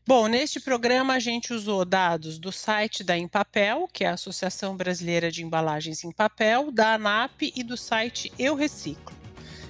Bom, 0.09 0.27
neste 0.27 0.59
programa 0.59 1.13
a 1.13 1.19
gente 1.19 1.53
usou 1.53 1.85
dados 1.85 2.39
do 2.39 2.51
site 2.51 3.05
da 3.05 3.19
Empapel, 3.19 3.87
que 3.93 4.05
é 4.05 4.09
a 4.09 4.15
Associação 4.15 4.75
Brasileira 4.75 5.31
de 5.31 5.45
Embalagens 5.45 6.03
em 6.03 6.11
Papel, 6.11 6.73
da 6.73 6.95
ANAP 6.95 7.53
e 7.55 7.63
do 7.63 7.77
site 7.77 8.33
Eu 8.39 8.55
Reciclo. 8.55 9.15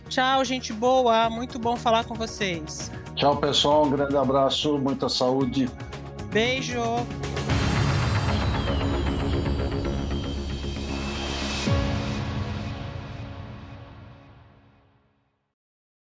Tchau, 0.09 0.45
gente 0.45 0.72
boa, 0.72 1.28
muito 1.28 1.59
bom 1.59 1.76
falar 1.76 2.05
com 2.05 2.14
vocês. 2.14 2.89
Tchau, 3.16 3.36
pessoal, 3.39 3.84
um 3.84 3.91
grande 3.91 4.16
abraço, 4.16 4.78
muita 4.78 5.09
saúde. 5.09 5.68
Beijo. 6.30 6.84